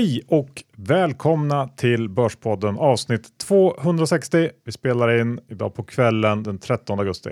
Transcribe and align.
Hej 0.00 0.22
och 0.28 0.62
välkomna 0.76 1.68
till 1.68 2.08
Börspodden 2.08 2.78
avsnitt 2.78 3.38
260. 3.38 4.50
Vi 4.64 4.72
spelar 4.72 5.20
in 5.20 5.40
idag 5.48 5.74
på 5.74 5.82
kvällen 5.82 6.42
den 6.42 6.58
13 6.58 6.98
augusti. 6.98 7.30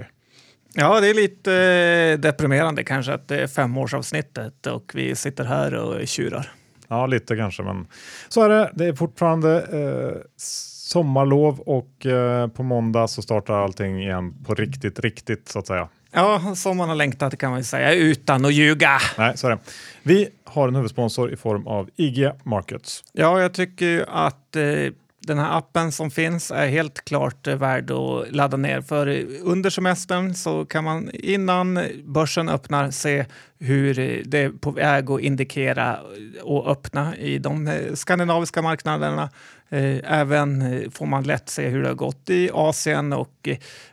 Ja, 0.74 1.00
det 1.00 1.10
är 1.10 1.14
lite 1.14 1.54
eh, 1.54 2.20
deprimerande 2.20 2.84
kanske 2.84 3.12
att 3.12 3.28
det 3.28 3.40
är 3.40 3.46
femårsavsnittet 3.46 4.66
och 4.66 4.92
vi 4.94 5.14
sitter 5.14 5.44
här 5.44 5.74
och 5.74 6.08
tjurar. 6.08 6.52
Ja, 6.88 7.06
lite 7.06 7.36
kanske, 7.36 7.62
men 7.62 7.86
så 8.28 8.42
är 8.42 8.48
det. 8.48 8.70
Det 8.74 8.84
är 8.84 8.94
fortfarande 8.94 9.56
eh, 9.60 10.20
sommarlov 10.36 11.60
och 11.60 12.06
eh, 12.06 12.48
på 12.48 12.62
måndag 12.62 13.08
så 13.08 13.22
startar 13.22 13.54
allting 13.54 14.02
igen 14.02 14.44
på 14.44 14.54
riktigt, 14.54 15.00
riktigt 15.00 15.48
så 15.48 15.58
att 15.58 15.66
säga. 15.66 15.88
Ja, 16.12 16.54
som 16.54 16.76
man 16.76 16.88
har 16.88 16.96
längtat 16.96 17.38
kan 17.38 17.50
man 17.50 17.64
säga, 17.64 17.94
utan 17.94 18.44
att 18.44 18.52
ljuga. 18.52 18.98
Nej, 19.18 19.36
så 19.36 19.46
är 19.46 19.50
det. 19.50 19.58
Vi 20.02 20.28
har 20.44 20.68
en 20.68 20.74
huvudsponsor 20.74 21.32
i 21.32 21.36
form 21.36 21.66
av 21.66 21.90
IG 21.96 22.30
Markets. 22.42 23.04
Ja, 23.12 23.40
jag 23.40 23.52
tycker 23.52 24.06
att 24.08 24.56
eh, 24.56 24.92
den 25.20 25.38
här 25.38 25.58
appen 25.58 25.92
som 25.92 26.10
finns 26.10 26.50
är 26.50 26.66
helt 26.66 27.04
klart 27.04 27.46
eh, 27.46 27.56
värd 27.56 27.90
att 27.90 28.32
ladda 28.32 28.56
ner. 28.56 28.80
För 28.80 29.26
under 29.42 29.70
semestern 29.70 30.34
så 30.34 30.64
kan 30.64 30.84
man 30.84 31.10
innan 31.12 31.80
börsen 32.04 32.48
öppnar 32.48 32.90
se 32.90 33.24
hur 33.58 33.94
det 34.24 34.38
är 34.38 34.50
på 34.50 34.70
väg 34.70 35.10
att 35.10 35.20
indikera 35.20 35.98
och 36.42 36.70
öppna 36.70 37.16
i 37.16 37.38
de 37.38 37.68
eh, 37.68 37.94
skandinaviska 37.94 38.62
marknaderna. 38.62 39.30
Eh, 39.68 40.20
även 40.20 40.90
får 40.90 41.06
man 41.06 41.22
lätt 41.22 41.48
se 41.48 41.68
hur 41.68 41.82
det 41.82 41.88
har 41.88 41.94
gått 41.94 42.30
i 42.30 42.50
Asien 42.52 43.12
och 43.12 43.48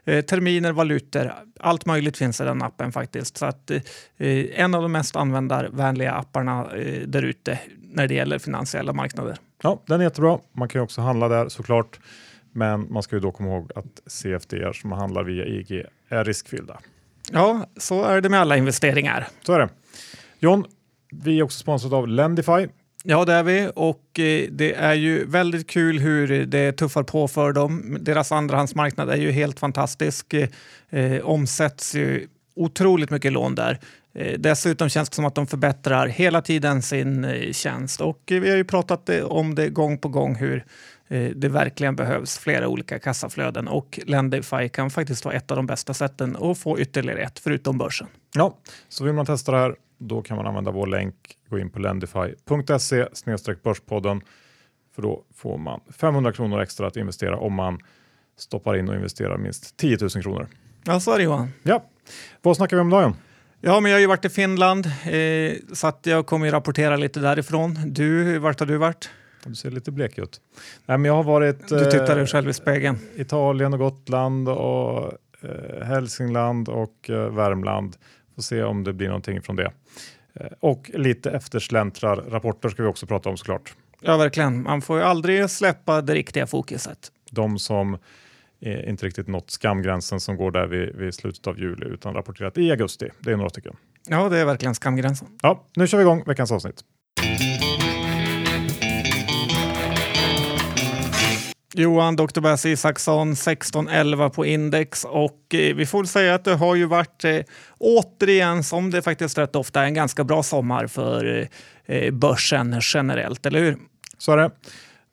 terminer, 0.06 0.72
valutor. 0.72 1.34
Allt 1.60 1.86
möjligt 1.86 2.18
finns 2.18 2.42
i 2.42 2.44
den 2.44 2.62
appen 2.62 2.92
faktiskt. 2.92 3.38
Så 3.38 3.46
att 3.46 3.72
en 4.56 4.76
av 4.76 4.82
de 4.82 4.92
mest 4.92 5.16
användarvänliga 5.16 6.12
apparna 6.12 6.68
där 7.06 7.22
ute 7.22 7.60
när 7.80 8.08
det 8.08 8.14
gäller 8.14 8.40
finansiella 8.40 8.94
marknader. 8.94 9.38
Ja, 9.64 9.82
den 9.88 10.00
är 10.00 10.04
jättebra. 10.04 10.40
Man 10.54 10.68
kan 10.68 10.80
ju 10.80 10.84
också 10.84 11.02
handla 11.02 11.28
där 11.28 11.50
såklart. 11.50 12.00
Men 12.52 12.94
man 12.94 13.04
ska 13.04 13.16
ju 13.16 13.20
då 13.20 13.32
komma 13.32 13.50
ihåg 13.50 13.72
att 13.76 14.02
CFD 14.06 14.74
som 14.74 14.90
man 14.90 15.00
handlar 15.00 15.24
via 15.24 15.46
IG 15.46 15.86
är 16.10 16.24
riskfyllda. 16.24 16.80
Ja, 17.32 17.66
så 17.78 18.04
är 18.04 18.22
det 18.22 18.30
med 18.30 18.40
alla 18.40 18.58
investeringar. 18.58 19.28
Så 19.42 19.54
är 19.54 19.60
det. 19.60 19.70
John, 20.40 20.66
vi 21.12 21.40
är 21.40 21.44
också 21.44 21.60
sponsrade 21.60 21.96
av 21.96 22.08
Lendify. 22.08 22.68
Ja, 23.08 23.26
det 23.26 23.34
är 23.34 23.44
vi 23.44 23.72
och 23.76 24.20
eh, 24.20 24.48
det 24.52 24.74
är 24.74 24.94
ju 24.94 25.26
väldigt 25.26 25.70
kul 25.70 26.00
hur 26.00 26.46
det 26.46 26.72
tuffar 26.72 27.04
på 27.04 27.28
för 27.28 27.52
dem. 27.52 27.98
Deras 28.02 28.32
andrahandsmarknad 28.32 29.10
är 29.10 29.18
ju 29.18 29.32
helt 29.32 29.60
fantastisk. 29.60 30.34
Eh, 30.34 30.50
eh 30.90 31.26
omsätts 31.26 31.96
ju 31.96 32.28
otroligt 32.56 33.10
mycket 33.10 33.32
lån 33.32 33.56
där. 33.56 33.80
Eh, 34.14 34.40
dessutom 34.40 34.90
känns 34.90 35.10
det 35.10 35.16
som 35.16 35.26
att 35.26 35.36
de 35.36 35.48
förbättrar 35.48 36.08
hela 36.08 36.42
tiden 36.42 36.82
sin 36.82 37.28
tjänst 37.54 38.02
och 38.02 38.22
vi 38.26 38.50
har 38.50 38.58
ju 38.58 38.64
pratat 38.64 39.10
om 39.24 39.56
det 39.56 39.70
gång 39.70 39.98
på 39.98 40.08
gång 40.08 40.36
hur 40.36 40.66
det 41.36 41.50
verkligen 41.50 41.96
behövs 41.96 42.38
flera 42.38 42.68
olika 42.68 43.00
kassaflöden 43.00 43.68
och 43.68 44.00
Lendify 44.06 44.70
kan 44.70 44.90
faktiskt 44.90 45.26
vara 45.26 45.36
ett 45.36 45.52
av 45.52 45.58
de 45.58 45.68
bästa 45.68 45.94
sätten 45.94 46.36
att 46.36 46.58
få 46.58 46.80
ytterligare 46.80 47.22
ett 47.22 47.40
förutom 47.40 47.78
börsen. 47.78 48.08
Ja, 48.36 48.58
så 48.90 49.04
vill 49.04 49.14
man 49.14 49.26
testa 49.26 49.52
det 49.52 49.58
här 49.58 49.76
då 49.98 50.22
kan 50.22 50.38
man 50.38 50.48
använda 50.48 50.72
vår 50.72 50.88
länk, 50.88 51.16
gå 51.56 51.60
in 51.60 51.70
på 51.70 51.80
lendify.se 51.80 53.06
börspodden 53.64 54.22
för 54.96 55.02
då 55.02 55.24
får 55.36 55.58
man 55.58 55.80
500 56.00 56.32
kronor 56.32 56.62
extra 56.62 56.88
att 56.88 56.98
investera 56.98 57.38
om 57.38 57.54
man 57.54 57.80
stoppar 58.38 58.78
in 58.78 58.90
och 58.90 58.96
investerar 58.96 59.38
minst 59.38 59.78
10 59.78 59.98
000 60.02 60.10
kronor. 60.10 60.48
Ja, 60.86 61.00
så 61.00 61.12
är 61.12 61.18
det 61.18 61.24
Johan. 61.24 61.50
Ja, 61.64 61.84
vad 62.42 62.58
snackar 62.58 62.78
vi 62.78 62.82
om 62.82 62.88
idag? 62.88 63.14
Ja, 63.62 63.80
men 63.80 63.92
jag 63.92 63.96
har 63.96 64.02
ju 64.02 64.08
varit 64.08 64.26
i 64.26 64.30
Finland 64.30 64.86
eh, 64.86 65.74
så 65.74 65.88
att 65.88 66.06
jag 66.06 66.26
kommer 66.26 66.52
rapportera 66.52 66.96
lite 66.96 67.20
därifrån. 67.20 67.80
Du, 67.86 68.40
vart 68.40 68.60
har 68.60 68.68
du 68.68 68.78
varit? 68.78 69.10
Du 69.46 69.56
ser 69.56 69.72
lite 69.72 69.92
blek 69.92 70.18
ut. 70.18 70.42
Nej, 70.86 70.98
men 70.98 71.06
jag 71.06 71.16
har 71.16 71.24
varit 71.24 71.68
du 71.68 71.86
tittar 71.86 72.16
dig 72.16 72.24
eh, 72.24 72.26
själv 72.26 72.50
i 72.50 72.54
spegeln. 72.54 72.98
Italien 73.16 73.74
och 73.74 73.80
Gotland 73.80 74.50
och 74.50 75.14
eh, 75.42 75.86
Hälsingland 75.86 76.70
och 76.70 77.10
eh, 77.10 77.30
Värmland. 77.30 77.96
Får 78.36 78.42
se 78.42 78.64
om 78.64 78.84
det 78.84 78.94
blir 78.94 79.08
någonting 79.08 79.42
från 79.42 79.56
det. 79.56 79.72
Eh, 80.40 80.48
och 80.60 80.92
lite 80.94 81.32
eftersläntrar 81.32 82.16
rapporter 82.16 82.70
ska 82.70 82.84
vi 82.84 82.90
också 82.90 83.06
prata 83.06 83.30
om 83.30 83.38
såklart. 83.38 83.76
Ja, 84.02 84.18
verkligen. 84.18 84.64
Man 84.64 84.82
får 84.82 84.98
ju 84.98 85.04
aldrig 85.04 85.50
släppa 85.50 86.02
det 86.02 86.14
riktiga 86.14 86.48
fokuset. 86.48 87.12
De 87.32 87.60
som 87.60 87.98
inte 88.60 89.06
riktigt 89.06 89.28
nått 89.28 89.52
skamgränsen 89.52 90.20
som 90.20 90.38
går 90.38 90.52
där 90.52 90.68
vid, 90.68 90.96
vid, 90.96 91.14
slutet 91.14 91.48
av 91.48 91.60
juli 91.60 91.86
utan 91.86 92.14
rapporterat 92.14 92.58
i 92.58 92.72
augusti. 92.72 93.10
Det 93.20 93.32
är 93.32 93.36
några 93.38 93.50
stycken. 93.50 93.76
Ja, 94.08 94.30
det 94.30 94.38
är 94.38 94.46
verkligen 94.46 94.76
skamgränsen. 94.76 95.28
Ja, 95.42 95.64
nu 95.76 95.88
kör 95.88 95.98
vi 95.98 96.02
igång 96.02 96.24
veckans 96.26 96.52
avsnitt. 96.52 96.84
Johan, 101.78 102.16
Dr. 102.16 102.42
Basse 102.42 102.70
Isaksson, 102.70 103.34
16-11 103.34 104.30
på 104.30 104.46
index 104.46 105.06
och 105.06 105.54
eh, 105.54 105.76
vi 105.76 105.86
får 105.86 106.04
säga 106.04 106.36
att 106.36 106.44
det 106.44 106.56
har 106.56 106.76
ju 106.76 106.86
varit 106.86 107.24
eh, 107.24 107.40
återigen, 107.78 108.64
som 108.64 108.92
det 108.92 109.02
faktiskt 109.02 109.38
rätt 109.38 109.56
ofta 109.56 109.82
är, 109.82 109.86
en 109.86 109.94
ganska 109.94 110.24
bra 110.24 110.44
sommar 110.44 110.88
för 110.88 111.50
eh, 111.88 111.98
eh, 111.98 112.12
börsen 112.12 112.80
generellt, 112.94 113.46
eller 113.46 113.60
hur? 113.60 113.78
Så 114.18 114.32
är 114.32 114.38
det. 114.38 114.52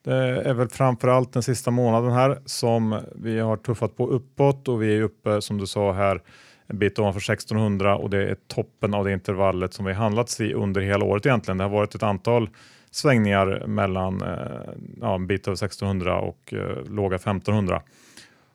Det 0.05 0.15
är 0.49 0.55
väl 0.55 0.69
framförallt 0.69 1.33
den 1.33 1.43
sista 1.43 1.71
månaden 1.71 2.13
här 2.13 2.39
som 2.47 3.01
vi 3.15 3.39
har 3.39 3.57
tuffat 3.57 3.97
på 3.97 4.07
uppåt 4.07 4.69
och 4.69 4.83
vi 4.83 4.97
är 4.97 5.03
uppe 5.03 5.43
som 5.43 5.59
du 5.59 5.67
sa 5.67 5.93
här 5.93 6.21
en 6.67 6.79
bit 6.79 6.99
ovanför 6.99 7.33
1600 7.33 7.97
och 7.97 8.11
det 8.11 8.31
är 8.31 8.37
toppen 8.55 8.95
av 8.95 9.05
det 9.05 9.13
intervallet 9.13 9.75
som 9.75 9.85
vi 9.85 9.93
handlats 9.93 10.41
i 10.41 10.55
under 10.55 10.81
hela 10.81 11.05
året 11.05 11.27
egentligen. 11.27 11.59
Det 11.59 11.65
har 11.65 11.71
varit 11.71 11.95
ett 11.95 12.03
antal 12.03 12.49
svängningar 12.93 13.67
mellan 13.67 14.23
eh, 14.23 14.73
ja, 15.01 15.15
en 15.15 15.27
bit 15.27 15.49
över 15.49 15.55
1600 15.55 16.21
och 16.21 16.55
eh, 16.55 16.85
låga 16.91 17.17
1500. 17.17 17.83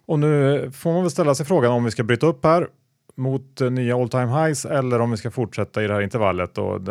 Och 0.05 0.19
nu 0.19 0.71
får 0.71 0.93
man 0.93 1.01
väl 1.01 1.11
ställa 1.11 1.35
sig 1.35 1.45
frågan 1.45 1.71
om 1.71 1.83
vi 1.83 1.91
ska 1.91 2.03
bryta 2.03 2.27
upp 2.27 2.45
här 2.45 2.67
mot 3.15 3.61
eh, 3.61 3.71
nya 3.71 3.95
all 3.95 4.09
time 4.09 4.27
highs 4.27 4.65
eller 4.65 4.99
om 4.99 5.11
vi 5.11 5.17
ska 5.17 5.31
fortsätta 5.31 5.83
i 5.83 5.87
det 5.87 5.93
här 5.93 6.01
intervallet 6.01 6.57
och 6.57 6.81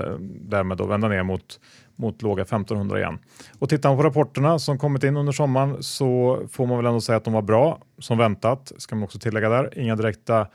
därmed 0.41 0.79
då 0.79 0.87
vända 0.87 1.09
ner 1.09 1.23
mot 1.23 1.61
mot 1.97 2.23
låga 2.23 2.43
1500 2.43 2.99
igen. 2.99 3.19
Och 3.59 3.69
tittar 3.69 3.89
man 3.89 3.99
på 3.99 4.03
rapporterna 4.03 4.59
som 4.59 4.78
kommit 4.78 5.05
in 5.05 5.17
under 5.17 5.33
sommaren 5.33 5.83
så 5.83 6.41
får 6.51 6.67
man 6.67 6.77
väl 6.77 6.87
ändå 6.87 7.01
säga 7.01 7.17
att 7.17 7.25
de 7.25 7.33
var 7.33 7.43
bra 7.43 7.78
som 7.99 8.19
väntat. 8.19 8.73
Ska 8.77 8.97
man 8.97 9.05
också 9.05 9.19
tillägga 9.19 9.49
där. 9.49 9.78
Inga 9.78 9.97
direkta 9.97 10.47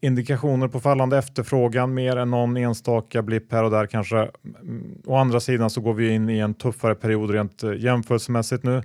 indikationer 0.00 0.68
på 0.68 0.80
fallande 0.80 1.18
efterfrågan 1.18 1.94
mer 1.94 2.16
än 2.16 2.30
någon 2.30 2.56
enstaka 2.56 3.22
blipp 3.22 3.52
här 3.52 3.64
och 3.64 3.70
där 3.70 3.86
kanske. 3.86 4.30
Å 5.06 5.16
andra 5.16 5.40
sidan 5.40 5.70
så 5.70 5.80
går 5.80 5.94
vi 5.94 6.10
in 6.10 6.30
i 6.30 6.38
en 6.38 6.54
tuffare 6.54 6.94
period 6.94 7.30
rent 7.30 7.62
eh, 7.62 7.72
jämförelsemässigt 7.72 8.62
nu. 8.62 8.82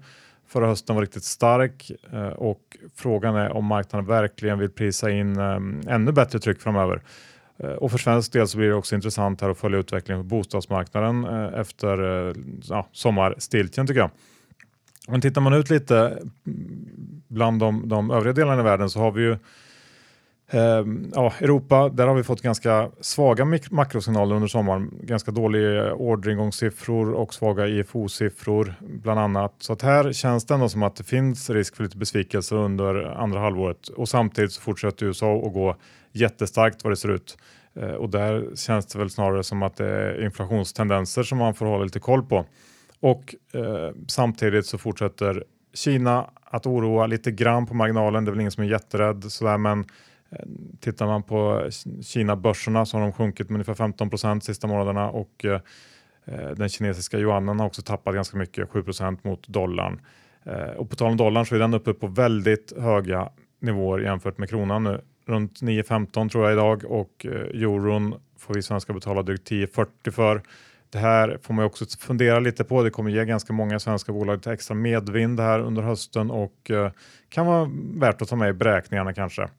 Förra 0.47 0.67
hösten 0.67 0.95
var 0.95 1.01
riktigt 1.03 1.23
stark 1.23 1.91
eh, 2.13 2.27
och 2.27 2.77
frågan 2.95 3.35
är 3.35 3.51
om 3.51 3.65
marknaden 3.65 4.05
verkligen 4.05 4.59
vill 4.59 4.69
prisa 4.69 5.11
in 5.11 5.39
eh, 5.39 5.59
ännu 5.87 6.11
bättre 6.11 6.39
tryck 6.39 6.61
framöver. 6.61 7.01
Och 7.77 7.91
för 7.91 7.97
svensk 7.97 8.33
del 8.33 8.47
så 8.47 8.57
blir 8.57 8.67
det 8.67 8.75
också 8.75 8.95
intressant 8.95 9.41
här 9.41 9.49
att 9.49 9.57
följa 9.57 9.79
utvecklingen 9.79 10.23
på 10.23 10.27
bostadsmarknaden 10.27 11.25
efter 11.53 11.97
ja, 12.69 12.87
sommarstiltjen 12.91 13.87
tycker 13.87 13.99
jag. 13.99 14.09
Men 15.07 15.21
tittar 15.21 15.41
man 15.41 15.53
ut 15.53 15.69
lite 15.69 15.97
mm, 15.97 17.21
bland 17.27 17.59
de, 17.59 17.89
de 17.89 18.11
övriga 18.11 18.33
delarna 18.33 18.61
i 18.61 18.63
världen 18.63 18.89
så 18.89 18.99
har 18.99 19.11
vi 19.11 19.21
ju 19.21 19.31
Eh, 19.31 19.37
Ehm, 20.47 21.11
ja, 21.15 21.33
Europa, 21.39 21.89
där 21.89 22.07
har 22.07 22.15
vi 22.15 22.23
fått 22.23 22.41
ganska 22.41 22.91
svaga 23.01 23.45
makrosignaler 23.71 24.35
under 24.35 24.47
sommaren. 24.47 24.99
Ganska 25.01 25.31
dåliga 25.31 25.87
eh, 25.87 25.93
orderingångssiffror 25.93 27.13
och 27.13 27.33
svaga 27.33 27.67
IFO-siffror 27.67 28.73
bland 28.79 29.19
annat. 29.19 29.55
Så 29.59 29.73
att 29.73 29.81
här 29.81 30.13
känns 30.13 30.45
det 30.45 30.53
ändå 30.53 30.69
som 30.69 30.83
att 30.83 30.95
det 30.95 31.03
finns 31.03 31.49
risk 31.49 31.75
för 31.75 31.83
lite 31.83 31.97
besvikelse 31.97 32.55
under 32.55 33.03
andra 33.05 33.39
halvåret 33.39 33.87
och 33.87 34.09
samtidigt 34.09 34.51
så 34.51 34.61
fortsätter 34.61 35.05
USA 35.05 35.37
att 35.37 35.53
gå 35.53 35.75
jättestarkt 36.11 36.83
vad 36.83 36.91
det 36.91 36.97
ser 36.97 37.09
ut. 37.11 37.37
Eh, 37.75 37.91
och 37.91 38.09
där 38.09 38.55
känns 38.55 38.85
det 38.85 38.99
väl 38.99 39.09
snarare 39.09 39.43
som 39.43 39.63
att 39.63 39.75
det 39.75 39.89
är 39.89 40.25
inflationstendenser 40.25 41.23
som 41.23 41.37
man 41.37 41.53
får 41.53 41.65
hålla 41.65 41.83
lite 41.83 41.99
koll 41.99 42.23
på. 42.23 42.45
Och 42.99 43.35
eh, 43.53 43.91
samtidigt 44.07 44.65
så 44.65 44.77
fortsätter 44.77 45.43
Kina 45.73 46.29
att 46.43 46.65
oroa 46.65 47.07
lite 47.07 47.31
grann 47.31 47.65
på 47.65 47.73
marginalen. 47.73 48.25
Det 48.25 48.29
är 48.29 48.31
väl 48.31 48.39
ingen 48.39 48.51
som 48.51 48.63
är 48.63 48.67
jätterädd 48.67 49.23
sådär 49.31 49.57
men 49.57 49.85
tittar 50.79 51.05
man 51.05 51.23
på 51.23 51.69
Kina-börserna 52.01 52.85
så 52.85 52.97
har 52.97 53.01
de 53.01 53.13
sjunkit 53.13 53.49
med 53.49 53.55
ungefär 53.55 53.73
15 53.73 54.09
procent 54.09 54.43
sista 54.43 54.67
månaderna 54.67 55.09
och 55.09 55.45
eh, 55.45 55.59
eh, 56.25 56.49
den 56.49 56.69
kinesiska 56.69 57.19
yuanen 57.19 57.59
har 57.59 57.67
också 57.67 57.81
tappat 57.81 58.15
ganska 58.15 58.37
mycket, 58.37 58.69
7 58.69 58.83
procent 58.83 59.23
mot 59.23 59.47
dollarn. 59.47 60.01
Eh, 60.43 60.69
och 60.77 60.89
på 60.89 60.95
tal 60.95 61.11
om 61.11 61.17
dollarn 61.17 61.45
så 61.45 61.55
är 61.55 61.59
den 61.59 61.73
uppe 61.73 61.93
på 61.93 62.07
väldigt 62.07 62.73
höga 62.79 63.29
nivåer 63.59 63.99
jämfört 63.99 64.37
med 64.37 64.49
kronan 64.49 64.83
nu. 64.83 65.01
Runt 65.27 65.61
9,15 65.61 66.29
tror 66.29 66.43
jag 66.43 66.53
idag 66.53 66.85
och 66.85 67.25
euron 67.25 68.15
får 68.37 68.53
vi 68.53 68.61
svenskar 68.61 68.93
betala 68.93 69.21
drygt 69.21 69.51
10,40 69.51 70.11
för. 70.11 70.41
Det 70.89 70.97
här 70.97 71.39
får 71.41 71.53
man 71.53 71.65
också 71.65 71.85
fundera 71.99 72.39
lite 72.39 72.63
på. 72.63 72.83
Det 72.83 72.89
kommer 72.89 73.11
ge 73.11 73.25
ganska 73.25 73.53
många 73.53 73.79
svenska 73.79 74.11
bolag 74.11 74.35
lite 74.35 74.51
extra 74.51 74.75
medvind 74.75 75.39
här 75.39 75.59
under 75.59 75.81
hösten 75.81 76.31
och 76.31 76.71
kan 77.29 77.45
vara 77.45 77.71
värt 77.93 78.21
att 78.21 78.27
ta 78.27 78.35
med 78.35 78.49
i 78.49 78.53
beräkningarna 78.53 79.13
kanske. 79.13 79.49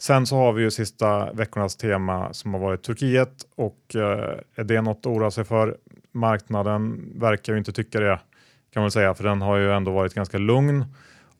Sen 0.00 0.26
så 0.26 0.36
har 0.36 0.52
vi 0.52 0.62
ju 0.62 0.70
sista 0.70 1.32
veckornas 1.32 1.76
tema 1.76 2.32
som 2.32 2.54
har 2.54 2.60
varit 2.60 2.82
Turkiet 2.82 3.46
och 3.56 3.94
eh, 3.94 4.38
är 4.54 4.64
det 4.64 4.80
något 4.80 4.98
att 4.98 5.06
oroa 5.06 5.30
sig 5.30 5.44
för? 5.44 5.76
marknaden 6.12 7.12
verkar 7.14 7.52
ju 7.52 7.58
inte 7.58 7.72
tycka 7.72 8.00
det 8.00 8.20
kan 8.72 8.82
man 8.82 8.90
säga, 8.90 9.14
för 9.14 9.24
den 9.24 9.42
har 9.42 9.56
ju 9.56 9.72
ändå 9.72 9.90
varit 9.90 10.14
ganska 10.14 10.38
lugn 10.38 10.84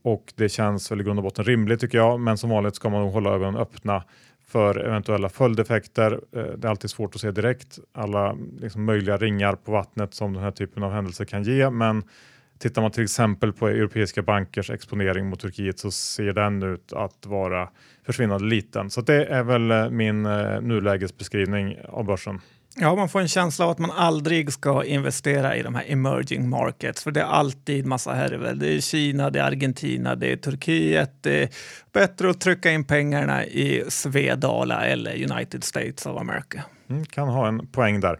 och 0.02 0.32
det 0.36 0.48
känns 0.48 0.90
väl 0.90 1.00
i 1.00 1.04
grund 1.04 1.18
och 1.18 1.22
botten 1.22 1.44
rimligt 1.44 1.80
tycker 1.80 1.98
jag. 1.98 2.20
Men 2.20 2.38
som 2.38 2.50
vanligt 2.50 2.74
ska 2.74 2.88
man 2.88 3.00
nog 3.00 3.12
hålla 3.12 3.30
ögonen 3.30 3.56
öppna 3.56 4.02
för 4.46 4.78
eventuella 4.86 5.28
följdeffekter. 5.28 6.12
Eh, 6.12 6.42
det 6.42 6.68
är 6.68 6.70
alltid 6.70 6.90
svårt 6.90 7.14
att 7.14 7.20
se 7.20 7.30
direkt 7.30 7.78
alla 7.92 8.36
liksom, 8.58 8.84
möjliga 8.84 9.16
ringar 9.16 9.54
på 9.54 9.72
vattnet 9.72 10.14
som 10.14 10.32
den 10.32 10.42
här 10.42 10.50
typen 10.50 10.82
av 10.82 10.92
händelser 10.92 11.24
kan 11.24 11.42
ge. 11.42 11.70
Men 11.70 12.02
tittar 12.60 12.82
man 12.82 12.90
till 12.90 13.02
exempel 13.02 13.52
på 13.52 13.68
europeiska 13.68 14.22
bankers 14.22 14.70
exponering 14.70 15.26
mot 15.26 15.40
Turkiet 15.40 15.78
så 15.78 15.90
ser 15.90 16.32
den 16.32 16.62
ut 16.62 16.92
att 16.92 17.26
vara 17.26 17.68
försvinnande 18.06 18.44
liten. 18.44 18.90
Så 18.90 19.00
det 19.00 19.24
är 19.24 19.42
väl 19.42 19.70
eh, 19.70 19.90
min 19.90 20.26
eh, 20.26 20.60
nulägesbeskrivning 20.60 21.76
av 21.88 22.04
börsen. 22.04 22.40
Ja, 22.76 22.94
man 22.94 23.08
får 23.08 23.20
en 23.20 23.28
känsla 23.28 23.64
av 23.64 23.70
att 23.70 23.78
man 23.78 23.90
aldrig 23.90 24.52
ska 24.52 24.84
investera 24.84 25.56
i 25.56 25.62
de 25.62 25.74
här 25.74 25.84
emerging 25.88 26.48
markets, 26.48 27.04
för 27.04 27.10
det 27.10 27.20
är 27.20 27.24
alltid 27.24 27.86
massa 27.86 28.12
härver. 28.12 28.54
Det 28.54 28.76
är 28.76 28.80
Kina, 28.80 29.30
det 29.30 29.40
är 29.40 29.44
Argentina, 29.44 30.14
det 30.14 30.32
är 30.32 30.36
Turkiet. 30.36 31.10
Det 31.20 31.42
är 31.42 31.48
bättre 31.92 32.30
att 32.30 32.40
trycka 32.40 32.70
in 32.70 32.84
pengarna 32.84 33.44
i 33.44 33.84
Svedala 33.88 34.84
eller 34.86 35.32
United 35.32 35.64
States 35.64 36.06
of 36.06 36.20
America. 36.20 36.62
Mm, 36.90 37.04
kan 37.04 37.28
ha 37.28 37.48
en 37.48 37.66
poäng 37.66 38.00
där. 38.00 38.18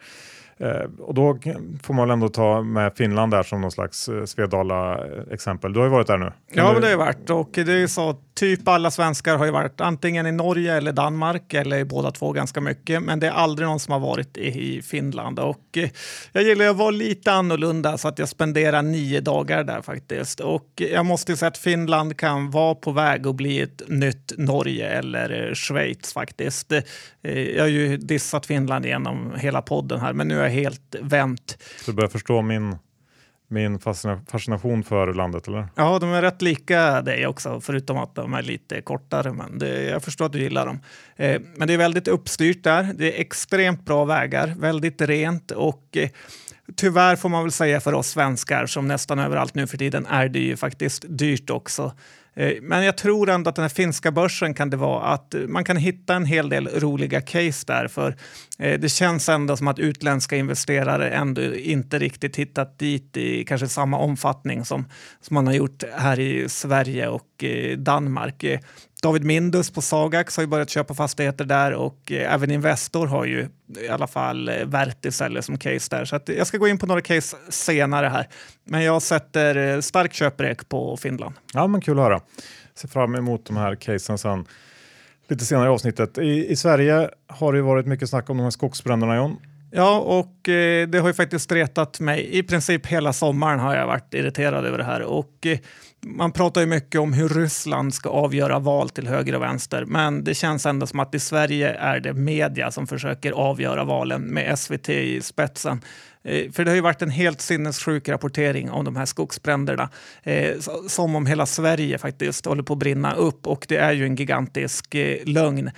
Eh, 0.61 0.91
och 0.99 1.15
då 1.15 1.39
får 1.83 1.95
man 1.95 2.09
väl 2.09 2.12
ändå 2.12 2.29
ta 2.29 2.62
med 2.62 2.93
Finland 2.97 3.33
där 3.33 3.43
som 3.43 3.61
någon 3.61 3.71
slags 3.71 4.09
eh, 4.09 4.25
Svedala-exempel. 4.25 5.73
Du 5.73 5.79
har 5.79 5.87
ju 5.87 5.93
varit 5.93 6.07
där 6.07 6.19
nu. 6.19 6.33
Kan 6.55 6.65
ja, 6.65 6.75
du... 6.75 6.81
det 6.81 6.87
har 6.87 6.91
jag 6.91 6.99
varit 6.99 7.31
och 7.31 7.51
det 7.53 7.73
är 7.73 7.87
så 7.87 8.17
typ 8.41 8.69
alla 8.69 8.91
svenskar 8.91 9.37
har 9.37 9.45
ju 9.45 9.51
varit 9.51 9.81
antingen 9.81 10.27
i 10.27 10.33
Norge 10.33 10.77
eller 10.77 10.93
Danmark 10.93 11.55
eller 11.55 11.79
i 11.79 11.85
båda 11.85 12.11
två 12.11 12.33
ganska 12.33 12.61
mycket. 12.61 13.03
Men 13.03 13.21
det 13.21 13.27
är 13.27 13.31
aldrig 13.31 13.69
någon 13.69 13.81
som 13.81 13.93
har 13.93 14.01
varit 14.01 14.37
i 14.37 14.83
Finland 14.83 15.39
och 15.39 15.65
eh, 15.77 15.91
jag 16.33 16.43
gillar 16.43 16.67
att 16.67 16.77
vara 16.77 16.91
lite 16.91 17.33
annorlunda 17.33 17.99
så 17.99 18.09
att 18.09 18.19
jag 18.19 18.29
spenderar 18.29 18.83
nio 18.83 19.21
dagar 19.21 19.65
där 19.65 19.83
faktiskt. 19.83 20.41
Och 20.41 20.67
jag 20.77 21.07
måste 21.07 21.37
säga 21.37 21.49
att 21.49 21.59
Finland 21.59 22.17
kan 22.17 22.51
vara 22.51 22.75
på 22.75 22.93
väg 22.93 23.27
att 23.27 23.35
bli 23.35 23.61
ett 23.61 23.83
nytt 23.89 24.33
Norge 24.37 24.89
eller 24.89 25.49
eh, 25.49 25.55
Schweiz 25.55 26.13
faktiskt. 26.13 26.73
Eh, 26.73 26.83
jag 27.41 27.63
har 27.63 27.69
ju 27.69 27.97
dissat 27.97 28.47
Finland 28.47 28.87
genom 28.87 29.35
hela 29.37 29.63
podden 29.63 30.01
här, 30.01 30.13
men 30.13 30.29
nu 30.29 30.39
är 30.39 30.43
jag 30.43 30.51
helt 30.51 30.97
vänt. 31.01 31.59
Du 31.87 31.93
börjar 31.93 32.11
förstå 32.11 32.43
min 32.43 32.77
min 33.50 33.79
fascination 33.79 34.82
för 34.82 35.14
landet, 35.14 35.49
eller? 35.49 35.69
Ja, 35.75 35.99
de 35.99 36.12
är 36.12 36.23
rätt 36.23 36.43
lika 36.43 37.02
dig 37.02 37.26
också, 37.26 37.61
förutom 37.61 37.97
att 37.97 38.14
de 38.14 38.35
är 38.35 38.43
lite 38.43 38.81
kortare. 38.81 39.32
Men 39.32 39.58
det, 39.58 39.82
jag 39.82 40.02
förstår 40.02 40.26
att 40.26 40.32
du 40.32 40.43
gillar 40.43 40.67
dem. 40.67 40.81
Eh, 41.17 41.41
men 41.56 41.69
det 41.69 41.75
är 41.75 41.79
väldigt 41.79 42.08
uppstyrt 42.08 42.64
där. 42.64 42.93
Det 42.94 43.17
är 43.17 43.20
extremt 43.20 43.85
bra 43.85 44.05
vägar, 44.05 44.55
väldigt 44.58 45.00
rent 45.00 45.50
och 45.50 45.97
eh, 45.97 46.11
tyvärr 46.76 47.17
får 47.17 47.29
man 47.29 47.43
väl 47.43 47.52
säga 47.52 47.81
för 47.81 47.94
oss 47.94 48.08
svenskar 48.08 48.67
som 48.67 48.88
nästan 48.88 49.19
överallt 49.19 49.55
nu 49.55 49.67
för 49.67 49.79
tiden 49.79 50.06
är 50.06 50.29
det 50.29 50.38
ju 50.38 50.56
faktiskt 50.56 51.05
dyrt 51.08 51.50
också. 51.50 51.93
Eh, 52.41 52.53
men 52.63 52.85
jag 52.85 52.97
tror 52.97 53.31
ändå 53.31 53.49
att 53.49 53.57
den 53.57 53.63
här 53.63 53.69
finska 53.69 54.11
börsen 54.11 54.55
kan 54.55 54.71
det 54.71 54.77
vara 54.77 55.05
att 55.05 55.35
eh, 55.35 55.41
man 55.41 55.65
kan 55.65 55.77
hitta 55.77 56.15
en 56.15 56.25
hel 56.25 56.49
del 56.49 56.69
roliga 56.69 57.21
case 57.21 57.65
där. 57.67 57.89
För 57.89 58.17
eh, 58.59 58.81
det 58.81 58.89
känns 58.89 59.29
ändå 59.29 59.57
som 59.57 59.69
att 59.69 59.79
utländska 59.79 60.37
investerare 60.37 61.11
ändå 61.11 61.55
inte 61.55 61.99
riktigt 61.99 62.37
hittat 62.37 62.79
dit 62.79 63.17
i 63.17 63.45
kanske 63.45 63.69
samma 63.69 63.99
omfattning 63.99 64.65
som, 64.65 64.85
som 65.21 65.35
man 65.35 65.47
har 65.47 65.55
gjort 65.55 65.83
här 65.97 66.21
i 66.21 66.49
Sverige 66.49 67.09
och 67.09 67.45
Danmark. 67.77 68.45
David 69.02 69.25
Mindus 69.25 69.70
på 69.70 69.82
Sagax 69.82 70.37
har 70.37 70.43
ju 70.43 70.47
börjat 70.47 70.70
köpa 70.70 70.94
fastigheter 70.94 71.44
där 71.44 71.73
och 71.73 72.12
eh, 72.12 72.35
även 72.35 72.50
Investor 72.50 73.06
har 73.06 73.25
ju 73.25 73.49
i 73.81 73.88
alla 73.88 74.06
fall 74.06 74.49
eh, 74.49 74.55
Vertis 74.64 75.20
eller 75.20 75.41
som 75.41 75.58
case 75.58 75.97
där. 75.97 76.05
Så 76.05 76.20
jag 76.26 76.47
ska 76.47 76.58
gå 76.58 76.69
in 76.69 76.79
på 76.79 76.87
några 76.87 77.00
case 77.00 77.37
senare 77.49 78.06
här. 78.06 78.29
Men 78.64 78.82
jag 78.82 79.02
sätter 79.02 79.56
eh, 79.56 79.81
stark 79.81 80.12
köprek 80.12 80.69
på 80.69 80.97
Finland. 80.97 81.35
Ja, 81.52 81.67
men 81.67 81.81
kul 81.81 81.99
att 81.99 82.05
höra. 82.05 82.20
Ser 82.75 82.88
fram 82.88 83.14
emot 83.14 83.47
de 83.47 83.56
här 83.56 83.75
casen 83.75 84.19
sen 84.19 84.47
lite 85.29 85.44
senare 85.44 85.67
i 85.67 85.70
avsnittet. 85.70 86.19
I, 86.19 86.46
i 86.50 86.56
Sverige 86.56 87.11
har 87.26 87.53
det 87.53 87.62
varit 87.62 87.87
mycket 87.87 88.08
snack 88.08 88.31
om 88.31 88.37
de 88.37 88.43
här 88.43 88.50
skogsbränderna 88.50 89.17
John. 89.17 89.37
Ja, 89.73 89.99
och 89.99 90.49
eh, 90.49 90.88
det 90.88 90.99
har 90.99 91.08
ju 91.08 91.14
faktiskt 91.14 91.53
retat 91.53 92.00
mig. 92.00 92.38
I 92.38 92.43
princip 92.43 92.87
hela 92.87 93.12
sommaren 93.12 93.61
har 93.61 93.75
jag 93.75 93.87
varit 93.87 94.14
irriterad 94.14 94.67
över 94.67 94.79
det 94.79 94.85
här. 94.85 95.03
Och 95.03 95.46
eh, 95.46 95.58
man 96.02 96.32
pratar 96.32 96.61
ju 96.61 96.67
mycket 96.67 97.00
om 97.00 97.12
hur 97.12 97.29
Ryssland 97.29 97.94
ska 97.94 98.08
avgöra 98.08 98.58
val 98.58 98.91
till 98.91 99.06
höger 99.06 99.35
och 99.35 99.43
vänster, 99.43 99.85
men 99.85 100.25
det 100.25 100.35
känns 100.35 100.67
ändå 100.67 100.87
som 100.87 101.00
att 101.00 101.14
i 101.14 101.20
Sverige 101.20 101.75
är 101.75 102.00
det 102.00 102.12
media 102.12 102.70
som 102.70 102.87
försöker 102.87 103.32
avgöra 103.32 103.85
valen 103.85 104.23
med 104.23 104.58
SVT 104.58 104.88
i 104.88 105.20
spetsen. 105.23 105.81
Eh, 106.22 106.50
för 106.50 106.64
det 106.64 106.70
har 106.70 106.76
ju 106.76 106.81
varit 106.81 107.02
en 107.02 107.11
helt 107.11 107.40
sinnessjuk 107.40 108.08
rapportering 108.08 108.70
om 108.70 108.84
de 108.84 108.96
här 108.96 109.06
skogsbränderna. 109.06 109.88
Eh, 110.22 110.58
som 110.88 111.17
om 111.17 111.26
hela 111.26 111.46
Sverige 111.46 111.99
faktiskt 111.99 112.46
håller 112.46 112.62
på 112.62 112.72
att 112.72 112.78
brinna 112.78 113.14
upp 113.14 113.46
och 113.46 113.67
det 113.69 113.76
är 113.76 113.93
ju 113.93 114.05
en 114.05 114.17
gigantisk 114.17 114.94
eh, 114.94 115.25
lögn. 115.25 115.70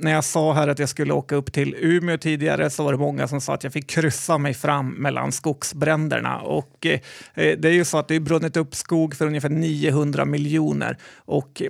När 0.00 0.12
jag 0.12 0.24
sa 0.24 0.52
här 0.52 0.68
att 0.68 0.78
jag 0.78 0.88
skulle 0.88 1.12
åka 1.12 1.36
upp 1.36 1.52
till 1.52 1.76
Umeå 1.80 2.18
tidigare 2.18 2.70
så 2.70 2.84
var 2.84 2.92
det 2.92 2.98
många 2.98 3.28
som 3.28 3.40
sa 3.40 3.54
att 3.54 3.64
jag 3.64 3.72
fick 3.72 3.90
kryssa 3.90 4.38
mig 4.38 4.54
fram 4.54 4.90
mellan 4.90 5.32
skogsbränderna. 5.32 6.38
Och 6.40 6.76
det 7.34 7.64
är 7.64 7.72
ju 7.72 7.84
så 7.84 7.98
att 7.98 8.08
det 8.08 8.14
är 8.14 8.20
brunnit 8.20 8.56
upp 8.56 8.74
skog 8.74 9.14
för 9.14 9.26
ungefär 9.26 9.48
900 9.48 10.24
miljoner 10.24 10.98
och 11.16 11.62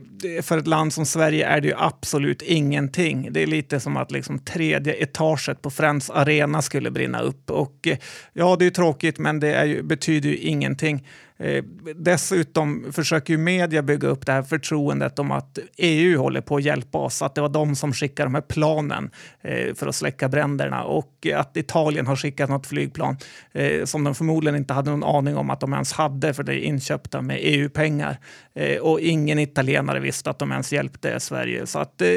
för 0.42 0.58
ett 0.58 0.66
land 0.66 0.92
som 0.92 1.06
Sverige 1.06 1.46
är 1.46 1.60
det 1.60 1.68
ju 1.68 1.74
absolut 1.76 2.42
ingenting. 2.42 3.28
Det 3.32 3.42
är 3.42 3.46
lite 3.46 3.80
som 3.80 3.96
att 3.96 4.10
liksom 4.10 4.38
tredje 4.38 4.92
etaget 4.92 5.62
på 5.62 5.70
Friends 5.70 6.10
Arena 6.10 6.62
skulle 6.62 6.90
brinna 6.90 7.20
upp 7.20 7.50
och 7.50 7.88
ja, 8.32 8.56
det 8.58 8.66
är 8.66 8.70
tråkigt, 8.70 9.18
men 9.18 9.40
det 9.40 9.66
ju, 9.66 9.82
betyder 9.82 10.28
ju 10.28 10.36
ingenting. 10.36 11.06
Eh, 11.38 11.64
dessutom 11.94 12.92
försöker 12.92 13.32
ju 13.32 13.38
media 13.38 13.82
bygga 13.82 14.08
upp 14.08 14.26
det 14.26 14.32
här 14.32 14.42
förtroendet 14.42 15.18
om 15.18 15.30
att 15.30 15.58
EU 15.76 16.18
håller 16.18 16.40
på 16.40 16.56
att 16.56 16.62
hjälpa 16.62 16.98
oss, 16.98 17.22
att 17.22 17.34
det 17.34 17.40
var 17.40 17.48
de 17.48 17.76
som 17.76 17.92
skickade 17.92 18.26
de 18.26 18.34
här 18.34 18.42
planen 18.42 19.10
eh, 19.42 19.74
för 19.74 19.86
att 19.86 19.94
släcka 19.94 20.28
bränderna 20.28 20.84
och 20.84 21.26
att 21.34 21.56
Italien 21.56 22.06
har 22.06 22.16
skickat 22.16 22.50
något 22.50 22.66
flygplan 22.66 23.16
eh, 23.52 23.84
som 23.84 24.04
de 24.04 24.14
förmodligen 24.14 24.56
inte 24.56 24.74
hade 24.74 24.90
någon 24.90 25.04
aning 25.16 25.36
om 25.36 25.50
att 25.50 25.60
de 25.60 25.72
ens 25.72 25.92
hade 25.92 26.34
för 26.34 26.42
det 26.42 26.54
är 26.54 26.64
inköpta 26.64 27.22
med 27.22 27.38
EU-pengar. 27.40 28.18
Eh, 28.54 28.78
och 28.78 29.00
ingen 29.00 29.38
italienare 29.38 30.00
visste 30.00 30.30
att 30.30 30.38
de 30.38 30.52
ens 30.52 30.72
hjälpte 30.72 31.20
Sverige. 31.20 31.66
Så 31.66 31.78
att, 31.78 32.02
eh, 32.02 32.08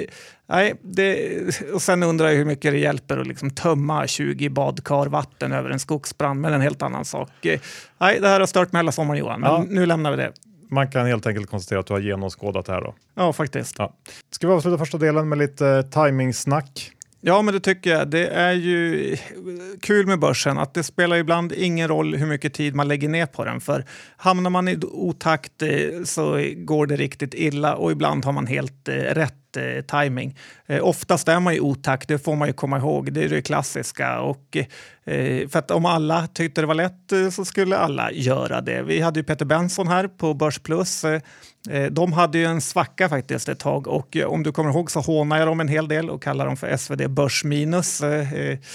nej, 0.49 0.73
det, 0.81 1.71
och 1.73 1.81
sen 1.81 2.03
undrar 2.03 2.27
jag 2.27 2.35
hur 2.35 2.45
mycket 2.45 2.71
det 2.71 2.79
hjälper 2.79 3.17
att 3.17 3.27
liksom 3.27 3.49
tömma 3.49 4.07
20 4.07 4.49
badkar 4.49 5.05
vatten 5.05 5.51
över 5.51 5.69
en 5.69 5.79
skogsbrand, 5.79 6.41
men 6.41 6.53
en 6.53 6.61
helt 6.61 6.81
annan 6.81 7.05
sak. 7.05 7.45
Eh, 7.45 7.59
nej, 7.97 8.19
det 8.19 8.27
här 8.27 8.39
har 8.39 8.47
stört 8.47 8.71
mig 8.71 8.79
hela 8.79 8.91
sommaren 8.91 9.19
Johan, 9.19 9.41
men 9.41 9.51
ja. 9.51 9.65
nu 9.69 9.85
lämnar 9.85 10.11
vi 10.11 10.17
det. 10.17 10.31
Man 10.71 10.91
kan 10.91 11.05
helt 11.05 11.27
enkelt 11.27 11.49
konstatera 11.49 11.79
att 11.79 11.87
du 11.87 11.93
har 11.93 11.99
genomskådat 11.99 12.65
det 12.65 12.73
här 12.73 12.81
då. 12.81 12.95
Ja, 13.15 13.33
faktiskt. 13.33 13.75
Ja. 13.79 13.93
Ska 14.31 14.47
vi 14.47 14.53
avsluta 14.53 14.77
första 14.77 14.97
delen 14.97 15.29
med 15.29 15.37
lite 15.37 15.65
uh, 15.65 15.81
timing-snack? 15.81 16.91
Ja, 17.21 17.41
men 17.41 17.53
det 17.53 17.59
tycker 17.59 17.89
jag. 17.89 18.07
Det 18.07 18.27
är 18.27 18.51
ju 18.51 19.17
kul 19.81 20.07
med 20.07 20.19
börsen 20.19 20.57
att 20.57 20.73
det 20.73 20.83
spelar 20.83 21.17
ibland 21.17 21.53
ingen 21.53 21.87
roll 21.87 22.15
hur 22.15 22.27
mycket 22.27 22.53
tid 22.53 22.75
man 22.75 22.87
lägger 22.87 23.09
ner 23.09 23.25
på 23.25 23.45
den. 23.45 23.61
För 23.61 23.85
hamnar 24.17 24.49
man 24.49 24.67
i 24.67 24.77
otakt 24.91 25.61
eh, 25.61 26.03
så 26.05 26.51
går 26.55 26.87
det 26.87 26.95
riktigt 26.95 27.33
illa 27.33 27.75
och 27.75 27.91
ibland 27.91 28.25
har 28.25 28.31
man 28.31 28.47
helt 28.47 28.87
eh, 28.87 28.95
rätt 29.57 29.91
eh, 29.91 29.99
timing. 29.99 30.35
Eh, 30.67 30.85
oftast 30.85 31.27
är 31.27 31.39
man 31.39 31.53
i 31.53 31.59
otakt, 31.59 32.07
det 32.07 32.19
får 32.19 32.35
man 32.35 32.47
ju 32.47 32.53
komma 32.53 32.77
ihåg. 32.77 33.13
Det 33.13 33.23
är 33.23 33.29
det 33.29 33.41
klassiska. 33.41 34.19
Och, 34.19 34.57
eh, 35.05 35.47
för 35.47 35.59
att 35.59 35.71
om 35.71 35.85
alla 35.85 36.27
tyckte 36.27 36.61
det 36.61 36.67
var 36.67 36.75
lätt 36.75 37.11
eh, 37.11 37.29
så 37.29 37.45
skulle 37.45 37.77
alla 37.77 38.11
göra 38.11 38.61
det. 38.61 38.81
Vi 38.81 39.01
hade 39.01 39.19
ju 39.19 39.23
Peter 39.23 39.45
Benson 39.45 39.87
här 39.87 40.07
på 40.07 40.33
Börsplus. 40.33 41.03
Eh, 41.03 41.21
eh, 41.69 41.85
de 41.85 42.13
hade 42.13 42.37
ju 42.37 42.45
en 42.45 42.61
svacka 42.61 43.09
faktiskt 43.09 43.49
ett 43.49 43.59
tag 43.59 43.87
och 43.87 44.17
om 44.25 44.43
du 44.43 44.51
kommer 44.51 44.69
ihåg 44.69 44.91
så 44.91 44.99
hånar 44.99 45.37
jag 45.37 45.47
dem 45.47 45.59
en 45.59 45.67
hel 45.67 45.87
del 45.87 46.09
och 46.09 46.23
kallar 46.23 46.45
dem 46.45 46.57
för 46.57 46.77
SvD 46.77 47.09
Börsminus. 47.09 48.01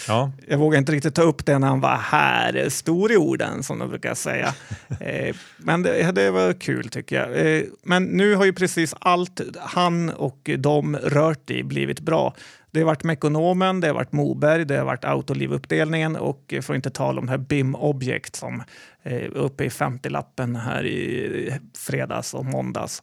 Ja. 0.09 0.33
Jag 0.49 0.59
vågar 0.59 0.78
inte 0.78 0.93
riktigt 0.93 1.14
ta 1.14 1.23
upp 1.23 1.47
det 1.47 1.59
när 1.59 1.69
han 1.69 1.81
var 1.81 1.97
här, 1.97 2.69
stor 2.69 3.12
i 3.12 3.16
orden 3.16 3.62
som 3.62 3.78
de 3.78 3.88
brukar 3.88 4.14
säga. 4.14 4.54
Men 5.57 5.83
det, 5.83 6.12
det, 6.12 6.31
var 6.31 6.52
kul 6.52 6.88
tycker 6.88 7.16
jag. 7.16 7.64
Men 7.83 8.04
nu 8.04 8.35
har 8.35 8.45
ju 8.45 8.52
precis 8.52 8.95
allt 8.99 9.40
han 9.61 10.11
och 10.11 10.50
de 10.64 10.97
rört 10.97 11.50
i 11.50 11.62
blivit 11.62 12.00
bra. 12.00 12.35
Det 12.71 12.80
har 12.80 12.87
varit 12.87 13.04
Mekonomen, 13.04 13.80
det 13.80 13.87
har 13.87 13.94
varit 13.94 14.12
Moberg, 14.12 14.64
det 14.64 14.76
har 14.76 14.85
varit 14.85 15.04
Autoliv-uppdelningen 15.04 16.16
och 16.16 16.54
eh, 16.54 16.61
för 16.61 16.75
att 16.75 16.76
inte 16.76 16.90
tala 16.90 17.21
om 17.21 17.26
det 17.26 17.33
här 17.33 17.38
BIM 17.38 17.75
Object 17.75 18.37
som 18.37 18.62
eh, 19.02 19.12
är 19.12 19.37
uppe 19.37 19.64
i 19.64 19.68
50-lappen 19.68 20.56
här 20.56 20.87
i 20.87 21.59
fredags 21.78 22.35
och 22.35 22.44
måndags. 22.44 23.02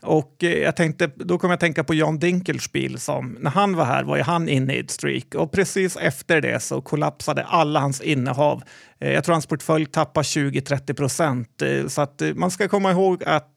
Och 0.00 0.44
eh, 0.44 0.58
jag 0.58 0.76
tänkte, 0.76 1.10
då 1.16 1.38
kom 1.38 1.50
jag 1.50 1.54
att 1.54 1.60
tänka 1.60 1.84
på 1.84 1.94
Jan 1.94 2.18
Dinkelspiel 2.18 2.98
som 2.98 3.36
när 3.40 3.50
han 3.50 3.76
var 3.76 3.84
här 3.84 4.04
var 4.04 4.16
ju 4.16 4.22
han 4.22 4.48
inne 4.48 4.74
i 4.74 4.78
ett 4.78 4.90
streak 4.90 5.34
och 5.34 5.52
precis 5.52 5.96
efter 5.96 6.40
det 6.40 6.60
så 6.60 6.80
kollapsade 6.80 7.44
alla 7.44 7.80
hans 7.80 8.00
innehav. 8.00 8.62
Eh, 9.00 9.12
jag 9.12 9.24
tror 9.24 9.32
hans 9.32 9.46
portfölj 9.46 9.86
tappade 9.86 10.24
20-30 10.24 10.94
procent. 10.94 11.62
Eh, 11.62 11.86
så 11.86 12.02
att 12.02 12.22
man 12.34 12.50
ska 12.50 12.68
komma 12.68 12.90
ihåg 12.90 13.24
att 13.24 13.56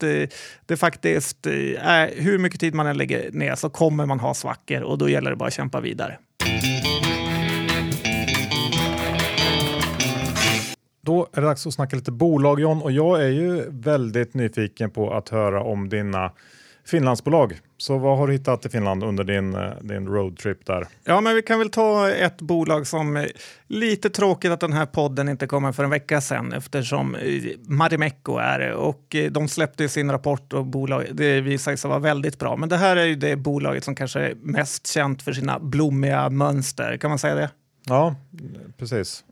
det 0.66 0.78
faktiskt 0.78 1.46
är 1.80 2.22
hur 2.22 2.38
mycket 2.38 2.60
tid 2.60 2.74
man 2.74 2.88
än 2.88 2.98
lägger 2.98 3.32
ner 3.32 3.56
så 3.56 3.70
kommer 3.70 4.06
man 4.06 4.20
ha 4.20 4.34
svackor 4.34 4.82
och 4.82 4.98
då 4.98 5.10
gäller 5.10 5.30
det 5.30 5.36
bara 5.36 5.48
att 5.48 5.54
kämpa 5.54 5.80
vidare. 5.82 6.18
Då 11.12 11.28
är 11.34 11.42
det 11.42 11.48
dags 11.48 11.68
att 11.68 11.74
snacka 11.74 11.96
lite 11.96 12.12
bolag 12.12 12.60
John 12.60 12.82
och 12.82 12.92
jag 12.92 13.24
är 13.24 13.28
ju 13.28 13.66
väldigt 13.70 14.34
nyfiken 14.34 14.92
på 14.92 15.14
att 15.14 15.30
höra 15.30 15.64
om 15.64 15.90
dina 15.90 16.32
Finlandsbolag. 16.86 17.60
Så 17.78 17.98
vad 17.98 18.18
har 18.18 18.28
du 18.28 18.34
hittat 18.34 18.66
i 18.66 18.70
Finland 18.70 19.04
under 19.04 19.24
din, 19.24 19.56
eh, 19.56 19.70
din 19.82 20.08
roadtrip 20.08 20.66
där? 20.66 20.88
Ja, 21.04 21.22
men 21.22 21.36
vi 21.36 21.42
kan 21.42 21.60
väl 21.60 21.70
ta 21.70 22.10
ett 22.10 22.42
bolag 22.42 22.88
som 22.88 23.18
är 23.18 23.32
lite 23.68 24.10
tråkigt 24.10 24.52
att 24.52 24.60
den 24.60 24.74
här 24.74 24.86
podden 24.86 25.30
inte 25.30 25.48
kommer 25.48 25.72
för 25.72 25.84
en 25.84 25.90
vecka 25.90 26.22
sedan 26.22 26.54
eftersom 26.54 27.16
eh, 27.16 27.22
Marimekko 27.60 28.38
är 28.38 28.60
det 28.60 28.74
och 28.74 29.16
eh, 29.16 29.32
de 29.32 29.48
släppte 29.48 29.90
sin 29.90 30.12
rapport 30.12 30.54
och 30.54 30.66
bolag, 30.66 31.06
det 31.12 31.42
visade 31.42 31.78
sig 31.78 31.90
vara 31.90 32.00
väldigt 32.00 32.40
bra. 32.40 32.56
Men 32.56 32.70
det 32.70 32.78
här 32.78 32.96
är 32.96 33.06
ju 33.06 33.16
det 33.16 33.36
bolaget 33.36 33.84
som 33.84 33.96
kanske 33.96 34.20
är 34.20 34.36
mest 34.36 34.88
känt 34.88 35.22
för 35.22 35.34
sina 35.34 35.60
blommiga 35.60 36.30
mönster, 36.30 36.98
kan 36.98 37.10
man 37.10 37.20
säga 37.20 37.36
det? 37.36 37.50
Ja, 37.86 38.16
precis. 38.78 39.24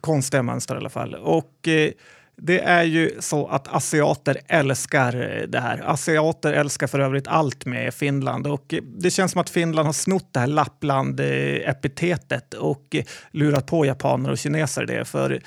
Konstiga 0.00 0.42
mönster 0.42 0.74
i 0.74 0.78
alla 0.78 0.88
fall. 0.88 1.14
Och 1.14 1.68
eh, 1.68 1.90
det 2.36 2.60
är 2.60 2.82
ju 2.82 3.16
så 3.20 3.46
att 3.46 3.68
asiater 3.68 4.40
älskar 4.48 5.12
det 5.48 5.60
här. 5.60 5.90
Asiater 5.90 6.52
älskar 6.52 6.86
för 6.86 7.00
övrigt 7.00 7.28
allt 7.28 7.66
med 7.66 7.94
Finland 7.94 8.46
och 8.46 8.74
eh, 8.74 8.82
det 8.82 9.10
känns 9.10 9.32
som 9.32 9.40
att 9.40 9.50
Finland 9.50 9.86
har 9.86 9.92
snott 9.92 10.28
det 10.32 10.40
här 10.40 10.46
Lappland-epitetet 10.46 12.54
och 12.54 12.94
eh, 12.94 13.04
lurat 13.30 13.66
på 13.66 13.86
japaner 13.86 14.30
och 14.30 14.38
kineser 14.38 14.86
det. 14.86 15.04
För 15.04 15.40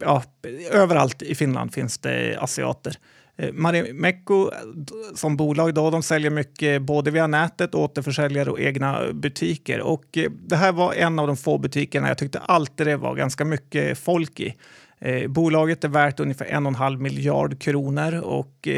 ja, 0.00 0.22
överallt 0.70 1.22
i 1.22 1.34
Finland 1.34 1.74
finns 1.74 1.98
det 1.98 2.36
asiater. 2.40 2.96
Eh, 3.38 3.52
Marimekko 3.52 4.50
eh, 4.52 4.58
som 5.14 5.36
bolag 5.36 5.74
då, 5.74 5.90
de 5.90 6.02
säljer 6.02 6.30
mycket 6.30 6.82
både 6.82 7.10
via 7.10 7.26
nätet, 7.26 7.74
återförsäljare 7.74 8.50
och 8.50 8.60
egna 8.60 9.12
butiker. 9.12 9.80
Och 9.80 10.18
eh, 10.18 10.30
det 10.30 10.56
här 10.56 10.72
var 10.72 10.94
en 10.94 11.18
av 11.18 11.26
de 11.26 11.36
få 11.36 11.58
butikerna 11.58 12.08
jag 12.08 12.18
tyckte 12.18 12.38
alltid 12.38 12.86
det 12.86 12.96
var 12.96 13.14
ganska 13.14 13.44
mycket 13.44 13.98
folk 13.98 14.40
i. 14.40 14.54
Eh, 15.00 15.28
bolaget 15.28 15.84
är 15.84 15.88
värt 15.88 16.20
ungefär 16.20 16.46
en 16.46 16.66
och 16.66 16.70
en 16.70 16.74
halv 16.74 17.00
miljard 17.00 17.60
kronor 17.60 18.14
och 18.14 18.68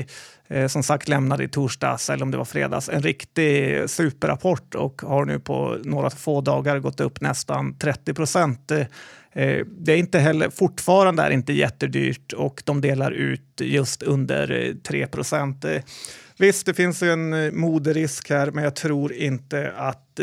eh, 0.48 0.66
som 0.66 0.82
sagt 0.82 1.08
lämnade 1.08 1.44
i 1.44 1.48
torsdags, 1.48 2.10
eller 2.10 2.22
om 2.22 2.30
det 2.30 2.36
var 2.36 2.44
fredags, 2.44 2.88
en 2.88 3.02
riktig 3.02 3.80
superrapport 3.90 4.74
och 4.74 5.02
har 5.02 5.24
nu 5.24 5.38
på 5.38 5.76
några 5.84 6.10
få 6.10 6.40
dagar 6.40 6.78
gått 6.78 7.00
upp 7.00 7.20
nästan 7.20 7.78
30 7.78 8.14
procent. 8.14 8.70
Eh, 8.70 8.86
det 9.66 9.92
är 9.92 9.96
inte 9.96 10.18
heller, 10.18 10.50
fortfarande 10.50 11.22
är 11.22 11.30
inte 11.30 11.52
jättedyrt 11.52 12.32
och 12.32 12.62
de 12.66 12.80
delar 12.80 13.10
ut 13.10 13.60
just 13.60 14.02
under 14.02 14.74
3 14.82 15.06
procent. 15.06 15.64
Visst, 16.38 16.66
det 16.66 16.74
finns 16.74 17.02
en 17.02 17.58
moderisk 17.60 18.30
här, 18.30 18.50
men 18.50 18.64
jag 18.64 18.76
tror 18.76 19.12
inte 19.12 19.72
att 19.76 20.20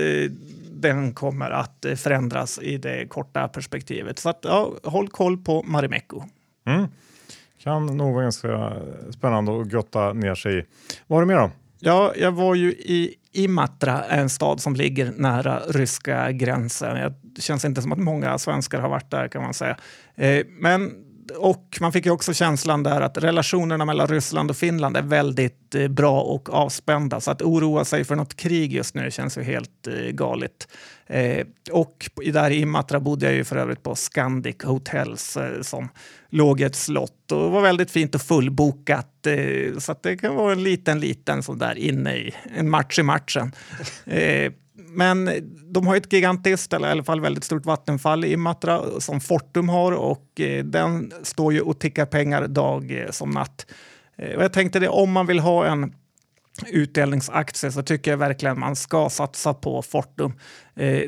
den 0.82 1.14
kommer 1.14 1.50
att 1.50 1.86
eh, 1.86 1.96
förändras 1.96 2.60
i 2.62 2.78
det 2.78 3.06
korta 3.06 3.48
perspektivet. 3.48 4.20
Så 4.20 4.30
att, 4.30 4.40
ja, 4.42 4.74
håll 4.84 5.10
koll 5.10 5.38
på 5.38 5.64
Marimekko. 5.64 6.24
Mm. 6.66 6.88
Kan 7.64 7.86
nog 7.98 8.14
vara 8.14 8.24
ganska 8.24 8.74
spännande 9.12 9.62
att 9.62 9.68
grotta 9.68 10.14
ner 10.14 10.36
sig 10.36 10.60
i. 10.60 10.64
Vad 11.08 11.18
har 11.18 11.22
du 11.22 11.28
mer 11.28 11.36
då? 11.36 11.52
Ja, 11.80 12.14
jag 12.18 12.32
var 12.32 12.56
ju 12.56 12.72
i 12.72 13.16
Imatra, 13.38 14.04
en 14.04 14.30
stad 14.30 14.62
som 14.62 14.76
ligger 14.76 15.14
nära 15.18 15.60
ryska 15.60 16.32
gränsen. 16.32 17.14
Det 17.24 17.42
känns 17.42 17.66
inte 17.66 17.82
som 17.82 17.92
att 17.92 18.00
många 18.00 18.38
svenskar 18.38 18.80
har 18.80 18.90
varit 18.90 19.12
där 19.12 19.28
kan 19.28 19.44
man 19.44 19.54
säga. 19.54 19.78
Eh, 20.16 20.46
men 20.60 20.92
och 21.36 21.78
man 21.82 21.92
fick 21.92 22.06
ju 22.06 22.12
också 22.12 22.34
känslan 22.34 22.84
där 22.84 23.02
att 23.02 23.18
relationerna 23.18 23.86
mellan 23.86 24.08
Ryssland 24.08 24.50
och 24.50 24.58
Finland 24.58 24.98
är 24.98 25.02
väldigt 25.02 25.76
eh, 25.76 25.88
bra 25.88 26.22
och 26.22 26.54
avspända. 26.54 27.22
Så 27.22 27.32
att 27.32 27.42
oroa 27.42 27.86
sig 27.86 28.04
för 28.04 28.16
något 28.16 28.36
krig 28.36 28.74
just 28.74 28.96
nu 28.96 29.12
känns 29.12 29.38
ju 29.38 29.42
helt 29.42 29.88
eh, 29.88 29.94
galet. 29.94 30.68
Eh, 31.08 31.46
och 31.72 32.10
där 32.34 32.50
i 32.50 32.60
Imatra 32.62 33.00
bodde 33.00 33.26
jag 33.26 33.36
ju 33.36 33.44
för 33.44 33.56
övrigt 33.56 33.84
på 33.84 33.96
Scandic 33.96 34.64
Hotels 34.64 35.38
som 35.62 35.90
låg 36.30 36.62
i 36.62 36.64
ett 36.64 36.76
slott 36.76 37.32
och 37.32 37.52
var 37.52 37.62
väldigt 37.62 37.92
fint 37.92 38.16
och 38.16 38.22
fullbokat. 38.22 39.28
Så 39.78 39.92
att 39.92 40.04
det 40.04 40.18
kan 40.18 40.36
vara 40.36 40.52
en 40.52 40.64
liten, 40.64 41.00
liten 41.00 41.44
sån 41.44 41.58
där 41.58 41.78
inne 41.78 42.16
i 42.16 42.34
en 42.56 42.70
match 42.70 43.00
i 43.00 43.04
matchen. 43.04 43.52
Men 44.78 45.30
de 45.74 45.88
har 45.88 45.96
ett 45.96 46.14
gigantiskt, 46.14 46.74
eller 46.74 46.88
i 46.88 46.92
alla 46.92 47.04
fall 47.04 47.22
väldigt 47.22 47.44
stort 47.44 47.66
vattenfall 47.66 48.26
i 48.26 48.34
Imatra 48.34 48.82
som 49.00 49.22
Fortum 49.22 49.70
har 49.70 49.92
och 49.92 50.40
eh, 50.40 50.64
den 50.66 51.14
står 51.24 51.54
ju 51.54 51.62
och 51.62 51.80
tickar 51.80 52.06
pengar 52.06 52.48
dag 52.48 53.02
eh, 53.02 53.12
som 53.12 53.30
natt. 53.30 53.66
Eh, 54.18 54.36
och 54.36 54.44
jag 54.44 54.54
tänkte 54.54 54.80
det, 54.80 54.90
om 54.90 55.12
man 55.12 55.28
vill 55.28 55.40
ha 55.40 55.66
en 55.66 55.94
utdelningsaktie 56.68 57.72
så 57.72 57.84
tycker 57.84 58.12
jag 58.12 58.18
verkligen 58.18 58.60
man 58.60 58.76
ska 58.76 59.10
satsa 59.10 59.54
på 59.54 59.82
Fortum. 59.82 60.34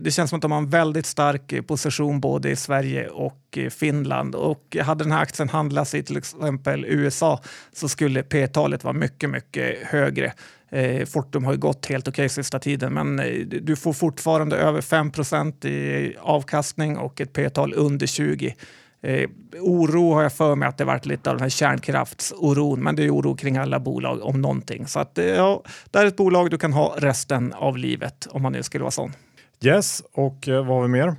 Det 0.01 0.13
känns 0.13 0.29
som 0.29 0.37
att 0.37 0.41
de 0.41 0.51
har 0.51 0.57
en 0.57 0.69
väldigt 0.69 1.05
stark 1.05 1.67
position 1.67 2.19
både 2.19 2.49
i 2.49 2.55
Sverige 2.55 3.07
och 3.07 3.57
Finland 3.69 4.35
och 4.35 4.77
hade 4.81 5.03
den 5.03 5.11
här 5.11 5.21
aktien 5.21 5.49
handlats 5.49 5.95
i 5.95 6.03
till 6.03 6.17
exempel 6.17 6.85
USA 6.85 7.41
så 7.73 7.89
skulle 7.89 8.23
P-talet 8.23 8.83
vara 8.83 8.93
mycket, 8.93 9.29
mycket 9.29 9.77
högre. 9.87 10.33
Eh, 10.69 11.05
Fortum 11.05 11.45
har 11.45 11.51
ju 11.51 11.59
gått 11.59 11.85
helt 11.85 12.07
okej 12.07 12.25
okay 12.25 12.29
sista 12.29 12.59
tiden, 12.59 12.93
men 12.93 13.19
eh, 13.19 13.39
du 13.45 13.75
får 13.75 13.93
fortfarande 13.93 14.57
över 14.57 14.81
5% 14.81 15.67
i 15.67 16.15
avkastning 16.19 16.97
och 16.97 17.21
ett 17.21 17.33
p-tal 17.33 17.73
under 17.75 18.07
20. 18.07 18.55
Eh, 19.01 19.29
oro 19.59 20.13
har 20.13 20.23
jag 20.23 20.33
för 20.33 20.55
mig 20.55 20.69
att 20.69 20.77
det 20.77 20.85
varit 20.85 21.05
lite 21.05 21.29
av 21.29 21.35
den 21.35 21.41
här 21.41 21.49
kärnkraftsoron, 21.49 22.83
men 22.83 22.95
det 22.95 23.03
är 23.03 23.15
oro 23.15 23.35
kring 23.35 23.57
alla 23.57 23.79
bolag 23.79 24.23
om 24.23 24.41
någonting. 24.41 24.87
Så 24.87 24.99
att, 24.99 25.17
eh, 25.17 25.25
ja, 25.25 25.63
det 25.91 25.99
är 25.99 26.05
ett 26.05 26.17
bolag 26.17 26.49
du 26.49 26.57
kan 26.57 26.73
ha 26.73 26.95
resten 26.97 27.53
av 27.53 27.77
livet 27.77 28.27
om 28.31 28.41
man 28.41 28.51
nu 28.51 28.63
skulle 28.63 28.81
vara 28.81 28.91
sån. 28.91 29.13
Yes, 29.61 30.03
och 30.13 30.47
eh, 30.47 30.65
vad 30.65 30.75
har 30.75 30.81
vi 30.81 30.87
mer? 30.87 31.15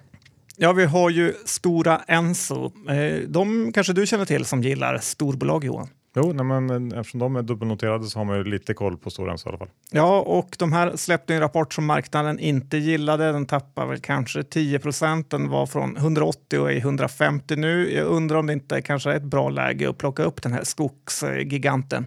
Ja, 0.57 0.73
vi 0.73 0.85
har 0.85 1.11
ju 1.11 1.35
Stora 1.45 2.01
Enso. 2.07 2.73
Eh, 2.89 3.29
de 3.29 3.73
kanske 3.73 3.93
du 3.93 4.07
känner 4.07 4.25
till 4.25 4.45
som 4.45 4.63
gillar 4.63 4.99
storbolag, 4.99 5.65
Johan? 5.65 5.89
Jo, 6.15 6.33
nej, 6.33 6.45
men 6.45 6.93
eh, 6.93 6.99
eftersom 6.99 7.21
de 7.21 7.37
är 7.37 7.43
dubbelnoterade 7.43 8.05
så 8.05 8.19
har 8.19 8.25
man 8.25 8.37
ju 8.37 8.45
lite 8.45 8.75
koll 8.75 8.97
på 8.97 9.11
Stora 9.11 9.33
Enso 9.33 9.49
i 9.49 9.51
alla 9.51 9.59
fall. 9.59 9.69
Ja, 9.91 10.21
och 10.21 10.57
de 10.59 10.73
här 10.73 10.97
släppte 10.97 11.35
en 11.35 11.41
rapport 11.41 11.75
som 11.75 11.87
marknaden 11.87 12.39
inte 12.39 12.77
gillade. 12.77 13.33
Den 13.33 13.47
tappar 13.47 13.87
väl 13.87 14.01
kanske 14.01 14.43
10 14.43 14.79
procent. 14.79 15.31
Den 15.31 15.49
var 15.49 15.67
från 15.67 15.97
180 15.97 16.59
och 16.59 16.73
är 16.73 16.77
150 16.77 17.57
nu. 17.57 17.93
Jag 17.95 18.07
undrar 18.07 18.37
om 18.37 18.47
det 18.47 18.53
inte 18.53 18.83
kanske 18.83 19.11
är 19.11 19.17
ett 19.17 19.23
bra 19.23 19.49
läge 19.49 19.91
att 19.91 19.99
plocka 19.99 20.23
upp 20.23 20.43
den 20.43 20.53
här 20.53 20.65
skogsgiganten. 20.65 22.07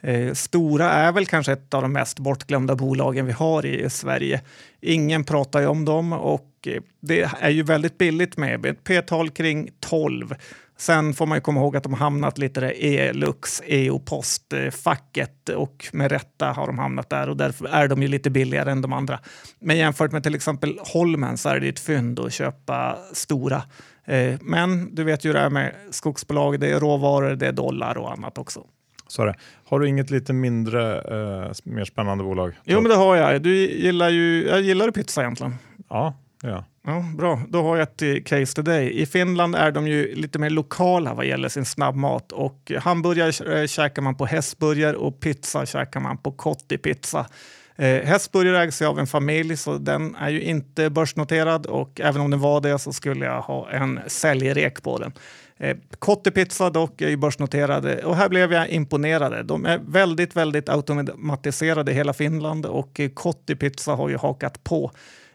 Eh, 0.00 0.32
Stora 0.32 0.90
är 0.92 1.12
väl 1.12 1.26
kanske 1.26 1.52
ett 1.52 1.74
av 1.74 1.82
de 1.82 1.92
mest 1.92 2.18
bortglömda 2.18 2.76
bolagen 2.76 3.26
vi 3.26 3.32
har 3.32 3.66
i 3.66 3.90
Sverige. 3.90 4.40
Ingen 4.80 5.24
pratar 5.24 5.60
ju 5.60 5.66
om 5.66 5.84
dem 5.84 6.12
och 6.12 6.50
eh, 6.66 6.82
det 7.00 7.30
är 7.40 7.50
ju 7.50 7.62
väldigt 7.62 7.98
billigt 7.98 8.36
med 8.36 8.66
ett 8.66 8.84
p-tal 8.84 9.30
kring 9.30 9.70
12 9.80 10.34
Sen 10.80 11.14
får 11.14 11.26
man 11.26 11.36
ju 11.36 11.40
komma 11.40 11.60
ihåg 11.60 11.76
att 11.76 11.82
de 11.82 11.94
hamnat 11.94 12.38
lite 12.38 12.60
i 12.60 12.98
Elux, 12.98 13.62
EU-postfacket 13.64 15.48
och 15.48 15.86
med 15.92 16.12
rätta 16.12 16.46
har 16.52 16.66
de 16.66 16.78
hamnat 16.78 17.10
där 17.10 17.28
och 17.28 17.36
därför 17.36 17.66
är 17.66 17.88
de 17.88 18.02
ju 18.02 18.08
lite 18.08 18.30
billigare 18.30 18.70
än 18.70 18.82
de 18.82 18.92
andra. 18.92 19.18
Men 19.60 19.76
jämfört 19.76 20.12
med 20.12 20.22
till 20.22 20.34
exempel 20.34 20.78
Holmen 20.92 21.38
så 21.38 21.48
är 21.48 21.60
det 21.60 21.68
ett 21.68 21.80
fynd 21.80 22.20
att 22.20 22.32
köpa 22.32 22.98
stora. 23.12 23.62
Eh, 24.04 24.34
men 24.40 24.94
du 24.94 25.04
vet 25.04 25.24
ju 25.24 25.32
det 25.32 25.38
här 25.38 25.50
med 25.50 25.74
skogsbolag, 25.90 26.60
det 26.60 26.72
är 26.72 26.80
råvaror, 26.80 27.36
det 27.36 27.46
är 27.46 27.52
dollar 27.52 27.98
och 27.98 28.12
annat 28.12 28.38
också. 28.38 28.60
Så 29.08 29.24
det. 29.24 29.34
Har 29.64 29.80
du 29.80 29.88
inget 29.88 30.10
lite 30.10 30.32
mindre, 30.32 30.94
eh, 30.96 31.52
mer 31.64 31.84
spännande 31.84 32.24
bolag? 32.24 32.54
Jo, 32.64 32.80
men 32.80 32.90
det 32.90 32.96
har 32.96 33.16
jag. 33.16 33.42
Du 33.42 33.54
gillar 33.56 34.08
ju, 34.08 34.48
jag 34.48 34.60
gillar 34.60 34.90
pizza 34.90 35.20
egentligen. 35.20 35.54
Ja, 35.88 36.14
ja. 36.42 36.64
Ja, 36.88 37.04
bra, 37.16 37.40
då 37.48 37.62
har 37.62 37.76
jag 37.76 37.82
ett 37.82 38.02
eh, 38.02 38.22
case 38.24 38.54
till 38.54 38.64
dig. 38.64 39.00
I 39.00 39.06
Finland 39.06 39.54
är 39.54 39.72
de 39.72 39.88
ju 39.88 40.14
lite 40.14 40.38
mer 40.38 40.50
lokala 40.50 41.14
vad 41.14 41.26
gäller 41.26 41.48
sin 41.48 41.64
snabbmat 41.64 42.32
och 42.32 42.72
hamburgare 42.78 43.60
eh, 43.60 43.66
käkar 43.66 44.02
man 44.02 44.16
på 44.16 44.26
Hästburgare 44.26 44.96
och 44.96 45.20
pizza 45.20 45.66
käkar 45.66 46.00
man 46.00 46.18
på 46.18 46.32
Kotti 46.32 46.78
Pizza. 46.78 47.26
Eh, 47.76 48.04
Hästburgare 48.04 48.62
ägs 48.62 48.82
av 48.82 48.98
en 48.98 49.06
familj 49.06 49.56
så 49.56 49.78
den 49.78 50.14
är 50.14 50.28
ju 50.28 50.42
inte 50.42 50.90
börsnoterad 50.90 51.66
och 51.66 52.00
även 52.00 52.20
om 52.20 52.30
den 52.30 52.40
var 52.40 52.60
det 52.60 52.78
så 52.78 52.92
skulle 52.92 53.24
jag 53.24 53.40
ha 53.40 53.70
en 53.70 54.00
säljrek 54.06 54.82
på 54.82 54.98
den. 54.98 55.12
Eh, 55.56 55.76
Kotti 55.98 56.30
Pizza 56.30 56.70
dock 56.70 57.00
är 57.00 57.08
ju 57.08 57.16
börsnoterade 57.16 58.04
och 58.04 58.16
här 58.16 58.28
blev 58.28 58.52
jag 58.52 58.68
imponerad. 58.68 59.46
De 59.46 59.66
är 59.66 59.78
väldigt, 59.78 60.36
väldigt 60.36 60.68
automatiserade 60.68 61.92
i 61.92 61.94
hela 61.94 62.12
Finland 62.12 62.66
och 62.66 63.00
eh, 63.00 63.08
Kotti 63.08 63.56
Pizza 63.56 63.92
har 63.92 64.08
ju 64.08 64.16
hakat 64.16 64.64
på 64.64 64.90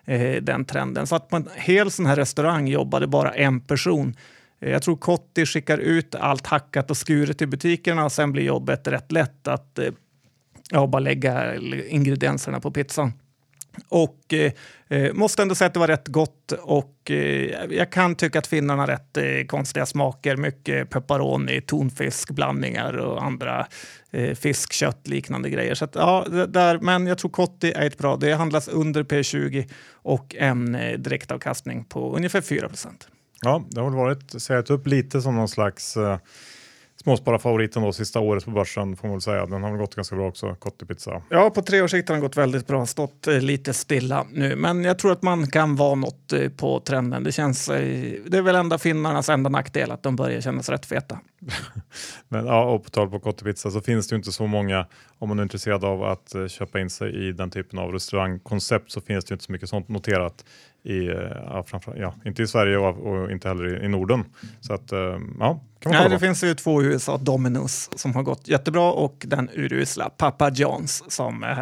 eh, 0.05 0.41
den 0.41 0.65
trenden. 0.65 1.07
Så 1.07 1.15
att 1.15 1.29
på 1.29 1.35
en 1.35 1.49
hel 1.55 1.91
sån 1.91 2.05
här 2.05 2.15
restaurang 2.15 2.67
jobbade 2.67 3.07
bara 3.07 3.33
en 3.33 3.61
person. 3.61 4.15
Eh, 4.59 4.71
jag 4.71 4.81
tror 4.81 4.95
Kotti 4.95 5.45
skickar 5.45 5.77
ut 5.77 6.15
allt 6.15 6.47
hackat 6.47 6.91
och 6.91 6.97
skuret 6.97 7.37
till 7.37 7.47
butikerna 7.47 8.05
och 8.05 8.11
sen 8.11 8.31
blir 8.31 8.43
jobbet 8.43 8.87
rätt 8.87 9.11
lätt 9.11 9.47
att 9.47 9.79
eh, 9.79 9.89
ja, 10.71 10.87
bara 10.87 10.99
lägga 10.99 11.55
ingredienserna 11.87 12.59
på 12.59 12.71
pizzan. 12.71 13.13
Och 13.89 14.33
eh, 14.33 14.51
eh, 14.87 15.13
måste 15.13 15.41
ändå 15.41 15.55
säga 15.55 15.67
att 15.67 15.73
det 15.73 15.79
var 15.79 15.87
rätt 15.87 16.07
gott 16.07 16.51
och 16.51 17.11
eh, 17.11 17.65
jag 17.69 17.91
kan 17.91 18.15
tycka 18.15 18.39
att 18.39 18.47
finnarna 18.47 18.81
har 18.81 18.87
rätt 18.87 19.17
eh, 19.17 19.45
konstiga 19.47 19.85
smaker. 19.85 20.35
Mycket 20.35 20.89
pepperoni, 20.89 21.61
tonfiskblandningar 21.61 22.93
och 22.93 23.23
andra 23.23 23.67
eh, 24.11 24.35
fiskkött 24.35 25.07
liknande 25.07 25.49
grejer. 25.49 25.75
Så 25.75 25.85
att, 25.85 25.95
ja, 25.95 26.25
där, 26.47 26.79
men 26.79 27.07
jag 27.07 27.17
tror 27.17 27.31
Kotti 27.31 27.71
är 27.71 27.85
ett 27.87 27.97
bra. 27.97 28.15
Det 28.15 28.33
handlas 28.33 28.67
under 28.67 29.03
P20 29.03 29.69
och 29.91 30.35
en 30.35 30.75
eh, 30.75 30.99
direktavkastning 30.99 31.85
på 31.85 32.15
ungefär 32.15 32.41
4 32.41 32.67
procent. 32.69 33.07
Ja, 33.41 33.63
det 33.69 33.81
har 33.81 33.89
väl 33.89 33.97
varit 33.97 34.41
sett 34.41 34.69
upp 34.69 34.87
lite 34.87 35.21
som 35.21 35.35
någon 35.35 35.47
slags 35.47 35.97
eh, 35.97 36.17
småspararfavoriten 37.03 37.83
då 37.83 37.93
sista 37.93 38.19
året 38.19 38.45
på 38.45 38.51
börsen 38.51 38.95
får 38.95 39.07
man 39.07 39.15
väl 39.15 39.21
säga. 39.21 39.45
Den 39.45 39.63
har 39.63 39.69
väl 39.69 39.79
gått 39.79 39.95
ganska 39.95 40.15
bra 40.15 40.27
också, 40.27 40.55
Kottipizza. 40.55 41.21
Ja, 41.29 41.49
på 41.49 41.61
tre 41.61 41.81
års 41.81 41.91
sikt 41.91 42.09
har 42.09 42.15
den 42.15 42.21
gått 42.21 42.37
väldigt 42.37 42.67
bra, 42.67 42.85
stått 42.85 43.27
eh, 43.27 43.39
lite 43.41 43.73
stilla 43.73 44.25
nu. 44.31 44.55
Men 44.55 44.83
jag 44.83 44.99
tror 44.99 45.11
att 45.11 45.21
man 45.21 45.47
kan 45.47 45.75
vara 45.75 45.95
något 45.95 46.33
eh, 46.33 46.49
på 46.49 46.79
trenden. 46.79 47.23
Det 47.23 47.31
känns, 47.31 47.69
eh, 47.69 48.13
det 48.27 48.37
är 48.37 48.41
väl 48.41 48.55
enda 48.55 48.77
finnarnas 48.77 49.29
enda 49.29 49.49
nackdel 49.49 49.91
att 49.91 50.03
de 50.03 50.15
börjar 50.15 50.41
kännas 50.41 50.69
rätt 50.69 50.85
feta. 50.85 51.19
Men 52.29 52.45
ja, 52.45 52.63
och 52.63 52.83
på 52.83 52.89
tal 52.89 53.09
på 53.09 53.19
Kottipizza 53.19 53.71
så 53.71 53.81
finns 53.81 54.07
det 54.07 54.13
ju 54.13 54.17
inte 54.17 54.31
så 54.31 54.47
många, 54.47 54.85
om 55.19 55.29
man 55.29 55.39
är 55.39 55.43
intresserad 55.43 55.83
av 55.83 56.03
att 56.03 56.35
eh, 56.35 56.47
köpa 56.47 56.79
in 56.79 56.89
sig 56.89 57.27
i 57.27 57.31
den 57.31 57.51
typen 57.51 57.79
av 57.79 57.91
restaurangkoncept 57.91 58.91
så 58.91 59.01
finns 59.01 59.25
det 59.25 59.31
ju 59.31 59.35
inte 59.35 59.45
så 59.45 59.51
mycket 59.51 59.69
sånt 59.69 59.89
noterat 59.89 60.45
i, 60.83 61.07
eh, 61.07 61.15
ja, 61.45 61.63
framför, 61.67 61.95
ja, 61.97 62.13
inte 62.25 62.43
i 62.43 62.47
Sverige 62.47 62.77
och, 62.77 62.97
och 62.97 63.31
inte 63.31 63.47
heller 63.47 63.81
i, 63.81 63.85
i, 63.85 63.87
Norden. 63.87 64.25
Så 64.59 64.73
att, 64.73 64.91
eh, 64.91 64.99
ja, 65.39 65.59
kan 65.79 65.91
man 65.91 66.01
Nej, 66.01 66.09
det 66.09 66.19
finns 66.19 66.43
ju 66.43 66.53
två 66.53 66.83
USA, 66.83 67.17
Dominus, 67.17 67.89
som 67.95 68.15
har 68.15 68.23
gått 68.23 68.47
jättebra 68.47 68.91
och 68.91 69.23
den 69.27 69.49
urusla 69.53 70.09
Papa 70.09 70.49
Johns 70.49 71.03
som 71.07 71.43
är, 71.43 71.57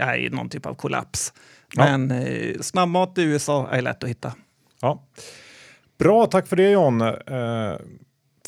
är 0.00 0.16
i 0.16 0.30
någon 0.30 0.48
typ 0.48 0.66
av 0.66 0.74
kollaps. 0.74 1.32
Men 1.76 2.10
ja. 2.10 2.62
snabbmat 2.62 3.18
i 3.18 3.22
USA 3.22 3.68
är 3.70 3.82
lätt 3.82 4.04
att 4.04 4.10
hitta. 4.10 4.32
Ja. 4.80 5.02
Bra, 5.98 6.26
tack 6.26 6.46
för 6.46 6.56
det 6.56 6.70
John. 6.70 7.00
Eh, 7.00 7.74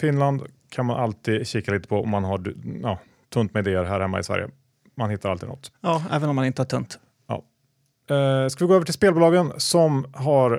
Finland 0.00 0.42
kan 0.68 0.86
man 0.86 1.00
alltid 1.00 1.46
kika 1.46 1.72
lite 1.72 1.88
på 1.88 2.02
om 2.02 2.10
man 2.10 2.24
har 2.24 2.54
ja, 2.82 2.98
tunt 3.32 3.54
med 3.54 3.68
idéer 3.68 3.84
här 3.84 4.00
hemma 4.00 4.20
i 4.20 4.24
Sverige. 4.24 4.48
Man 4.94 5.10
hittar 5.10 5.30
alltid 5.30 5.48
något. 5.48 5.72
Ja, 5.80 6.02
även 6.10 6.28
om 6.28 6.36
man 6.36 6.44
inte 6.44 6.62
har 6.62 6.66
tunt. 6.66 6.98
Eh, 8.10 8.48
ska 8.48 8.64
vi 8.64 8.68
gå 8.68 8.74
över 8.74 8.84
till 8.84 8.94
spelbolagen 8.94 9.52
som 9.56 10.06
har 10.14 10.52
eh, 10.52 10.58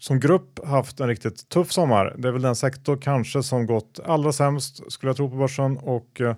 som 0.00 0.20
grupp 0.20 0.66
haft 0.66 1.00
en 1.00 1.08
riktigt 1.08 1.48
tuff 1.48 1.72
sommar. 1.72 2.14
Det 2.18 2.28
är 2.28 2.32
väl 2.32 2.42
den 2.42 2.56
sektor 2.56 2.96
kanske 2.96 3.42
som 3.42 3.66
gått 3.66 4.00
allra 4.04 4.32
sämst 4.32 4.92
skulle 4.92 5.10
jag 5.10 5.16
tro 5.16 5.30
på 5.30 5.36
börsen 5.36 5.78
och 5.78 6.20
eh, 6.20 6.34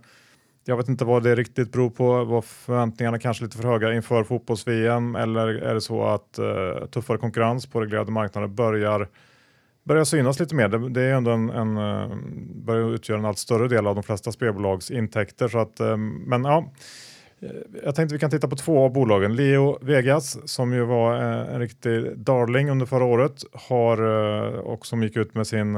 jag 0.65 0.77
vet 0.77 0.89
inte 0.89 1.05
vad 1.05 1.23
det 1.23 1.35
riktigt 1.35 1.73
beror 1.73 1.91
på. 1.91 2.25
Var 2.25 2.43
förväntningarna 2.43 3.19
kanske 3.19 3.45
lite 3.45 3.57
för 3.57 3.69
höga 3.69 3.95
inför 3.95 4.25
fotbolls-VM 4.25 5.17
eller 5.17 5.49
är 5.49 5.75
det 5.75 5.81
så 5.81 6.05
att 6.05 6.39
eh, 6.39 6.87
tuffare 6.91 7.19
konkurrens 7.19 7.67
på 7.67 7.81
reglerade 7.81 8.13
marknader 8.13 8.49
börjar 8.49 9.09
börjar 9.85 10.05
synas 10.05 10.41
lite 10.41 10.55
mer. 10.55 10.69
Det, 10.69 10.89
det 10.89 11.03
är 11.03 11.15
ändå 11.15 11.31
en, 11.31 11.51
en, 11.51 11.77
eh, 11.77 12.17
börjar 12.55 12.95
utgöra 12.95 13.19
en 13.19 13.25
allt 13.25 13.39
större 13.39 13.69
del 13.69 13.87
av 13.87 13.95
de 13.95 14.05
flesta 14.05 14.33
spelbolags 14.33 14.91
intäkter. 14.91 15.49
Så 15.49 15.59
att, 15.59 15.81
eh, 15.81 15.97
men 15.97 16.45
ja, 16.45 16.73
Eh, 17.41 17.51
jag 17.85 17.95
tänkte 17.95 18.15
vi 18.15 18.19
kan 18.19 18.31
titta 18.31 18.49
på 18.49 18.57
två 18.57 18.85
av 18.85 18.93
bolagen. 18.93 19.37
Leo 19.37 19.79
Vegas 19.81 20.49
som 20.51 20.73
ju 20.73 20.85
var 20.85 21.15
eh, 21.15 21.55
en 21.55 21.61
riktig 21.61 22.19
darling 22.19 22.71
under 22.71 22.87
förra 22.87 23.05
året 23.05 23.45
har 23.53 23.99
eh, 23.99 24.59
och 24.59 24.87
som 24.87 25.03
gick 25.03 25.17
ut 25.17 25.35
med 25.35 25.47
sin 25.47 25.75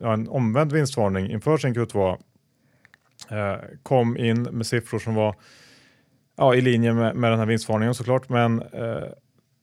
ja, 0.00 0.12
en 0.12 0.28
omvänd 0.28 0.72
vinstvarning 0.72 1.30
inför 1.30 1.56
sin 1.56 1.74
Q2 1.74 2.18
kom 3.82 4.16
in 4.16 4.42
med 4.42 4.66
siffror 4.66 4.98
som 4.98 5.14
var 5.14 5.34
ja, 6.36 6.54
i 6.54 6.60
linje 6.60 6.92
med, 6.92 7.16
med 7.16 7.32
den 7.32 7.38
här 7.38 7.46
vinstvarningen 7.46 7.94
såklart 7.94 8.28
men 8.28 8.62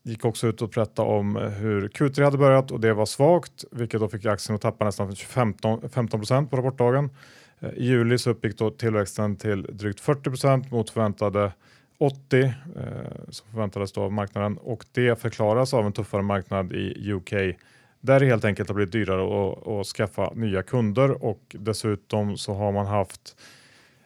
gick 0.04 0.24
också 0.24 0.46
ut 0.46 0.62
och 0.62 0.68
berättade 0.68 1.08
om 1.08 1.36
hur 1.36 1.88
Q3 1.88 2.24
hade 2.24 2.38
börjat 2.38 2.70
och 2.70 2.80
det 2.80 2.94
var 2.94 3.06
svagt, 3.06 3.64
vilket 3.70 4.00
då 4.00 4.08
fick 4.08 4.26
aktien 4.26 4.56
att 4.56 4.62
tappa 4.62 4.84
nästan 4.84 5.16
15, 5.16 5.90
15 5.90 6.20
på 6.48 6.56
rapportdagen. 6.56 7.10
Eh, 7.60 7.68
I 7.68 7.84
juli 7.84 8.18
så 8.18 8.30
uppgick 8.30 8.58
då 8.58 8.70
tillväxten 8.70 9.36
till 9.36 9.62
drygt 9.62 10.00
40% 10.00 10.70
mot 10.70 10.90
förväntade 10.90 11.52
80 11.98 12.42
eh, 12.42 12.52
som 13.28 13.50
förväntades 13.50 13.92
då 13.92 14.02
av 14.02 14.12
marknaden 14.12 14.58
och 14.58 14.84
det 14.92 15.20
förklaras 15.20 15.74
av 15.74 15.86
en 15.86 15.92
tuffare 15.92 16.22
marknad 16.22 16.72
i 16.72 17.12
UK 17.12 17.32
där 18.00 18.20
det 18.20 18.26
helt 18.26 18.44
enkelt 18.44 18.68
har 18.68 18.74
blivit 18.74 18.92
dyrare 18.92 19.22
att, 19.22 19.68
att 19.68 19.86
skaffa 19.86 20.32
nya 20.34 20.62
kunder 20.62 21.24
och 21.24 21.56
dessutom 21.58 22.36
så 22.36 22.54
har 22.54 22.72
man 22.72 22.86
haft 22.86 23.36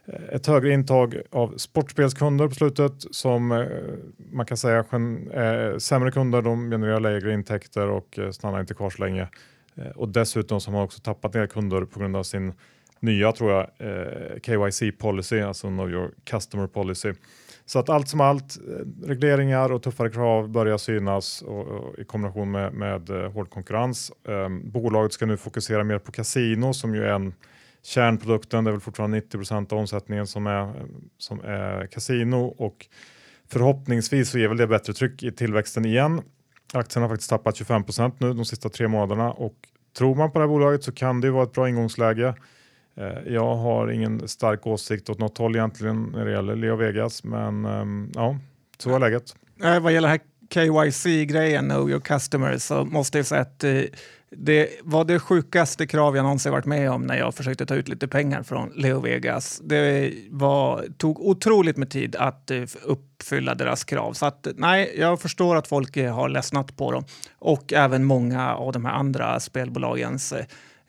eh, 0.06 0.34
ett 0.34 0.46
högre 0.46 0.72
intag 0.72 1.20
av 1.30 1.54
sportspelskunder 1.56 2.48
på 2.48 2.54
slutet 2.54 2.92
som 3.10 3.52
eh, 3.52 3.66
man 4.32 4.46
kan 4.46 4.56
säga 4.56 4.84
är 5.32 5.72
eh, 5.72 5.78
sämre 5.78 6.10
kunder. 6.10 6.42
De 6.42 6.70
genererar 6.70 7.00
lägre 7.00 7.32
intäkter 7.32 7.88
och 7.88 8.18
stannar 8.30 8.60
inte 8.60 8.74
kvar 8.74 8.90
så 8.90 9.04
länge. 9.04 9.28
Och 9.94 10.08
dessutom 10.08 10.60
så 10.60 10.70
har 10.70 10.72
man 10.72 10.84
också 10.84 11.00
tappat 11.00 11.34
ner 11.34 11.46
kunder 11.46 11.84
på 11.84 12.00
grund 12.00 12.16
av 12.16 12.22
sin 12.22 12.52
nya 13.00 13.32
tror 13.32 13.52
jag 13.52 13.70
eh, 13.78 14.40
KYC 14.40 14.98
policy, 14.98 15.40
alltså 15.40 15.66
Know 15.66 15.90
Your 15.90 16.10
Customer 16.24 16.66
Policy. 16.66 17.12
Så 17.66 17.78
att 17.78 17.88
allt 17.88 18.08
som 18.08 18.20
allt, 18.20 18.56
eh, 18.56 19.06
regleringar 19.06 19.72
och 19.72 19.82
tuffare 19.82 20.10
krav 20.10 20.48
börjar 20.48 20.78
synas 20.78 21.42
och, 21.42 21.66
och 21.66 21.98
i 21.98 22.04
kombination 22.04 22.50
med, 22.50 22.72
med 22.72 23.10
eh, 23.10 23.32
hård 23.32 23.50
konkurrens. 23.50 24.12
Eh, 24.28 24.48
bolaget 24.48 25.12
ska 25.12 25.26
nu 25.26 25.36
fokusera 25.36 25.84
mer 25.84 25.98
på 25.98 26.12
kasino 26.12 26.74
som 26.74 26.94
ju 26.94 27.04
är 27.04 27.12
en 27.12 27.34
kärnprodukten. 27.82 28.64
Det 28.64 28.70
är 28.70 28.72
väl 28.72 28.80
fortfarande 28.80 29.20
90% 29.20 29.72
av 29.72 29.78
omsättningen 29.78 30.26
som 30.26 30.46
är, 30.46 30.72
som 31.18 31.40
är 31.40 31.86
kasino 31.86 32.54
och 32.58 32.86
förhoppningsvis 33.50 34.30
så 34.30 34.38
ger 34.38 34.48
väl 34.48 34.56
det 34.56 34.66
bättre 34.66 34.92
tryck 34.92 35.22
i 35.22 35.32
tillväxten 35.32 35.84
igen. 35.84 36.22
Aktien 36.72 37.02
har 37.02 37.08
faktiskt 37.08 37.30
tappat 37.30 37.60
25% 37.60 38.12
nu 38.18 38.32
de 38.32 38.44
sista 38.44 38.68
tre 38.68 38.88
månaderna 38.88 39.32
och 39.32 39.54
tror 39.98 40.14
man 40.14 40.32
på 40.32 40.38
det 40.38 40.42
här 40.42 40.48
bolaget 40.48 40.84
så 40.84 40.92
kan 40.92 41.20
det 41.20 41.30
vara 41.30 41.42
ett 41.42 41.52
bra 41.52 41.68
ingångsläge. 41.68 42.34
Eh, 42.96 43.32
jag 43.32 43.54
har 43.56 43.90
ingen 43.90 44.28
stark 44.28 44.66
åsikt 44.66 45.10
åt 45.10 45.18
något 45.18 45.38
håll 45.38 45.56
egentligen 45.56 46.02
när 46.02 46.24
det 46.24 46.30
gäller 46.30 46.56
Leo 46.56 46.76
Vegas, 46.76 47.24
men 47.24 47.64
ehm, 47.64 48.10
ja, 48.14 48.38
så 48.78 48.94
är 48.94 48.98
läget. 48.98 49.34
Eh, 49.62 49.80
vad 49.80 49.92
gäller 49.92 50.08
här 50.08 50.20
KYC-grejen, 50.50 51.64
Know 51.64 51.90
Your 51.90 52.00
customers, 52.00 52.62
så 52.62 52.84
måste 52.84 53.18
jag 53.18 53.26
säga 53.26 53.40
att 53.40 53.64
eh, 53.64 53.82
det 54.30 54.68
var 54.82 55.04
det 55.04 55.18
sjukaste 55.18 55.86
krav 55.86 56.16
jag 56.16 56.22
någonsin 56.22 56.52
varit 56.52 56.64
med 56.64 56.90
om 56.90 57.02
när 57.02 57.18
jag 57.18 57.34
försökte 57.34 57.66
ta 57.66 57.74
ut 57.74 57.88
lite 57.88 58.08
pengar 58.08 58.42
från 58.42 58.72
Leo 58.74 59.00
Vegas. 59.00 59.60
Det 59.64 60.12
var, 60.30 60.84
tog 60.96 61.20
otroligt 61.20 61.76
med 61.76 61.90
tid 61.90 62.16
att 62.16 62.50
uppfylla 62.82 63.54
deras 63.54 63.84
krav. 63.84 64.12
Så 64.12 64.26
att, 64.26 64.46
nej, 64.56 64.94
jag 64.98 65.20
förstår 65.20 65.56
att 65.56 65.66
folk 65.66 65.96
har 65.96 66.28
ledsnat 66.28 66.76
på 66.76 66.92
dem. 66.92 67.04
Och 67.38 67.72
även 67.72 68.04
många 68.04 68.54
av 68.54 68.72
de 68.72 68.84
här 68.84 68.92
andra 68.92 69.40
spelbolagens 69.40 70.34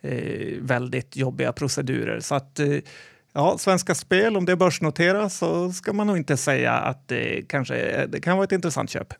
eh, 0.05 0.57
väldigt 0.61 1.15
jobbiga 1.15 1.53
procedurer. 1.53 2.19
Så 2.19 2.35
att 2.35 2.59
eh, 2.59 2.77
Ja, 3.37 3.57
Svenska 3.57 3.95
Spel, 3.95 4.37
om 4.37 4.45
det 4.45 4.55
börsnoteras 4.55 5.37
så 5.37 5.71
ska 5.71 5.93
man 5.93 6.07
nog 6.07 6.17
inte 6.17 6.37
säga 6.37 6.71
att 6.73 7.07
det 7.07 7.47
kanske 7.47 8.05
det 8.05 8.21
kan 8.21 8.37
vara 8.37 8.43
ett 8.43 8.51
intressant 8.51 8.89
köp. 8.89 9.13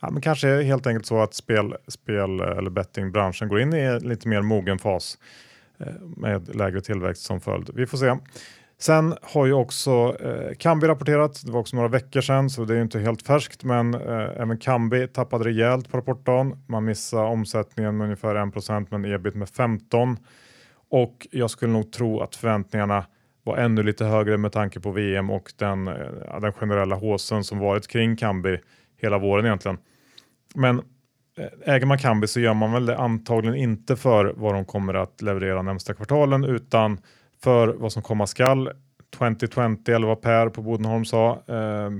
Ja, 0.00 0.10
men 0.10 0.22
kanske 0.22 0.62
helt 0.62 0.86
enkelt 0.86 1.06
så 1.06 1.22
att 1.22 1.34
spel, 1.34 1.74
spel 1.88 2.40
eller 2.40 2.70
bettingbranschen 2.70 3.48
går 3.48 3.60
in 3.60 3.74
i 3.74 3.80
en 3.80 3.98
lite 3.98 4.28
mer 4.28 4.42
mogen 4.42 4.78
fas 4.78 5.18
eh, 5.78 5.86
med 6.16 6.56
lägre 6.56 6.80
tillväxt 6.80 7.22
som 7.22 7.40
följd. 7.40 7.70
Vi 7.74 7.86
får 7.86 7.98
se. 7.98 8.16
Sen 8.78 9.14
har 9.22 9.46
ju 9.46 9.52
också 9.52 10.16
eh, 10.20 10.54
Kambi 10.58 10.86
rapporterat, 10.86 11.42
det 11.44 11.52
var 11.52 11.60
också 11.60 11.76
några 11.76 11.88
veckor 11.88 12.20
sedan 12.20 12.50
så 12.50 12.64
det 12.64 12.76
är 12.76 12.82
inte 12.82 12.98
helt 12.98 13.22
färskt 13.22 13.64
men 13.64 13.94
eh, 13.94 14.40
även 14.40 14.58
Kambi 14.58 15.08
tappade 15.08 15.44
rejält 15.44 15.90
på 15.90 15.96
rapportdagen. 15.96 16.64
Man 16.66 16.84
missade 16.84 17.26
omsättningen 17.26 17.96
med 17.96 18.04
ungefär 18.04 18.80
1 18.80 18.90
men 18.90 19.04
ebit 19.04 19.34
med 19.34 19.48
15 19.48 20.16
och 20.90 21.26
jag 21.30 21.50
skulle 21.50 21.72
nog 21.72 21.92
tro 21.92 22.20
att 22.20 22.36
förväntningarna 22.36 23.06
var 23.44 23.56
ännu 23.56 23.82
lite 23.82 24.04
högre 24.04 24.36
med 24.36 24.52
tanke 24.52 24.80
på 24.80 24.90
VM 24.90 25.30
och 25.30 25.52
den, 25.56 25.88
eh, 25.88 26.40
den 26.40 26.52
generella 26.52 26.96
håsen 26.96 27.44
som 27.44 27.58
varit 27.58 27.88
kring 27.88 28.16
Kambi 28.16 28.58
hela 28.96 29.18
våren 29.18 29.46
egentligen. 29.46 29.78
Men 30.54 30.78
eh, 31.38 31.74
äger 31.74 31.86
man 31.86 31.98
Kambi 31.98 32.26
så 32.26 32.40
gör 32.40 32.54
man 32.54 32.72
väl 32.72 32.86
det 32.86 32.98
antagligen 32.98 33.56
inte 33.56 33.96
för 33.96 34.32
vad 34.36 34.54
de 34.54 34.64
kommer 34.64 34.94
att 34.94 35.22
leverera 35.22 35.62
närmsta 35.62 35.94
kvartalen 35.94 36.44
utan 36.44 36.98
för 37.42 37.68
vad 37.68 37.92
som 37.92 38.02
komma 38.02 38.26
skall. 38.26 38.70
2020 39.18 39.90
eller 39.90 40.06
vad 40.06 40.20
Per 40.20 40.48
på 40.48 40.62
Bodenholm 40.62 41.04
sa. 41.04 41.32
Eh, 41.32 41.90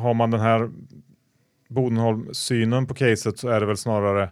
har 0.00 0.14
man 0.14 0.30
den 0.30 0.40
här 0.40 0.70
Bodenholm-synen 1.68 2.86
på 2.86 2.94
caset 2.94 3.38
så 3.38 3.48
är 3.48 3.60
det 3.60 3.66
väl 3.66 3.76
snarare 3.76 4.30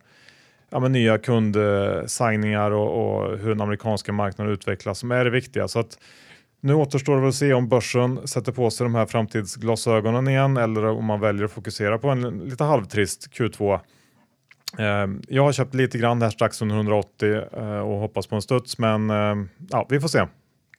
ja, 0.71 0.81
men 0.81 0.93
nya 0.93 1.19
kundsigningar 1.19 2.71
och, 2.71 3.21
och 3.21 3.39
hur 3.39 3.49
den 3.49 3.61
amerikanska 3.61 4.13
marknaden 4.13 4.53
utvecklas 4.53 4.99
som 4.99 5.11
är 5.11 5.25
det 5.25 5.31
viktiga. 5.31 5.69
Så 5.69 5.79
att 5.79 5.99
nu 6.61 6.75
återstår 6.75 7.21
det 7.21 7.29
att 7.29 7.35
se 7.35 7.55
om 7.55 7.69
börsen 7.69 8.29
sätter 8.29 8.53
på 8.53 8.71
sig 8.71 8.85
de 8.85 8.95
här 8.95 9.07
framtidsglasögonen 9.07 10.29
igen 10.29 10.57
eller 10.57 10.85
om 10.85 11.05
man 11.05 11.21
väljer 11.21 11.45
att 11.45 11.53
fokusera 11.53 11.99
på 11.99 12.09
en 12.09 12.39
lite 12.39 12.65
halvtrist 12.65 13.31
Q2. 13.33 13.81
Ehm, 14.79 15.23
jag 15.29 15.43
har 15.43 15.53
köpt 15.53 15.75
lite 15.75 15.99
grann 15.99 16.23
här 16.23 16.31
strax 16.31 16.63
under 16.63 16.77
180 16.77 17.35
eh, 17.53 17.79
och 17.79 17.99
hoppas 17.99 18.27
på 18.27 18.35
en 18.35 18.43
studs 18.43 18.79
men 18.79 19.11
ehm, 19.11 19.49
ja, 19.71 19.87
vi 19.91 20.01
får 20.01 20.09
se. 20.09 20.27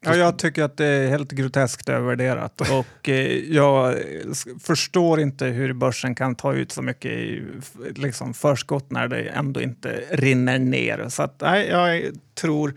Ja, 0.01 0.15
jag 0.15 0.39
tycker 0.39 0.63
att 0.63 0.77
det 0.77 0.85
är 0.85 1.09
helt 1.09 1.31
groteskt 1.31 1.89
övervärderat 1.89 2.61
och 2.71 3.09
eh, 3.09 3.53
jag 3.53 3.95
förstår 4.63 5.19
inte 5.19 5.45
hur 5.45 5.73
börsen 5.73 6.15
kan 6.15 6.35
ta 6.35 6.53
ut 6.53 6.71
så 6.71 6.81
mycket 6.81 7.11
i 7.11 7.43
liksom, 7.95 8.33
förskott 8.33 8.91
när 8.91 9.07
det 9.07 9.21
ändå 9.21 9.61
inte 9.61 10.03
rinner 10.11 10.59
ner. 10.59 11.09
Så 11.09 11.23
att, 11.23 11.41
nej, 11.41 11.67
jag 11.67 12.03
tror 12.35 12.73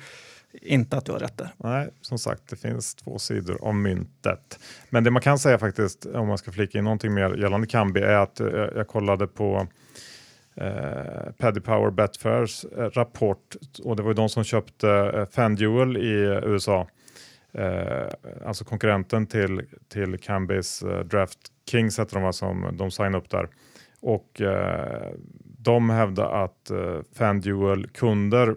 inte 0.63 0.97
att 0.97 1.05
du 1.05 1.13
har 1.13 1.19
rätt 1.19 1.39
där. 1.39 1.55
Nej, 1.57 1.89
som 2.01 2.19
sagt, 2.19 2.43
det 2.51 2.57
finns 2.57 2.95
två 2.95 3.19
sidor 3.19 3.65
om 3.65 3.83
myntet. 3.83 4.59
Men 4.91 5.05
det 5.05 5.11
man 5.11 5.23
kan 5.23 5.39
säga 5.39 5.59
faktiskt, 5.59 6.07
om 6.07 6.29
man 6.29 6.39
ska 6.39 6.53
flika 6.53 6.79
in 6.79 6.85
någonting 6.85 7.15
mer 7.15 7.35
gällande 7.35 7.67
Kambi, 7.67 8.01
är 8.01 8.17
att 8.17 8.41
jag, 8.41 8.55
eh, 8.55 8.69
jag 8.77 8.89
kollade 8.89 9.27
på 9.27 9.67
eh, 10.55 11.33
Paddy 11.39 11.61
Power 11.61 11.91
Betfairs 11.91 12.65
eh, 12.65 12.91
rapport 12.91 13.57
och 13.85 13.97
det 13.97 14.03
var 14.03 14.11
ju 14.11 14.15
de 14.15 14.29
som 14.29 14.45
köpte 14.45 14.89
eh, 14.91 15.27
FanDuel 15.27 15.97
i 15.97 16.25
eh, 16.25 16.51
USA. 16.53 16.87
Eh, 17.53 18.09
alltså 18.47 18.65
konkurrenten 18.65 19.27
till, 19.27 19.63
till 19.89 20.19
Cambys 20.19 20.83
eh, 20.83 21.01
Draft 21.01 21.39
Kings 21.71 21.99
heter 21.99 22.21
de 22.21 22.33
som 22.33 22.77
de 22.77 22.91
signade 22.91 23.19
upp 23.19 23.31
där. 23.31 23.49
Och 24.01 24.41
eh, 24.41 25.13
de 25.59 25.91
hävdade 25.91 26.29
att 26.29 26.71
eh, 26.71 27.01
FanDuel 27.15 27.87
kunder 27.87 28.57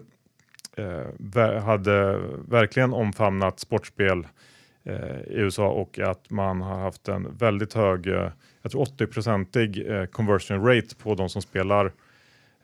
eh, 0.76 1.62
hade 1.62 2.18
verkligen 2.48 2.92
omfamnat 2.92 3.60
sportspel 3.60 4.26
eh, 4.84 5.20
i 5.20 5.34
USA 5.34 5.68
och 5.68 5.98
att 5.98 6.30
man 6.30 6.60
har 6.60 6.80
haft 6.80 7.08
en 7.08 7.36
väldigt 7.36 7.74
hög, 7.74 8.06
eh, 8.06 8.30
jag 8.62 8.72
tror 8.72 8.84
80-procentig 8.84 9.92
eh, 9.92 10.06
conversion 10.06 10.66
rate 10.66 10.96
på 10.96 11.14
de 11.14 11.28
som 11.28 11.42
spelar 11.42 11.92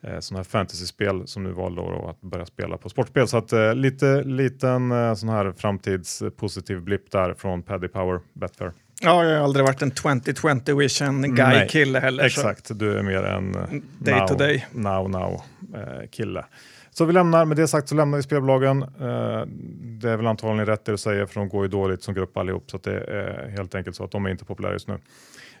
eh, 0.03 0.19
sådana 0.19 0.39
här 0.39 0.43
fantasyspel 0.43 1.27
som 1.27 1.43
nu 1.43 1.51
valde 1.51 1.81
att 2.09 2.21
börja 2.21 2.45
spela 2.45 2.77
på 2.77 2.89
sportspel. 2.89 3.27
Så 3.27 3.37
att 3.37 3.53
eh, 3.53 3.75
lite 3.75 4.23
liten 4.23 4.91
eh, 4.91 5.13
sån 5.13 5.29
här 5.29 5.53
framtidspositiv 5.57 6.81
blipp 6.81 7.11
där 7.11 7.33
från 7.33 7.63
Paddy 7.63 7.87
Power 7.87 8.19
Betfair. 8.33 8.71
Ja, 9.03 9.25
jag 9.25 9.37
har 9.37 9.43
aldrig 9.43 9.65
varit 9.65 9.81
en 9.81 9.91
2020 9.91 10.75
vision 10.75 11.35
guy-kille 11.35 11.99
heller. 11.99 12.23
Exakt, 12.23 12.67
så. 12.67 12.73
du 12.73 12.97
är 12.97 13.03
mer 13.03 13.23
en 13.23 13.51
day 13.97 14.19
now, 14.19 14.27
to 14.27 14.35
day. 14.35 14.65
now, 14.71 15.09
now 15.09 15.41
eh, 15.75 16.09
kille. 16.11 16.45
Så 16.91 17.05
vi 17.05 17.13
lämnar, 17.13 17.45
med 17.45 17.57
det 17.57 17.67
sagt 17.67 17.89
så 17.89 17.95
lämnar 17.95 18.17
vi 18.17 18.23
spelbolagen. 18.23 18.81
Eh, 18.81 19.45
det 19.81 20.09
är 20.09 20.17
väl 20.17 20.27
antagligen 20.27 20.65
rätt 20.65 20.85
det 20.85 20.91
du 20.91 20.97
säger 20.97 21.25
för 21.25 21.39
de 21.39 21.49
går 21.49 21.63
ju 21.65 21.69
dåligt 21.69 22.03
som 22.03 22.13
grupp 22.13 22.37
allihop 22.37 22.71
så 22.71 22.77
att 22.77 22.83
det 22.83 22.97
är 22.97 23.49
helt 23.49 23.75
enkelt 23.75 23.95
så 23.95 24.03
att 24.03 24.11
de 24.11 24.25
är 24.25 24.29
inte 24.29 24.45
populära 24.45 24.73
just 24.73 24.87
nu. 24.87 24.97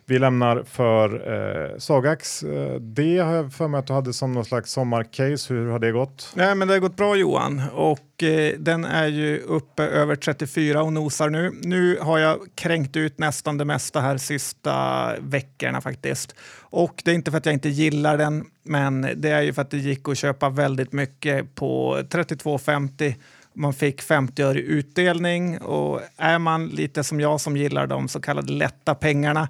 Vi 0.05 0.19
lämnar 0.19 0.63
för 0.63 1.33
eh, 1.33 1.77
Sagax. 1.77 2.43
Eh, 2.43 2.75
det 2.75 3.17
har 3.17 3.33
jag 3.33 3.53
för 3.53 3.67
mig 3.67 3.79
att 3.79 3.87
du 3.87 3.93
hade 3.93 4.13
som 4.13 4.31
någon 4.31 4.45
slags 4.45 4.71
sommarcase. 4.71 5.53
Hur 5.53 5.67
har 5.67 5.79
det 5.79 5.91
gått? 5.91 6.33
Nej, 6.35 6.55
men 6.55 6.67
det 6.67 6.73
har 6.73 6.79
gått 6.79 6.95
bra 6.95 7.15
Johan 7.15 7.61
och 7.73 8.23
eh, 8.23 8.53
den 8.57 8.85
är 8.85 9.07
ju 9.07 9.39
uppe 9.39 9.83
över 9.83 10.15
34 10.15 10.83
och 10.83 10.93
nosar 10.93 11.29
nu. 11.29 11.51
Nu 11.63 11.97
har 12.01 12.19
jag 12.19 12.39
kränkt 12.55 12.95
ut 12.95 13.19
nästan 13.19 13.57
det 13.57 13.65
mesta 13.65 14.01
här 14.01 14.17
sista 14.17 15.09
veckorna 15.19 15.81
faktiskt. 15.81 16.35
Och 16.59 17.01
det 17.05 17.11
är 17.11 17.15
inte 17.15 17.31
för 17.31 17.37
att 17.37 17.45
jag 17.45 17.53
inte 17.53 17.69
gillar 17.69 18.17
den, 18.17 18.45
men 18.63 19.01
det 19.15 19.29
är 19.29 19.41
ju 19.41 19.53
för 19.53 19.61
att 19.61 19.71
det 19.71 19.77
gick 19.77 20.09
att 20.09 20.17
köpa 20.17 20.49
väldigt 20.49 20.91
mycket 20.91 21.55
på 21.55 21.97
32,50 22.09 23.13
man 23.53 23.73
fick 23.73 24.01
50 24.01 24.43
öre 24.43 24.59
utdelning 24.59 25.57
och 25.57 26.01
är 26.17 26.39
man 26.39 26.67
lite 26.67 27.03
som 27.03 27.19
jag 27.19 27.41
som 27.41 27.57
gillar 27.57 27.87
de 27.87 28.07
så 28.07 28.21
kallade 28.21 28.53
lätta 28.53 28.95
pengarna, 28.95 29.49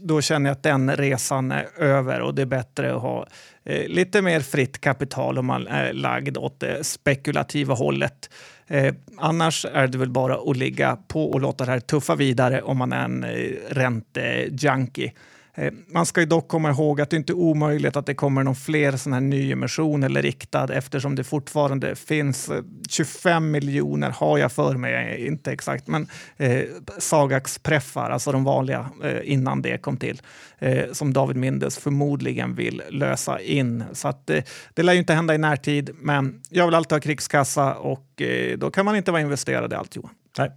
då 0.00 0.20
känner 0.20 0.50
jag 0.50 0.56
att 0.56 0.62
den 0.62 0.96
resan 0.96 1.52
är 1.52 1.68
över 1.76 2.20
och 2.20 2.34
det 2.34 2.42
är 2.42 2.46
bättre 2.46 2.94
att 2.94 3.02
ha 3.02 3.26
eh, 3.64 3.88
lite 3.88 4.22
mer 4.22 4.40
fritt 4.40 4.80
kapital 4.80 5.38
om 5.38 5.46
man 5.46 5.66
är 5.66 5.92
lagd 5.92 6.36
åt 6.36 6.60
det 6.60 6.84
spekulativa 6.84 7.74
hållet. 7.74 8.30
Eh, 8.66 8.94
annars 9.18 9.66
är 9.72 9.86
det 9.86 9.98
väl 9.98 10.10
bara 10.10 10.34
att 10.50 10.56
ligga 10.56 10.98
på 11.08 11.30
och 11.32 11.40
låta 11.40 11.64
det 11.64 11.70
här 11.70 11.80
tuffa 11.80 12.14
vidare 12.14 12.62
om 12.62 12.78
man 12.78 12.92
är 12.92 13.04
en 13.04 13.24
eh, 13.24 13.30
räntejunkie. 13.68 15.12
Eh, 15.54 15.72
man 15.86 16.06
ska 16.06 16.20
ju 16.20 16.26
dock 16.26 16.48
komma 16.48 16.70
ihåg 16.70 17.00
att 17.00 17.10
det 17.10 17.16
inte 17.16 17.32
är 17.32 17.36
omöjligt 17.36 17.96
att 17.96 18.06
det 18.06 18.14
kommer 18.14 18.42
någon 18.42 18.54
fler 18.54 18.96
sån 18.96 19.12
här 19.12 19.20
nyemission 19.20 20.02
eller 20.02 20.22
riktad 20.22 20.74
eftersom 20.74 21.14
det 21.14 21.24
fortfarande 21.24 21.94
finns 21.94 22.48
eh, 22.48 22.62
25 22.88 23.50
miljoner, 23.50 24.10
har 24.10 24.38
jag 24.38 24.52
för 24.52 24.74
mig, 24.74 25.26
inte 25.26 25.52
exakt, 25.52 25.86
men 25.86 26.08
eh, 26.36 26.62
Sagax-preffar, 26.98 28.10
alltså 28.10 28.32
de 28.32 28.44
vanliga 28.44 28.90
eh, 29.04 29.32
innan 29.32 29.62
det 29.62 29.78
kom 29.78 29.96
till, 29.96 30.22
eh, 30.58 30.92
som 30.92 31.12
David 31.12 31.36
Mindes 31.36 31.78
förmodligen 31.78 32.54
vill 32.54 32.82
lösa 32.90 33.40
in. 33.40 33.84
Så 33.92 34.08
att, 34.08 34.30
eh, 34.30 34.42
det 34.74 34.82
lär 34.82 34.92
ju 34.92 34.98
inte 34.98 35.14
hända 35.14 35.34
i 35.34 35.38
närtid, 35.38 35.90
men 35.94 36.40
jag 36.48 36.66
vill 36.66 36.74
alltid 36.74 36.92
ha 36.92 37.00
krigskassa 37.00 37.74
och 37.74 38.22
eh, 38.22 38.58
då 38.58 38.70
kan 38.70 38.84
man 38.84 38.96
inte 38.96 39.12
vara 39.12 39.22
investerad 39.22 39.72
i 39.72 39.76
allt 39.76 39.96
Johan. 39.96 40.14
Nej, 40.38 40.50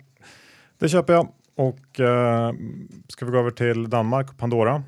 det 0.79 0.89
köper 0.89 1.13
jag. 1.13 1.27
Och 1.56 2.00
eh, 2.00 2.54
ska 3.08 3.26
vi 3.26 3.32
gå 3.32 3.38
över 3.38 3.52
till 3.52 3.89
Danmark 3.89 4.30
och 4.30 4.38
Pandora? 4.38 4.84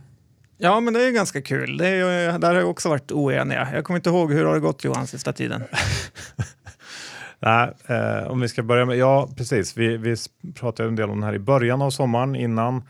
Ja, 0.57 0.79
men 0.79 0.93
det 0.93 1.07
är 1.07 1.11
ganska 1.11 1.41
kul. 1.41 1.77
Det 1.77 1.87
är, 1.87 2.39
där 2.39 2.47
har 2.47 2.59
jag 2.59 2.69
också 2.69 2.89
varit 2.89 3.11
oeniga. 3.11 3.67
Jag 3.73 3.83
kommer 3.83 3.99
inte 3.99 4.09
ihåg 4.09 4.33
hur 4.33 4.45
har 4.45 4.53
det 4.53 4.59
gått 4.59 4.83
Johan 4.83 5.07
sista 5.07 5.33
tiden? 5.33 5.63
Nej, 7.39 7.73
eh, 7.87 8.27
om 8.27 8.39
vi 8.39 8.47
ska 8.47 8.63
börja 8.63 8.85
med, 8.85 8.97
ja 8.97 9.29
precis, 9.37 9.77
vi, 9.77 9.97
vi 9.97 10.15
pratade 10.55 10.89
en 10.89 10.95
del 10.95 11.09
om 11.09 11.19
det 11.19 11.25
här 11.25 11.35
i 11.35 11.39
början 11.39 11.81
av 11.81 11.89
sommaren 11.89 12.35
innan, 12.35 12.83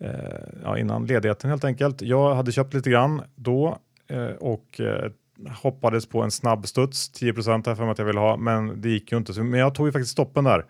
eh, 0.00 0.10
ja, 0.64 0.78
innan 0.78 1.06
ledigheten 1.06 1.50
helt 1.50 1.64
enkelt. 1.64 2.02
Jag 2.02 2.34
hade 2.34 2.52
köpt 2.52 2.74
lite 2.74 2.90
grann 2.90 3.22
då 3.34 3.78
eh, 4.08 4.24
och 4.26 4.80
eh, 4.80 5.10
hoppades 5.48 6.06
på 6.06 6.22
en 6.22 6.30
snabb 6.30 6.66
studs, 6.66 7.08
10 7.08 7.32
procent 7.32 7.64
för 7.64 7.90
att 7.90 7.98
jag 7.98 8.06
ville 8.06 8.20
ha, 8.20 8.36
men 8.36 8.80
det 8.80 8.88
gick 8.88 9.12
ju 9.12 9.18
inte. 9.18 9.42
Men 9.42 9.60
jag 9.60 9.74
tog 9.74 9.86
ju 9.86 9.92
faktiskt 9.92 10.12
stoppen 10.12 10.44
där. 10.44 10.64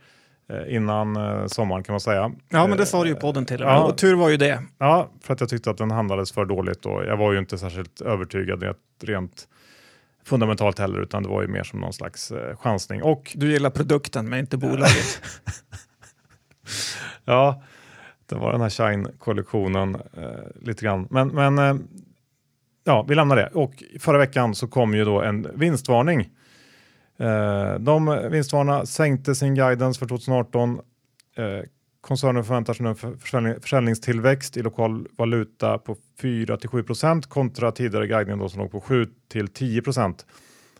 Eh, 0.50 0.74
innan 0.74 1.16
eh, 1.16 1.46
sommaren 1.46 1.82
kan 1.82 1.92
man 1.92 2.00
säga. 2.00 2.32
Ja, 2.48 2.66
men 2.66 2.78
det 2.78 2.86
sa 2.86 3.02
du 3.02 3.08
ju 3.08 3.14
på 3.14 3.32
den 3.32 3.46
till 3.46 3.60
ja. 3.60 3.84
och 3.84 3.98
tur 3.98 4.14
var 4.14 4.28
ju 4.28 4.36
det. 4.36 4.62
Ja, 4.78 5.10
för 5.22 5.34
att 5.34 5.40
jag 5.40 5.48
tyckte 5.48 5.70
att 5.70 5.78
den 5.78 5.90
handlades 5.90 6.32
för 6.32 6.44
dåligt 6.44 6.86
och 6.86 7.04
jag 7.04 7.16
var 7.16 7.32
ju 7.32 7.38
inte 7.38 7.58
särskilt 7.58 8.00
övertygad 8.00 8.74
rent 9.02 9.48
fundamentalt 10.24 10.78
heller, 10.78 11.02
utan 11.02 11.22
det 11.22 11.28
var 11.28 11.42
ju 11.42 11.48
mer 11.48 11.62
som 11.62 11.80
någon 11.80 11.92
slags 11.92 12.30
eh, 12.30 12.56
chansning. 12.56 13.02
Och 13.02 13.32
du 13.34 13.52
gillar 13.52 13.70
produkten, 13.70 14.28
men 14.28 14.38
inte 14.38 14.56
bolaget. 14.56 15.22
ja, 17.24 17.62
det 18.26 18.34
var 18.34 18.52
den 18.52 18.60
här 18.60 18.70
Shine-kollektionen 18.70 19.94
eh, 19.94 20.30
lite 20.60 20.84
grann. 20.84 21.06
Men, 21.10 21.28
men 21.28 21.58
eh, 21.58 21.74
ja, 22.84 23.04
vi 23.08 23.14
lämnar 23.14 23.36
det. 23.36 23.50
Och 23.54 23.82
förra 24.00 24.18
veckan 24.18 24.54
så 24.54 24.68
kom 24.68 24.94
ju 24.94 25.04
då 25.04 25.22
en 25.22 25.46
vinstvarning 25.54 26.20
Eh, 26.20 26.39
Eh, 27.20 27.74
de 27.78 28.28
vinstvarna 28.30 28.86
sänkte 28.86 29.34
sin 29.34 29.54
guidance 29.54 29.98
för 29.98 30.06
2018. 30.06 30.80
Eh, 31.36 31.44
koncernen 32.00 32.44
förväntar 32.44 32.74
sig 32.74 32.86
nu 32.86 32.94
försäljning, 32.94 33.54
försäljningstillväxt 33.60 34.56
i 34.56 34.62
lokal 34.62 35.06
valuta 35.18 35.78
på 35.78 35.96
4 36.20 36.56
7% 36.56 37.28
kontra 37.28 37.72
tidigare 37.72 38.06
guidning 38.06 38.38
då 38.38 38.48
som 38.48 38.60
låg 38.60 38.70
på 38.70 38.80
7 38.80 39.06
10% 39.32 40.24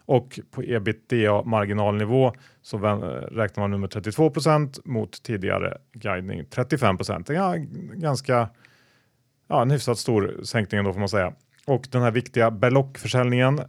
och 0.05 0.41
på 0.51 0.63
ebitda 0.63 1.43
marginalnivå 1.43 2.33
så 2.63 2.79
räknar 2.79 3.61
man 3.61 3.71
nu 3.71 3.79
med 3.79 3.91
32% 3.91 4.81
mot 4.85 5.23
tidigare 5.23 5.79
guidning 5.93 6.45
35 6.51 6.97
Det 7.27 7.37
är 7.37 7.57
ganska 8.01 8.49
ja, 9.49 9.63
en 9.63 9.71
hyfsat 9.71 9.99
stor 9.99 10.41
sänkning 10.45 10.85
då 10.85 10.93
får 10.93 11.01
man 11.01 11.09
säga. 11.09 11.33
Och 11.67 11.89
den 11.91 12.03
här 12.03 12.11
viktiga 12.11 12.51
Belloc-försäljningen 12.51 13.61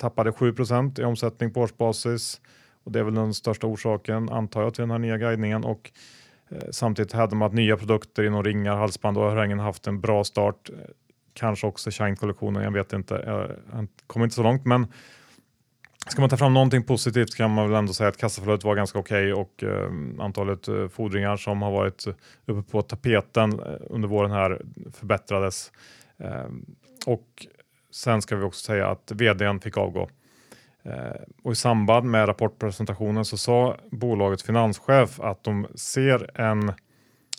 tappade 0.00 0.30
7% 0.30 1.00
i 1.00 1.04
omsättning 1.04 1.52
på 1.52 1.60
årsbasis 1.60 2.40
och 2.84 2.92
det 2.92 2.98
är 2.98 3.02
väl 3.02 3.14
den 3.14 3.34
största 3.34 3.66
orsaken 3.66 4.28
antar 4.28 4.62
jag 4.62 4.74
till 4.74 4.82
den 4.82 4.90
här 4.90 4.98
nya 4.98 5.18
guidningen 5.18 5.64
och 5.64 5.90
eh, 6.48 6.58
samtidigt 6.70 7.12
hade 7.12 7.36
man 7.36 7.54
nya 7.54 7.76
produkter 7.76 8.22
inom 8.22 8.44
ringar, 8.44 8.76
halsband 8.76 9.18
och 9.18 9.24
örhängen 9.24 9.58
haft 9.58 9.86
en 9.86 10.00
bra 10.00 10.24
start. 10.24 10.70
Kanske 11.34 11.66
också 11.66 11.90
Shine-kollektionen, 11.90 12.62
jag 12.62 12.70
vet 12.70 12.92
inte, 12.92 13.16
eh, 13.16 13.56
jag 13.72 13.88
kommer 14.06 14.26
inte 14.26 14.36
så 14.36 14.42
långt 14.42 14.64
men 14.64 14.86
Ska 16.08 16.20
man 16.20 16.30
ta 16.30 16.36
fram 16.36 16.54
någonting 16.54 16.82
positivt 16.82 17.34
kan 17.34 17.50
man 17.50 17.68
väl 17.68 17.78
ändå 17.78 17.92
säga 17.92 18.08
att 18.08 18.16
kassaflödet 18.16 18.64
var 18.64 18.74
ganska 18.76 18.98
okej 18.98 19.32
okay 19.32 19.42
och 19.42 19.62
eh, 19.62 19.90
antalet 20.24 20.68
eh, 20.68 20.88
fordringar 20.88 21.36
som 21.36 21.62
har 21.62 21.70
varit 21.70 22.06
eh, 22.06 22.14
uppe 22.46 22.70
på 22.70 22.82
tapeten 22.82 23.52
eh, 23.52 23.74
under 23.80 24.08
våren 24.08 24.30
här 24.30 24.62
förbättrades. 24.92 25.72
Eh, 26.18 26.46
och 27.06 27.46
Sen 27.90 28.22
ska 28.22 28.36
vi 28.36 28.44
också 28.44 28.64
säga 28.64 28.88
att 28.88 29.12
vdn 29.14 29.60
fick 29.60 29.76
avgå. 29.76 30.08
Eh, 30.82 31.20
och 31.42 31.52
I 31.52 31.54
samband 31.54 32.10
med 32.10 32.28
rapportpresentationen 32.28 33.24
så 33.24 33.38
sa 33.38 33.76
bolagets 33.90 34.42
finanschef 34.42 35.20
att 35.20 35.44
de 35.44 35.66
ser 35.74 36.40
en, 36.40 36.72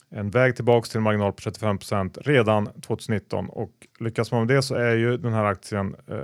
en 0.10 0.30
väg 0.30 0.56
tillbaks 0.56 0.90
till 0.90 0.98
en 0.98 1.04
marginal 1.04 1.34
på 1.34 1.40
35% 1.40 2.22
redan 2.22 2.66
2019 2.82 3.50
och 3.50 3.72
lyckas 4.00 4.32
man 4.32 4.46
med 4.46 4.56
det 4.56 4.62
så 4.62 4.76
är 4.76 4.96
ju 4.96 5.18
den 5.18 5.34
här 5.34 5.44
aktien 5.44 5.96
eh, 6.08 6.18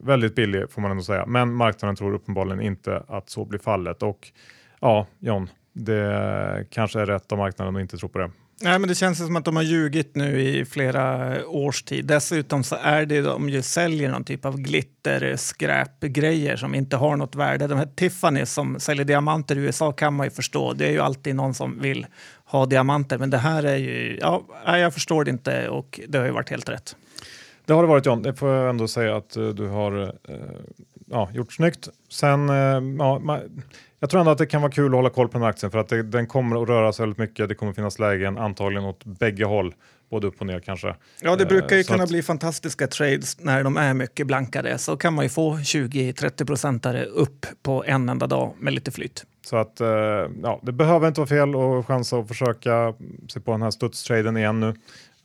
väldigt 0.00 0.34
billig 0.34 0.70
får 0.70 0.82
man 0.82 0.90
ändå 0.90 1.02
säga. 1.02 1.26
Men 1.26 1.54
marknaden 1.54 1.96
tror 1.96 2.14
uppenbarligen 2.14 2.60
inte 2.60 3.02
att 3.08 3.30
så 3.30 3.44
blir 3.44 3.58
fallet 3.58 4.02
och 4.02 4.32
ja, 4.80 5.06
John, 5.18 5.50
det 5.72 6.66
kanske 6.70 7.00
är 7.00 7.06
rätt 7.06 7.32
av 7.32 7.38
marknaden 7.38 7.76
att 7.76 7.82
inte 7.82 7.96
tro 7.96 8.08
på 8.08 8.18
det. 8.18 8.30
Nej, 8.60 8.78
men 8.78 8.88
det 8.88 8.94
känns 8.94 9.18
som 9.18 9.36
att 9.36 9.44
de 9.44 9.56
har 9.56 9.62
ljugit 9.62 10.14
nu 10.14 10.40
i 10.40 10.64
flera 10.64 11.38
års 11.46 11.82
tid. 11.82 12.04
Dessutom 12.06 12.64
så 12.64 12.76
är 12.82 13.06
det 13.06 13.22
de 13.22 13.48
ju 13.48 13.62
säljer 13.62 14.10
någon 14.10 14.24
typ 14.24 14.44
av 14.44 14.56
glitter, 14.56 15.36
skräpgrejer 15.36 16.56
som 16.56 16.74
inte 16.74 16.96
har 16.96 17.16
något 17.16 17.34
värde. 17.34 17.66
De 17.66 17.78
här 17.78 17.88
Tiffany 17.94 18.46
som 18.46 18.80
säljer 18.80 19.04
diamanter 19.04 19.56
i 19.56 19.58
USA 19.58 19.92
kan 19.92 20.14
man 20.14 20.26
ju 20.26 20.30
förstå. 20.30 20.72
Det 20.72 20.86
är 20.86 20.90
ju 20.90 21.00
alltid 21.00 21.36
någon 21.36 21.54
som 21.54 21.80
vill 21.80 22.06
ha 22.44 22.66
diamanter. 22.66 23.18
Men 23.18 23.30
det 23.30 23.38
här 23.38 23.62
är 23.62 23.76
ju, 23.76 24.18
ja, 24.20 24.44
jag 24.66 24.94
förstår 24.94 25.24
det 25.24 25.30
inte 25.30 25.68
och 25.68 26.00
det 26.08 26.18
har 26.18 26.24
ju 26.24 26.32
varit 26.32 26.50
helt 26.50 26.68
rätt. 26.68 26.96
Det 27.66 27.72
har 27.72 27.82
det 27.82 27.88
varit 27.88 28.06
John, 28.06 28.22
det 28.22 28.34
får 28.34 28.50
jag 28.50 28.70
ändå 28.70 28.88
säga 28.88 29.16
att 29.16 29.36
eh, 29.36 29.48
du 29.48 29.68
har 29.68 30.02
eh, 30.02 30.36
ja, 31.10 31.30
gjort 31.32 31.52
snyggt. 31.52 31.88
Sen, 32.08 32.48
eh, 32.48 32.82
ja, 32.98 33.40
jag 34.04 34.10
tror 34.10 34.20
ändå 34.20 34.32
att 34.32 34.38
det 34.38 34.46
kan 34.46 34.62
vara 34.62 34.72
kul 34.72 34.86
att 34.86 34.92
hålla 34.92 35.10
koll 35.10 35.28
på 35.28 35.32
den 35.32 35.42
här 35.42 35.50
aktien 35.50 35.70
för 35.72 35.78
att 35.78 35.88
det, 35.88 36.02
den 36.02 36.26
kommer 36.26 36.62
att 36.62 36.68
röra 36.68 36.92
sig 36.92 37.02
väldigt 37.02 37.18
mycket. 37.18 37.48
Det 37.48 37.54
kommer 37.54 37.72
finnas 37.72 37.98
lägen 37.98 38.38
antagligen 38.38 38.84
åt 38.84 39.04
bägge 39.04 39.44
håll 39.44 39.74
både 40.10 40.26
upp 40.26 40.40
och 40.40 40.46
ner 40.46 40.60
kanske. 40.60 40.94
Ja, 41.22 41.36
det 41.36 41.46
brukar 41.46 41.76
ju 41.76 41.80
Eh, 41.80 41.84
så 41.84 41.92
kunna 41.92 42.04
att- 42.04 42.10
bli 42.10 42.22
fantastiska 42.22 42.86
trades 42.86 43.40
när 43.40 43.64
de 43.64 43.76
är 43.76 43.94
mycket 43.94 44.26
blankade. 44.26 44.78
Så 44.78 44.96
kan 44.96 45.14
man 45.14 45.24
ju 45.24 45.28
få 45.28 45.56
20-30 45.58 46.44
procentare 46.46 47.04
upp 47.04 47.46
på 47.62 47.84
en 47.86 48.08
enda 48.08 48.26
dag 48.26 48.54
med 48.58 48.72
lite 48.72 48.90
flyt. 48.90 49.24
Så 49.46 49.56
att 49.56 49.80
eh, 49.80 49.88
ja, 50.42 50.60
det 50.62 50.72
behöver 50.72 51.08
inte 51.08 51.20
vara 51.20 51.28
fel 51.28 51.54
att 51.54 51.86
chansa 51.86 52.16
och 52.16 52.28
försöka 52.28 52.94
se 53.28 53.40
på 53.40 53.50
den 53.52 53.62
här 53.62 53.70
studstraden 53.70 54.36
igen 54.36 54.60
nu. 54.60 54.74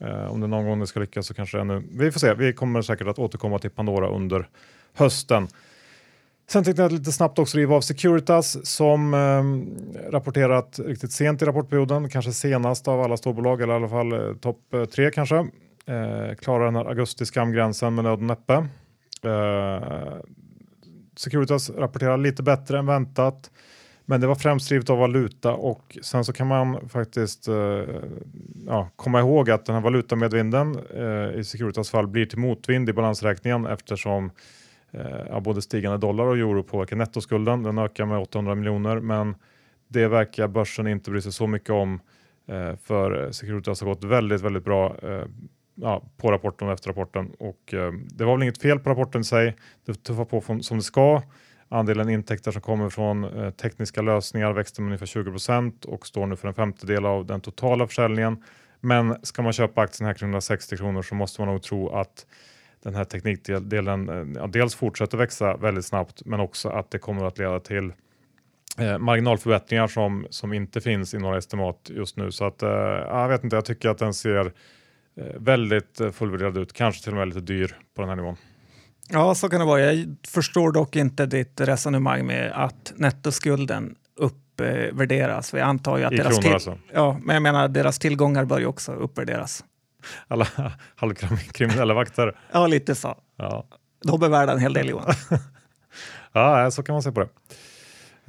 Eh, 0.00 0.32
om 0.32 0.40
det 0.40 0.46
någon 0.46 0.66
gång 0.66 0.80
det 0.80 0.86
ska 0.86 1.00
lyckas 1.00 1.26
så 1.26 1.34
kanske 1.34 1.56
det 1.56 1.60
är 1.60 1.64
nu. 1.64 1.82
Vi 1.92 2.12
får 2.12 2.20
se. 2.20 2.34
Vi 2.34 2.52
kommer 2.52 2.82
säkert 2.82 3.06
att 3.06 3.18
återkomma 3.18 3.58
till 3.58 3.70
Pandora 3.70 4.08
under 4.08 4.48
hösten. 4.94 5.48
Sen 6.52 6.64
tänkte 6.64 6.82
jag 6.82 6.92
lite 6.92 7.12
snabbt 7.12 7.38
också 7.38 7.58
riva 7.58 7.74
av 7.74 7.80
Securitas 7.80 8.66
som 8.66 9.14
eh, 9.14 10.10
rapporterat 10.10 10.80
riktigt 10.84 11.12
sent 11.12 11.42
i 11.42 11.44
rapportperioden, 11.44 12.08
kanske 12.08 12.32
senast 12.32 12.88
av 12.88 13.00
alla 13.00 13.16
storbolag 13.16 13.62
eller 13.62 13.72
i 13.72 13.76
alla 13.76 13.88
fall 13.88 14.12
eh, 14.12 14.34
topp 14.34 14.74
eh, 14.74 14.84
tre 14.84 15.10
kanske. 15.10 15.36
Eh, 15.86 16.34
klarar 16.38 16.64
den 16.64 16.76
här 16.76 16.84
augusti-skamgränsen 16.84 17.94
med 17.94 18.04
nöd 18.04 18.12
och 18.12 18.22
näppe. 18.22 18.54
Eh, 19.24 20.16
Securitas 21.16 21.70
rapporterar 21.70 22.16
lite 22.16 22.42
bättre 22.42 22.78
än 22.78 22.86
väntat. 22.86 23.50
Men 24.04 24.20
det 24.20 24.26
var 24.26 24.34
främst 24.34 24.68
drivet 24.68 24.90
av 24.90 24.98
valuta 24.98 25.52
och 25.52 25.98
sen 26.02 26.24
så 26.24 26.32
kan 26.32 26.46
man 26.46 26.88
faktiskt 26.88 27.48
eh, 27.48 27.54
ja, 28.66 28.90
komma 28.96 29.20
ihåg 29.20 29.50
att 29.50 29.66
den 29.66 29.74
här 29.74 29.82
valutamedvinden 29.82 30.78
eh, 30.94 31.40
i 31.40 31.44
Securitas 31.44 31.90
fall 31.90 32.06
blir 32.06 32.26
till 32.26 32.38
motvind 32.38 32.88
i 32.88 32.92
balansräkningen 32.92 33.66
eftersom 33.66 34.30
eh, 34.92 35.40
både 35.40 35.62
stigande 35.62 35.98
dollar 35.98 36.24
och 36.24 36.36
euro 36.36 36.62
påverkar 36.62 36.96
nettoskulden. 36.96 37.62
Den 37.62 37.78
ökar 37.78 38.06
med 38.06 38.18
800 38.18 38.54
miljoner 38.54 39.00
men 39.00 39.34
det 39.88 40.08
verkar 40.08 40.48
börsen 40.48 40.86
inte 40.86 41.10
bry 41.10 41.20
sig 41.20 41.32
så 41.32 41.46
mycket 41.46 41.70
om 41.70 42.00
eh, 42.48 42.76
för 42.76 43.32
Securitas 43.32 43.80
har 43.80 43.88
gått 43.88 44.04
väldigt, 44.04 44.40
väldigt 44.40 44.64
bra 44.64 44.96
eh, 45.02 45.24
ja, 45.74 46.02
på 46.16 46.32
rapporten 46.32 46.68
och 46.68 46.74
efter 46.74 46.88
rapporten 46.88 47.30
och 47.38 47.74
eh, 47.74 47.92
det 47.92 48.24
var 48.24 48.36
väl 48.36 48.42
inget 48.42 48.62
fel 48.62 48.78
på 48.78 48.90
rapporten 48.90 49.20
i 49.20 49.24
sig. 49.24 49.56
Det 49.86 49.94
tuffar 49.94 50.24
på 50.24 50.40
från- 50.40 50.62
som 50.62 50.76
det 50.76 50.82
ska. 50.82 51.22
Andelen 51.68 52.08
intäkter 52.08 52.50
som 52.50 52.62
kommer 52.62 52.90
från 52.90 53.24
eh, 53.24 53.50
tekniska 53.50 54.02
lösningar 54.02 54.52
växte 54.52 54.82
med 54.82 54.86
ungefär 54.86 55.06
20% 55.06 55.86
och 55.86 56.06
står 56.06 56.26
nu 56.26 56.36
för 56.36 56.48
en 56.48 56.54
femtedel 56.54 57.06
av 57.06 57.26
den 57.26 57.40
totala 57.40 57.86
försäljningen. 57.86 58.44
Men 58.80 59.16
ska 59.22 59.42
man 59.42 59.52
köpa 59.52 59.80
aktien 59.80 60.06
här 60.06 60.14
kring 60.14 60.28
160 60.28 60.76
kronor 60.76 61.02
så 61.02 61.14
måste 61.14 61.40
man 61.40 61.48
nog 61.48 61.62
tro 61.62 61.88
att 61.88 62.26
den 62.82 62.94
här 62.94 63.04
teknikdelen 63.04 64.08
eh, 64.08 64.40
ja, 64.42 64.46
dels 64.46 64.74
fortsätter 64.74 65.18
växa 65.18 65.56
väldigt 65.56 65.84
snabbt 65.86 66.22
men 66.24 66.40
också 66.40 66.68
att 66.68 66.90
det 66.90 66.98
kommer 66.98 67.24
att 67.24 67.38
leda 67.38 67.60
till 67.60 67.92
eh, 68.78 68.98
marginalförbättringar 68.98 69.86
som, 69.86 70.26
som 70.30 70.52
inte 70.52 70.80
finns 70.80 71.14
i 71.14 71.18
några 71.18 71.38
estimat 71.38 71.90
just 71.94 72.16
nu. 72.16 72.32
Så 72.32 72.44
att, 72.44 72.62
eh, 72.62 72.68
jag 72.68 73.28
vet 73.28 73.44
inte, 73.44 73.56
jag 73.56 73.64
tycker 73.64 73.88
att 73.88 73.98
den 73.98 74.14
ser 74.14 74.46
eh, 75.16 75.24
väldigt 75.36 76.00
eh, 76.00 76.10
fullvärderad 76.10 76.58
ut, 76.58 76.72
kanske 76.72 77.02
till 77.02 77.12
och 77.12 77.18
med 77.18 77.28
lite 77.28 77.40
dyr 77.40 77.76
på 77.96 78.02
den 78.02 78.08
här 78.08 78.16
nivån. 78.16 78.36
Ja, 79.12 79.34
så 79.34 79.48
kan 79.48 79.60
det 79.60 79.66
vara. 79.66 79.80
Jag 79.80 80.16
förstår 80.28 80.72
dock 80.72 80.96
inte 80.96 81.26
ditt 81.26 81.60
resonemang 81.60 82.26
med 82.26 82.52
att 82.54 82.92
nettoskulden 82.96 83.94
uppvärderas. 84.16 85.54
Vi 85.54 85.60
antar 85.60 85.98
ju 85.98 86.04
att 86.04 86.12
I 86.12 86.16
deras, 86.16 86.28
kronor 86.28 86.42
till- 86.42 86.52
alltså. 86.52 86.78
ja, 86.92 87.20
men 87.22 87.34
jag 87.34 87.42
menar, 87.42 87.68
deras 87.68 87.98
tillgångar 87.98 88.44
bör 88.44 88.58
ju 88.58 88.66
också 88.66 88.92
uppvärderas. 88.92 89.64
Alla 90.28 90.46
halvkriminella 90.96 91.94
vakter. 91.94 92.36
Ja, 92.52 92.66
lite 92.66 92.94
så. 92.94 93.18
Ja. 93.36 93.66
De 94.04 94.22
är 94.22 94.28
värda 94.28 94.52
en 94.52 94.58
hel 94.58 94.72
del 94.72 94.88
Johan. 94.88 95.14
Ja, 96.32 96.70
så 96.70 96.82
kan 96.82 96.92
man 96.92 97.02
se 97.02 97.12
på 97.12 97.20
det. 97.20 97.28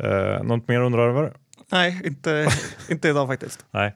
Eh, 0.07 0.43
något 0.43 0.67
mer 0.67 0.81
undrar 0.81 1.09
över? 1.09 1.33
Nej, 1.71 2.01
inte, 2.03 2.47
inte 2.89 3.09
idag 3.09 3.27
faktiskt. 3.27 3.65
Nej, 3.71 3.95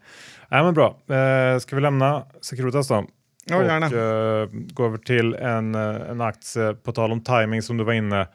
Nej 0.49 0.63
men 0.63 0.73
bra. 0.73 1.15
Eh, 1.15 1.59
ska 1.59 1.75
vi 1.75 1.81
lämna 1.81 2.25
Securitas 2.41 2.87
då? 2.87 3.05
Ja, 3.45 3.63
gärna. 3.63 3.87
Och 3.87 3.93
eh, 3.93 4.49
gå 4.51 4.85
över 4.85 4.97
till 4.97 5.33
en, 5.33 5.75
eh, 5.75 6.09
en 6.09 6.21
aktie 6.21 6.73
på 6.73 6.91
tal 6.91 7.11
om 7.11 7.23
timing 7.23 7.61
som 7.61 7.77
du 7.77 7.83
var 7.83 7.93
inne 7.93 8.27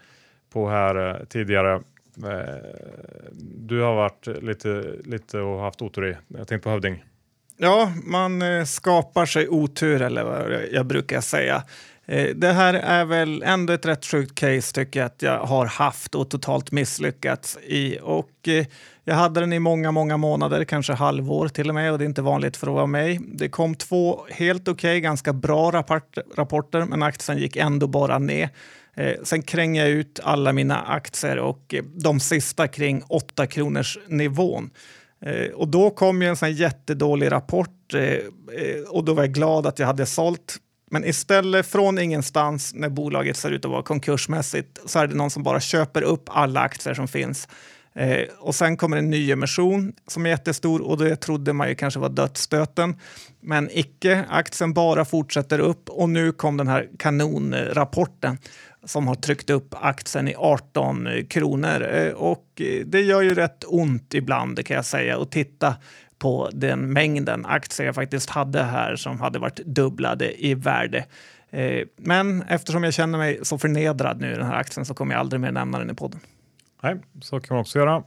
på 0.52 0.68
här 0.68 1.10
eh, 1.20 1.24
tidigare. 1.24 1.74
Eh, 2.24 2.56
du 3.42 3.80
har 3.80 3.94
varit 3.94 4.26
lite, 4.26 4.84
lite 5.04 5.38
och 5.38 5.60
haft 5.60 5.82
otur 5.82 6.06
i. 6.06 6.16
Jag 6.28 6.48
tänkte 6.48 6.64
på 6.64 6.70
Hövding. 6.70 7.04
Ja, 7.62 7.92
man 8.04 8.42
eh, 8.42 8.64
skapar 8.64 9.26
sig 9.26 9.48
otur 9.48 10.02
eller 10.02 10.24
vad 10.24 10.52
jag- 10.72 10.86
brukar 10.86 11.20
säga. 11.20 11.62
Eh, 12.06 12.28
det 12.34 12.52
här 12.52 12.74
är 12.74 13.04
väl 13.04 13.42
ändå 13.42 13.72
ett 13.72 13.86
rätt 13.86 14.04
sjukt 14.06 14.34
case 14.34 14.74
tycker 14.74 15.00
jag 15.00 15.06
att 15.06 15.22
jag 15.22 15.38
har 15.44 15.66
haft 15.66 16.14
och 16.14 16.30
totalt 16.30 16.72
misslyckats 16.72 17.58
i. 17.66 17.98
Och 18.02 18.48
eh, 18.48 18.66
jag 19.04 19.14
hade 19.14 19.40
den 19.40 19.52
i 19.52 19.58
många, 19.58 19.90
många 19.90 20.16
månader, 20.16 20.64
kanske 20.64 20.92
halvår 20.92 21.48
till 21.48 21.68
och 21.68 21.74
med 21.74 21.92
och 21.92 21.98
det 21.98 22.04
är 22.04 22.06
inte 22.06 22.22
vanligt 22.22 22.56
för 22.56 22.66
att 22.66 22.72
vara 22.74 22.86
mig. 22.86 23.20
Det 23.34 23.48
kom 23.48 23.74
två 23.74 24.26
helt 24.30 24.68
okej, 24.68 25.00
ganska 25.00 25.32
bra 25.32 25.70
rapporter 26.36 26.84
men 26.84 27.02
aktien 27.02 27.38
gick 27.38 27.56
ändå 27.56 27.86
bara 27.86 28.18
ner. 28.18 28.48
Sen 29.22 29.42
krängde 29.42 29.78
jag 29.78 29.88
ut 29.88 30.20
alla 30.22 30.52
mina 30.52 30.80
aktier 30.80 31.38
och 31.38 31.74
de 31.94 32.20
sista 32.20 32.68
kring 32.68 33.02
8 33.08 33.46
kronors 33.46 33.98
nivån. 34.08 34.70
Eh, 35.26 35.52
och 35.54 35.68
då 35.68 35.90
kom 35.90 36.22
ju 36.22 36.28
en 36.28 36.36
sån 36.36 36.46
här 36.46 36.54
jättedålig 36.54 37.32
rapport 37.32 37.94
eh, 37.94 38.02
eh, 38.02 38.82
och 38.88 39.04
då 39.04 39.14
var 39.14 39.22
jag 39.22 39.32
glad 39.32 39.66
att 39.66 39.78
jag 39.78 39.86
hade 39.86 40.06
sålt. 40.06 40.56
Men 40.90 41.04
istället 41.04 41.66
från 41.66 41.98
ingenstans 41.98 42.74
när 42.74 42.88
bolaget 42.88 43.36
ser 43.36 43.50
ut 43.50 43.64
att 43.64 43.70
vara 43.70 43.82
konkursmässigt 43.82 44.78
så 44.86 44.98
är 44.98 45.06
det 45.06 45.14
någon 45.14 45.30
som 45.30 45.42
bara 45.42 45.60
köper 45.60 46.02
upp 46.02 46.24
alla 46.26 46.60
aktier 46.60 46.94
som 46.94 47.08
finns. 47.08 47.48
Eh, 47.94 48.22
och 48.38 48.54
sen 48.54 48.76
kommer 48.76 48.96
en 48.96 49.10
ny 49.10 49.32
emission 49.32 49.92
som 50.06 50.26
är 50.26 50.30
jättestor 50.30 50.80
och 50.80 50.98
det 50.98 51.16
trodde 51.16 51.52
man 51.52 51.68
ju 51.68 51.74
kanske 51.74 52.00
var 52.00 52.08
dödsstöten. 52.08 52.96
Men 53.40 53.68
icke, 53.72 54.24
aktien 54.28 54.72
bara 54.72 55.04
fortsätter 55.04 55.58
upp 55.58 55.88
och 55.88 56.08
nu 56.08 56.32
kom 56.32 56.56
den 56.56 56.68
här 56.68 56.88
kanonrapporten 56.98 58.38
som 58.84 59.08
har 59.08 59.14
tryckt 59.14 59.50
upp 59.50 59.74
aktien 59.80 60.28
i 60.28 60.34
18 60.36 61.08
kronor. 61.28 61.82
Eh, 61.94 62.12
Och 62.12 62.44
eh, 62.60 62.86
det 62.86 63.00
gör 63.00 63.22
ju 63.22 63.34
rätt 63.34 63.64
ont 63.66 64.14
ibland 64.14 64.66
kan 64.66 64.74
jag 64.76 64.84
säga 64.84 65.18
att 65.20 65.30
titta 65.30 65.76
på 66.18 66.50
den 66.52 66.92
mängden 66.92 67.46
aktier 67.46 67.86
jag 67.86 67.94
faktiskt 67.94 68.30
hade 68.30 68.62
här 68.62 68.96
som 68.96 69.20
hade 69.20 69.38
varit 69.38 69.56
dubblade 69.66 70.46
i 70.46 70.54
värde. 70.54 71.04
Eh, 71.50 71.86
Men 71.96 72.42
eftersom 72.42 72.84
jag 72.84 72.94
känner 72.94 73.18
mig 73.18 73.38
så 73.42 73.58
förnedrad 73.58 74.20
nu 74.20 74.32
i 74.32 74.36
den 74.36 74.46
här 74.46 74.54
aktien 74.56 74.86
så 74.86 74.94
kommer 74.94 75.14
jag 75.14 75.20
aldrig 75.20 75.40
mer 75.40 75.52
nämna 75.52 75.78
den 75.78 75.90
i 75.90 75.94
podden. 75.94 76.20
Nej, 76.82 76.96
så 77.20 77.40
kan 77.40 77.54
man 77.54 77.60
också 77.60 77.78
göra. 77.78 78.02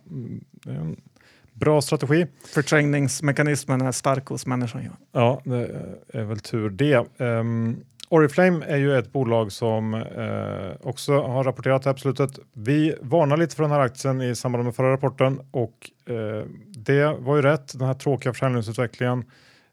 Bra 1.54 1.82
strategi. 1.82 2.28
Förträngningsmekanismen 2.54 3.82
är 3.82 3.92
stark 3.92 4.26
hos 4.28 4.46
människan. 4.46 4.82
Ja, 5.12 5.42
det 5.44 5.70
är 6.14 6.24
väl 6.24 6.40
tur 6.40 6.70
det. 6.70 7.06
Um, 7.18 7.84
Oriflame 8.14 8.66
är 8.66 8.78
ju 8.78 8.98
ett 8.98 9.12
bolag 9.12 9.52
som 9.52 9.94
eh, 9.94 10.88
också 10.88 11.22
har 11.22 11.44
rapporterat 11.44 11.84
det 11.84 11.90
här 11.90 11.94
på 11.94 12.00
slutet. 12.00 12.40
Vi 12.54 12.96
varnar 13.02 13.38
lite 13.38 13.56
för 13.56 13.64
den 13.64 13.72
här 13.72 13.80
aktien 13.80 14.22
i 14.22 14.36
samband 14.36 14.64
med 14.64 14.76
förra 14.76 14.92
rapporten 14.92 15.40
och 15.52 15.92
eh, 16.06 16.46
det 16.68 17.16
var 17.20 17.36
ju 17.36 17.42
rätt. 17.42 17.80
Den 17.80 17.88
här 17.88 17.94
tråkiga 17.94 18.34
försäljningsutvecklingen 18.34 19.26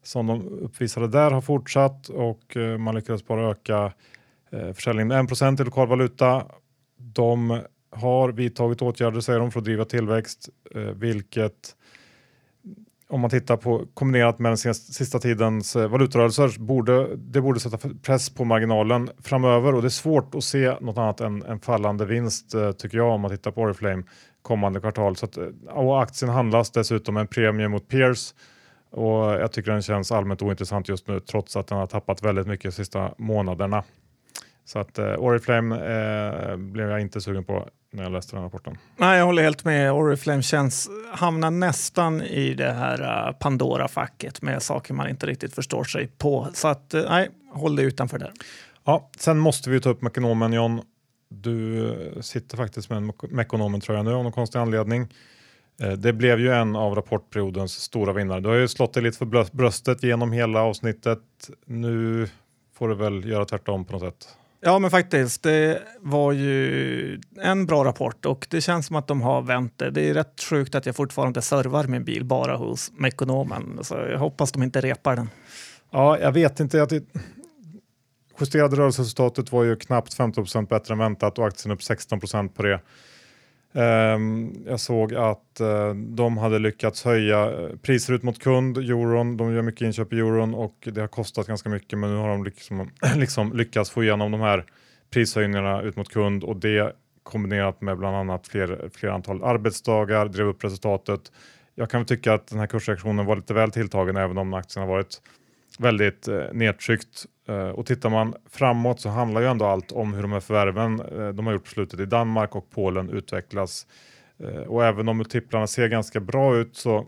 som 0.03 0.27
de 0.27 0.49
uppvisade 0.49 1.09
där 1.09 1.31
har 1.31 1.41
fortsatt 1.41 2.09
och 2.09 2.57
eh, 2.57 2.79
man 2.79 2.95
lyckades 2.95 3.27
bara 3.27 3.51
öka 3.51 3.93
eh, 4.53 4.73
försäljningen 4.73 5.09
med 5.09 5.53
1 5.53 5.61
i 5.61 5.65
lokal 5.65 5.89
valuta. 5.89 6.47
De 6.97 7.61
har 7.91 8.29
vidtagit 8.33 8.83
åtgärder 8.83 9.21
säger 9.21 9.41
de 9.41 9.51
för 9.51 9.61
att 9.61 9.65
driva 9.65 9.85
tillväxt, 9.85 10.49
eh, 10.75 10.81
vilket 10.81 11.77
om 13.11 13.21
man 13.21 13.31
tittar 13.31 13.57
på 13.57 13.87
kombinerat 13.95 14.39
med 14.39 14.51
den 14.51 14.59
senaste, 14.59 14.93
sista 14.93 15.19
tidens 15.19 15.77
eh, 15.77 15.89
valutarörelser 15.89 16.61
borde 16.61 17.17
det 17.17 17.41
borde 17.41 17.61
sätta 17.61 17.89
press 18.03 18.31
på 18.31 18.45
marginalen 18.45 19.11
framöver 19.23 19.75
och 19.75 19.83
det 19.83 19.89
är 19.89 19.91
svårt 19.91 20.35
att 20.35 20.45
se 20.45 20.75
något 20.81 20.99
annat 20.99 21.21
än 21.21 21.43
en 21.43 21.61
fallande 21.61 22.05
vinst 22.05 22.55
eh, 22.55 22.73
tycker 22.73 22.99
jag 22.99 23.15
om 23.15 23.21
man 23.21 23.31
tittar 23.31 23.51
på 23.51 23.61
Oriflame 23.61 24.03
kommande 24.43 24.81
kvartal. 24.81 25.17
Så 25.17 25.25
att, 25.25 25.37
eh, 25.37 25.45
och 25.71 26.03
aktien 26.03 26.31
handlas 26.31 26.71
dessutom 26.71 27.17
en 27.17 27.27
premie 27.27 27.69
mot 27.69 27.89
peers 27.89 28.35
och 28.91 29.25
jag 29.25 29.53
tycker 29.53 29.73
den 29.73 29.83
känns 29.83 30.13
allmänt 30.13 30.43
ointressant 30.43 30.89
just 30.89 31.09
nu 31.09 31.21
trots 31.21 31.57
att 31.57 31.67
den 31.67 31.79
har 31.79 31.87
tappat 31.87 32.23
väldigt 32.23 32.47
mycket 32.47 32.65
de 32.65 32.73
sista 32.73 33.15
månaderna. 33.19 33.85
Så 34.65 34.79
att 34.79 34.99
eh, 34.99 35.15
Oriflame 35.19 35.77
eh, 35.77 36.57
blev 36.57 36.91
jag 36.91 37.01
inte 37.01 37.21
sugen 37.21 37.45
på 37.45 37.69
när 37.93 38.03
jag 38.03 38.13
läste 38.13 38.37
den 38.37 38.43
rapporten. 38.45 38.79
Nej, 38.97 39.19
jag 39.19 39.27
håller 39.27 39.43
helt 39.43 39.65
med. 39.65 39.93
Oriflame 39.93 40.43
känns, 40.43 40.91
hamnar 41.13 41.51
nästan 41.51 42.23
i 42.23 42.55
det 42.55 42.73
här 42.73 43.01
uh, 43.29 43.37
Pandora-facket 43.39 44.43
med 44.43 44.63
saker 44.63 44.95
man 44.95 45.09
inte 45.09 45.27
riktigt 45.27 45.55
förstår 45.55 45.85
sig 45.85 46.07
på. 46.19 46.49
Så 46.55 46.69
att, 46.69 46.95
uh, 46.95 47.03
nej, 47.09 47.31
håll 47.53 47.77
dig 47.77 47.85
utanför 47.85 48.19
där. 48.19 48.33
Ja, 48.85 49.11
sen 49.19 49.39
måste 49.39 49.71
vi 49.71 49.81
ta 49.81 49.91
upp 49.91 50.03
Mekonomen 50.03 50.53
John. 50.53 50.81
Du 51.29 51.89
eh, 52.17 52.21
sitter 52.21 52.57
faktiskt 52.57 52.91
med 52.91 52.97
en 52.97 53.11
Mek- 53.11 53.31
Mekonomen 53.31 53.81
tror 53.81 53.97
jag 53.97 54.05
nu 54.05 54.13
av 54.15 54.23
någon 54.23 54.33
konstig 54.33 54.59
anledning. 54.59 55.07
Eh, 55.83 55.93
Det 55.93 56.13
blev 56.13 56.41
ju 56.41 56.53
en 56.53 56.77
av 56.77 56.95
rapportperiodens 56.95 57.73
stora 57.73 58.13
vinnare. 58.13 58.41
Du 58.41 58.49
har 58.49 58.57
ju 58.57 58.69
slått 58.69 58.95
dig 58.95 59.03
lite 59.03 59.19
för 59.19 59.27
brö- 59.27 59.57
bröstet 59.57 60.03
genom 60.03 60.33
hela 60.33 60.63
avsnittet. 60.63 61.19
Nu 61.67 62.29
får 62.75 62.89
du 62.89 62.95
väl 62.95 63.25
göra 63.29 63.45
tvärtom 63.45 63.85
på 63.85 63.93
något 63.93 64.03
sätt. 64.03 64.37
Ja, 64.63 64.79
men 64.79 64.91
faktiskt. 64.91 65.43
Det 65.43 65.83
var 66.01 66.33
ju 66.33 67.21
en 67.41 67.67
bra 67.67 67.85
rapport 67.85 68.27
och 68.27 68.47
det 68.51 68.61
känns 68.61 68.87
som 68.87 68.97
att 68.97 69.07
de 69.07 69.23
har 69.23 69.43
vänt 69.43 69.79
det. 69.79 69.91
Det 69.91 70.11
är 70.11 70.15
rätt 70.15 70.43
sjukt 70.43 70.75
att 70.75 70.87
jag 70.87 70.97
fortfarande 70.97 71.43
servar 71.43 71.85
min 71.85 72.05
bil 72.05 72.25
bara 72.25 72.57
hos 72.57 72.93
Mekonomen. 72.97 73.79
Så 73.83 73.95
jag 73.95 74.19
hoppas 74.19 74.53
de 74.53 74.63
inte 74.63 74.81
repar 74.81 75.17
den. 75.17 75.31
Ja, 75.91 76.19
jag 76.19 76.33
vet 76.33 76.61
inte. 76.61 76.79
Jag 76.79 77.03
justerade 78.41 78.77
rörelseresultatet 78.77 79.53
var 79.53 79.65
ju 79.65 79.77
knappt 79.77 80.19
15% 80.19 80.69
bättre 80.69 80.95
än 80.95 80.99
väntat 80.99 81.39
och 81.39 81.47
aktien 81.47 81.73
upp 81.73 81.81
16% 81.81 82.49
på 82.49 82.63
det. 82.63 82.81
Um, 83.73 84.65
jag 84.67 84.81
såg 84.81 85.15
att 85.15 85.61
uh, 85.61 85.95
de 85.95 86.39
hade 86.39 86.59
lyckats 86.59 87.05
höja 87.05 87.51
eh, 87.51 87.77
priser 87.83 88.13
ut 88.13 88.23
mot 88.23 88.39
kund, 88.39 88.79
euron. 88.79 89.37
De 89.37 89.55
gör 89.55 89.63
mycket 89.63 89.83
inköp 89.83 90.13
i 90.13 90.19
euron 90.19 90.55
och 90.55 90.89
det 90.93 91.01
har 91.01 91.09
kostat 91.09 91.47
ganska 91.47 91.69
mycket 91.69 91.99
men 91.99 92.11
nu 92.11 92.17
har 92.17 92.29
de 92.29 92.45
liksom, 92.45 92.91
liksom 93.17 93.57
lyckats 93.57 93.91
få 93.91 94.03
igenom 94.03 94.33
de 94.33 94.41
här 94.41 94.65
prishöjningarna 95.11 95.83
ut 95.83 95.97
mot 95.97 96.09
kund 96.09 96.45
och 96.45 96.57
det 96.57 96.97
kombinerat 97.23 97.81
med 97.81 97.99
bland 97.99 98.17
annat 98.17 98.49
fler, 98.49 98.91
fler 98.95 99.09
antal 99.09 99.45
arbetsdagar 99.45 100.27
drev 100.27 100.47
upp 100.47 100.65
resultatet. 100.65 101.21
Jag 101.75 101.91
kan 101.91 102.05
tycka 102.05 102.35
att 102.35 102.47
den 102.47 102.59
här 102.59 102.67
kursreaktionen 102.67 103.27
var 103.27 103.37
lite 103.37 103.55
väl 103.55 103.71
tilltagen 103.71 104.17
även 104.17 104.39
om 104.39 104.55
aktien 104.55 104.81
har 104.83 104.89
varit 104.89 105.23
väldigt 105.81 106.29
eh, 106.29 106.45
nedtryckt. 106.53 107.27
Eh, 107.49 107.69
och 107.69 107.87
tittar 107.87 108.11
man 108.11 108.35
framåt 108.51 109.01
så 109.01 109.09
handlar 109.09 109.41
ju 109.41 109.47
ändå 109.47 109.65
allt 109.65 109.93
om 109.93 110.15
hur 110.15 110.23
de 110.23 110.33
här 110.33 110.41
förvärven 110.41 111.01
eh, 111.01 111.29
de 111.29 111.47
har 111.47 111.53
gjort 111.53 111.65
på 111.65 111.71
slutet 111.71 112.01
i 112.01 112.07
Danmark 112.07 112.57
och 112.57 112.71
Polen 112.71 113.11
utvecklas. 113.11 113.87
Eh, 114.39 114.63
och 114.63 114.85
även 114.85 115.09
om 115.09 115.17
multiplarna 115.17 115.67
ser 115.67 115.89
ganska 115.89 116.21
bra 116.21 116.57
ut 116.57 116.77
så 116.77 117.07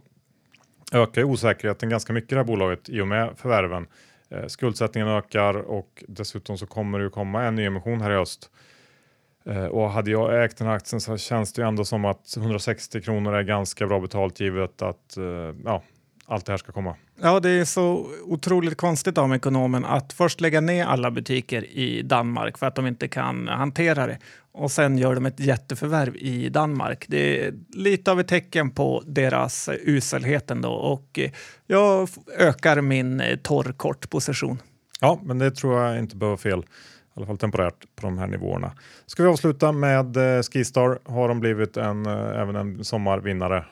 ökar 0.92 1.24
osäkerheten 1.24 1.88
ganska 1.88 2.12
mycket 2.12 2.32
i 2.32 2.34
det 2.34 2.40
här 2.40 2.46
bolaget 2.46 2.88
i 2.88 3.00
och 3.00 3.08
med 3.08 3.30
förvärven. 3.36 3.86
Eh, 4.30 4.46
skuldsättningen 4.46 5.08
ökar 5.08 5.54
och 5.54 6.04
dessutom 6.08 6.58
så 6.58 6.66
kommer 6.66 6.98
det 6.98 7.04
ju 7.04 7.10
komma 7.10 7.42
en 7.42 7.54
nyemission 7.54 8.00
här 8.00 8.10
i 8.10 8.14
höst. 8.14 8.50
Eh, 9.46 9.64
och 9.64 9.90
hade 9.90 10.10
jag 10.10 10.44
ägt 10.44 10.58
den 10.58 10.66
här 10.66 10.74
aktien 10.74 11.00
så 11.00 11.16
känns 11.16 11.52
det 11.52 11.62
ju 11.62 11.68
ändå 11.68 11.84
som 11.84 12.04
att 12.04 12.36
160 12.36 13.00
kronor 13.00 13.34
är 13.34 13.42
ganska 13.42 13.86
bra 13.86 14.00
betalt 14.00 14.40
givet 14.40 14.82
att 14.82 15.16
eh, 15.16 15.54
ja, 15.64 15.82
allt 16.26 16.46
det 16.46 16.52
här 16.52 16.56
ska 16.56 16.72
komma. 16.72 16.96
Ja, 17.20 17.40
det 17.40 17.50
är 17.50 17.64
så 17.64 18.06
otroligt 18.24 18.76
konstigt 18.76 19.18
av 19.18 19.34
ekonomen 19.34 19.84
att 19.84 20.12
först 20.12 20.40
lägga 20.40 20.60
ner 20.60 20.84
alla 20.84 21.10
butiker 21.10 21.64
i 21.64 22.02
Danmark 22.02 22.58
för 22.58 22.66
att 22.66 22.74
de 22.74 22.86
inte 22.86 23.08
kan 23.08 23.48
hantera 23.48 24.06
det 24.06 24.18
och 24.52 24.70
sen 24.70 24.98
gör 24.98 25.14
de 25.14 25.26
ett 25.26 25.40
jätteförvärv 25.40 26.16
i 26.16 26.48
Danmark. 26.48 27.04
Det 27.08 27.46
är 27.46 27.54
lite 27.72 28.12
av 28.12 28.20
ett 28.20 28.28
tecken 28.28 28.70
på 28.70 29.02
deras 29.06 29.68
uselhet 29.72 30.50
ändå 30.50 30.72
och 30.72 31.18
jag 31.66 32.08
ökar 32.38 32.80
min 32.80 33.22
torrkortposition. 33.42 34.58
Ja, 35.00 35.20
men 35.22 35.38
det 35.38 35.50
tror 35.50 35.80
jag 35.80 35.98
inte 35.98 36.16
behöver 36.16 36.36
fel. 36.36 36.58
I 36.58 36.64
alla 37.14 37.26
fall 37.26 37.38
temporärt 37.38 37.86
på 37.96 38.06
de 38.06 38.18
här 38.18 38.26
nivåerna. 38.26 38.72
Ska 39.06 39.22
vi 39.22 39.28
avsluta 39.28 39.72
med 39.72 40.16
eh, 40.16 40.42
Skistar 40.42 40.98
har 41.04 41.28
de 41.28 41.40
blivit 41.40 41.76
en, 41.76 42.06
eh, 42.06 42.40
även 42.40 42.56
en 42.56 42.84
sommarvinnare 42.84 43.64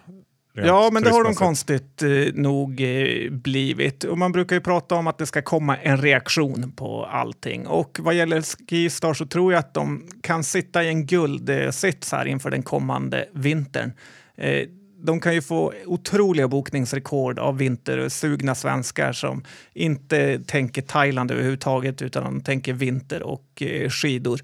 Ja, 0.53 0.91
men 0.93 1.03
det 1.03 1.11
har 1.11 1.25
de 1.25 1.35
konstigt 1.35 2.03
eh, 2.03 2.11
nog 2.35 2.81
eh, 2.81 3.31
blivit. 3.31 4.05
Och 4.05 4.19
man 4.19 4.33
brukar 4.33 4.57
ju 4.57 4.61
prata 4.61 4.95
om 4.95 5.07
att 5.07 5.19
det 5.19 5.27
ska 5.27 5.43
komma 5.43 5.77
en 5.77 5.99
reaktion 6.03 6.73
på 6.77 7.05
allting. 7.05 7.67
Och 7.67 7.99
vad 8.01 8.15
gäller 8.15 8.43
Skistar 8.71 9.15
så 9.15 9.27
tror 9.27 9.53
jag 9.53 9.59
att 9.59 9.75
de 9.75 10.09
kan 10.23 10.45
sitta 10.45 10.85
i 10.85 10.89
en 10.89 11.07
guldsits 11.07 12.13
här 12.13 12.27
inför 12.27 12.51
den 12.51 12.63
kommande 12.63 13.29
vintern. 13.33 13.93
Eh, 14.37 14.69
de 15.03 15.21
kan 15.21 15.35
ju 15.35 15.43
få 15.43 15.73
otroliga 15.87 16.49
bokningsrekord 16.49 17.39
av 17.39 17.59
vintersugna 17.59 18.55
svenskar 18.55 19.13
som 19.13 19.45
inte 19.75 20.39
tänker 20.39 20.83
Thailand 20.83 21.31
överhuvudtaget 21.31 22.03
utan 22.03 22.25
de 22.25 22.41
tänker 22.41 22.73
vinter 22.73 23.23
och 23.23 23.63
skidor. 23.91 24.41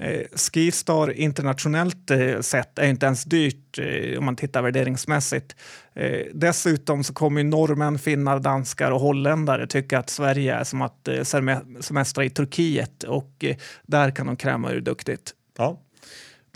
Eh, 0.00 0.26
Skistar 0.34 1.12
internationellt 1.12 2.10
eh, 2.10 2.40
sett 2.40 2.78
är 2.78 2.86
inte 2.86 3.06
ens 3.06 3.24
dyrt 3.24 3.78
eh, 3.78 4.18
om 4.18 4.24
man 4.24 4.36
tittar 4.36 4.62
värderingsmässigt. 4.62 5.56
Dessutom 6.32 7.04
så 7.04 7.14
kommer 7.14 7.44
norrmän, 7.44 7.98
finnar, 7.98 8.40
danskar 8.40 8.90
och 8.90 9.00
holländare 9.00 9.66
tycka 9.66 9.98
att 9.98 10.10
Sverige 10.10 10.54
är 10.54 10.64
som 10.64 10.82
att 10.82 11.08
semestra 11.80 12.24
i 12.24 12.30
Turkiet 12.30 13.02
och 13.02 13.44
där 13.82 14.10
kan 14.10 14.26
de 14.26 14.36
kräma 14.36 14.72
ur 14.72 14.80
duktigt. 14.80 15.34
Ja, 15.56 15.80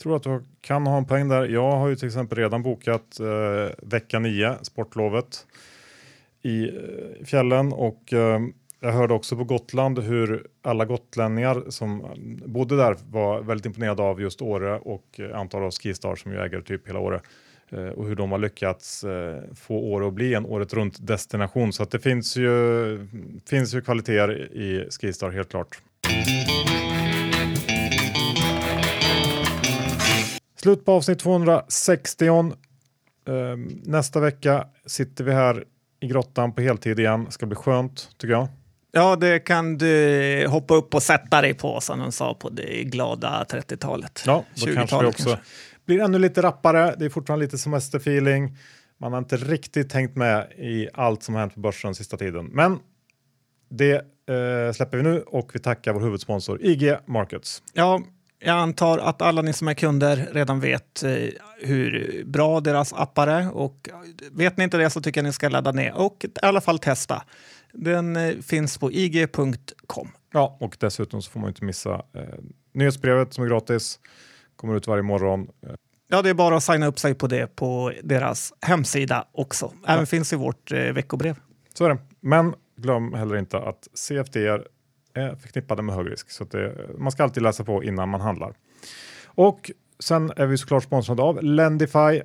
tror 0.03 0.17
att 0.17 0.23
du 0.23 0.43
kan 0.61 0.87
ha 0.87 0.99
en 0.99 1.05
poäng 1.05 1.29
där. 1.29 1.49
Jag 1.49 1.77
har 1.77 1.89
ju 1.89 1.97
till 1.97 2.09
exempel 2.09 2.39
redan 2.39 2.63
bokat 2.63 3.21
eh, 3.21 3.75
vecka 3.83 4.19
9, 4.19 4.57
sportlovet 4.63 5.47
i 6.43 6.71
fjällen 7.25 7.73
och 7.73 8.13
eh, 8.13 8.41
jag 8.85 8.93
hörde 8.93 9.15
också 9.15 9.37
på 9.37 9.45
Gotland 9.45 9.99
hur 9.99 10.47
alla 10.63 10.85
gotlänningar 10.85 11.65
som 11.69 12.07
bodde 12.47 12.77
där 12.77 12.97
var 13.11 13.43
väldigt 13.43 13.67
imponerade 13.67 14.03
av 14.03 14.21
just 14.21 14.43
Åre 14.43 14.79
och 14.79 15.21
eh, 15.21 15.39
antal 15.39 15.63
av 15.63 15.71
Skistar 15.71 16.17
som 16.17 16.33
ju 16.33 16.39
äger 16.39 16.61
typ 16.61 16.89
hela 16.89 16.99
Åre 16.99 17.21
eh, 17.71 17.87
och 17.87 18.07
hur 18.07 18.17
de 18.17 18.33
har 18.33 18.39
lyckats 18.39 19.05
eh, 19.05 19.43
få 19.55 19.75
Åre 19.79 20.07
att 20.07 20.15
bli 20.15 20.35
en 20.35 20.47
året 20.47 20.75
runt 20.75 21.07
destination. 21.07 21.73
Så 21.73 21.83
att 21.83 21.91
det 21.91 21.99
finns 21.99 22.37
ju, 22.37 23.09
finns 23.49 23.75
ju 23.75 23.81
kvaliteter 23.81 24.31
i 24.53 24.89
Skistar 24.91 25.31
helt 25.31 25.51
klart. 25.51 25.79
Slut 30.57 30.85
på 30.85 30.93
avsnitt 30.93 31.19
260. 31.19 32.27
Ehm, 32.29 33.69
nästa 33.83 34.21
vecka 34.21 34.67
sitter 34.87 35.25
vi 35.25 35.33
här 35.33 35.65
i 36.01 36.07
grottan 36.07 36.53
på 36.53 36.63
heltid 36.63 37.01
igen. 37.01 37.25
Det 37.25 37.31
ska 37.31 37.47
bli 37.47 37.57
skönt 37.57 38.09
tycker 38.19 38.33
jag. 38.33 38.49
Ja, 38.95 39.17
det 39.17 39.39
kan 39.39 39.79
du 39.79 40.47
hoppa 40.49 40.75
upp 40.75 40.95
och 40.95 41.03
sätta 41.03 41.41
dig 41.41 41.55
på 41.55 41.81
som 41.81 41.99
de 41.99 42.13
sa 42.13 42.35
på 42.35 42.49
det 42.49 42.85
glada 42.85 43.47
30-talet. 43.49 44.23
Ja, 44.27 44.45
då 44.55 44.75
kanske 44.75 45.01
det 45.01 45.07
också 45.07 45.25
kanske. 45.25 45.45
blir 45.87 46.01
ännu 46.01 46.19
lite 46.19 46.43
rappare. 46.43 46.95
Det 46.99 47.05
är 47.05 47.09
fortfarande 47.09 47.45
lite 47.45 47.59
semesterfeeling. 47.59 48.57
Man 49.01 49.13
har 49.13 49.19
inte 49.19 49.37
riktigt 49.37 49.91
tänkt 49.91 50.17
med 50.17 50.53
i 50.59 50.89
allt 50.95 51.23
som 51.23 51.35
har 51.35 51.41
hänt 51.41 51.55
på 51.55 51.61
börsen 51.61 51.95
sista 51.95 52.17
tiden. 52.17 52.47
Men 52.47 52.79
det 53.71 53.95
eh, 53.95 54.73
släpper 54.75 54.97
vi 54.97 55.03
nu 55.03 55.21
och 55.21 55.51
vi 55.55 55.59
tackar 55.59 55.93
vår 55.93 56.01
huvudsponsor 56.01 56.63
IG 56.63 56.97
Markets. 57.07 57.63
Ja, 57.73 58.03
jag 58.39 58.57
antar 58.57 58.99
att 58.99 59.23
alla 59.23 59.43
ni 59.43 59.53
som 59.53 59.69
är 59.69 59.75
kunder 59.75 60.29
redan 60.33 60.61
vet 60.61 61.03
eh, 61.03 61.13
hur 61.61 62.23
bra 62.27 62.61
deras 62.61 62.93
appar 62.93 63.27
är 63.27 63.57
och 63.57 63.89
vet 64.33 64.57
ni 64.57 64.65
inte 64.65 64.77
det 64.77 64.91
så 64.91 65.01
tycker 65.01 65.21
jag 65.21 65.27
ni 65.27 65.33
ska 65.33 65.49
ladda 65.49 65.73
ner 65.73 65.93
och 65.95 66.25
i 66.25 66.29
alla 66.43 66.61
fall 66.61 66.79
testa. 66.79 67.23
Den 67.73 68.17
eh, 68.17 68.39
finns 68.39 68.79
på 68.79 68.93
ig.com. 68.93 70.09
Ja, 70.33 70.57
och 70.61 70.77
dessutom 70.81 71.23
så 71.23 71.31
får 71.31 71.41
man 71.41 71.49
inte 71.49 71.65
missa 71.65 71.95
eh, 71.95 72.23
nyhetsbrevet 72.73 73.35
som 73.35 73.45
är 73.45 73.49
gratis. 73.49 74.01
Kommer 74.57 74.77
ut 74.77 74.87
varje 74.87 75.03
morgon. 75.03 75.49
Ja, 76.09 76.23
det 76.23 76.31
är 76.31 76.35
bara 76.35 76.57
att 76.57 76.63
signa 76.63 76.87
upp 76.87 76.99
sig 76.99 77.15
på 77.15 77.27
det 77.27 77.57
på 77.57 77.93
deras 78.03 78.53
hemsida 78.61 79.27
också. 79.33 79.73
Även 79.87 80.01
ja. 80.01 80.07
finns 80.07 80.33
i 80.33 80.37
vårt 80.37 80.73
eh, 80.73 80.79
veckobrev. 80.79 81.37
Så 81.75 81.85
är 81.85 81.89
det. 81.89 81.99
Men 82.21 82.55
glöm 82.77 83.15
heller 83.15 83.37
inte 83.37 83.59
att 83.59 83.89
CFDR 83.95 84.67
är 85.15 85.35
förknippade 85.35 85.83
med 85.83 85.95
hög 85.95 86.11
risk. 86.11 86.31
Så 86.31 86.45
det, 86.45 86.89
man 86.99 87.13
ska 87.13 87.23
alltid 87.23 87.43
läsa 87.43 87.65
på 87.65 87.85
innan 87.85 88.09
man 88.09 88.21
handlar. 88.21 88.55
Och 89.25 89.71
sen 89.99 90.33
är 90.37 90.47
vi 90.47 90.59
såklart 90.59 90.83
sponsrade 90.83 91.23
av 91.23 91.43
Lendify. 91.43 92.23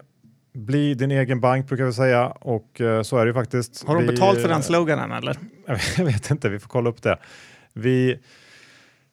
Bli 0.58 0.94
din 0.94 1.12
egen 1.12 1.40
bank 1.40 1.68
brukar 1.68 1.86
vi 1.86 1.94
säga 1.94 2.28
och 2.28 2.82
eh, 2.82 3.02
så 3.02 3.18
är 3.18 3.26
det 3.26 3.30
ju 3.30 3.34
faktiskt. 3.34 3.88
Har 3.88 3.96
de 3.96 4.02
vi, 4.02 4.08
betalt 4.08 4.42
för 4.42 4.50
den 4.50 4.64
sloganen 4.64 5.12
eller? 5.12 5.38
Jag 5.98 6.06
vet 6.06 6.32
inte, 6.32 6.50
vi 6.50 6.60
får 6.60 6.70
kolla 6.70 6.90
upp 6.90 7.02
det. 7.02 7.18
Vi, 7.74 8.20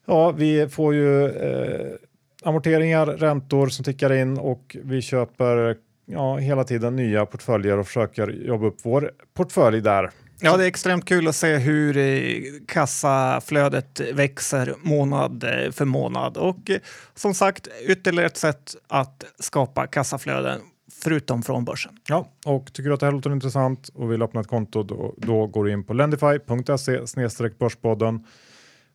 ja, 0.06 0.30
vi 0.30 0.68
får 0.68 0.94
ju 0.94 1.28
eh, 1.28 1.92
amorteringar, 2.42 3.06
räntor 3.06 3.68
som 3.68 3.84
tickar 3.84 4.12
in 4.12 4.38
och 4.38 4.76
vi 4.82 5.02
köper 5.02 5.76
ja, 6.06 6.36
hela 6.36 6.64
tiden 6.64 6.96
nya 6.96 7.26
portföljer 7.26 7.78
och 7.78 7.86
försöker 7.86 8.28
jobba 8.28 8.66
upp 8.66 8.78
vår 8.82 9.10
portfölj 9.34 9.80
där. 9.80 10.10
Ja, 10.40 10.56
det 10.56 10.64
är 10.64 10.68
extremt 10.68 11.04
kul 11.04 11.28
att 11.28 11.36
se 11.36 11.56
hur 11.56 11.96
eh, 11.96 12.42
kassaflödet 12.68 14.00
växer 14.12 14.74
månad 14.82 15.44
eh, 15.44 15.70
för 15.70 15.84
månad. 15.84 16.36
Och 16.36 16.70
eh, 16.70 16.78
som 17.14 17.34
sagt, 17.34 17.68
ytterligare 17.88 18.26
ett 18.26 18.36
sätt 18.36 18.76
att 18.88 19.24
skapa 19.38 19.86
kassaflöden 19.86 20.60
förutom 21.02 21.42
från 21.42 21.64
börsen. 21.64 21.98
Ja, 22.08 22.28
och 22.46 22.72
tycker 22.72 22.88
du 22.88 22.94
att 22.94 23.00
det 23.00 23.06
här 23.06 23.12
låter 23.12 23.32
intressant 23.32 23.88
och 23.94 24.12
vill 24.12 24.22
öppna 24.22 24.40
ett 24.40 24.46
konto 24.46 24.82
då, 24.82 25.14
då 25.16 25.46
går 25.46 25.64
du 25.64 25.72
in 25.72 25.84
på 25.84 25.92
lendify.se 25.94 27.48
börspodden. 27.58 28.26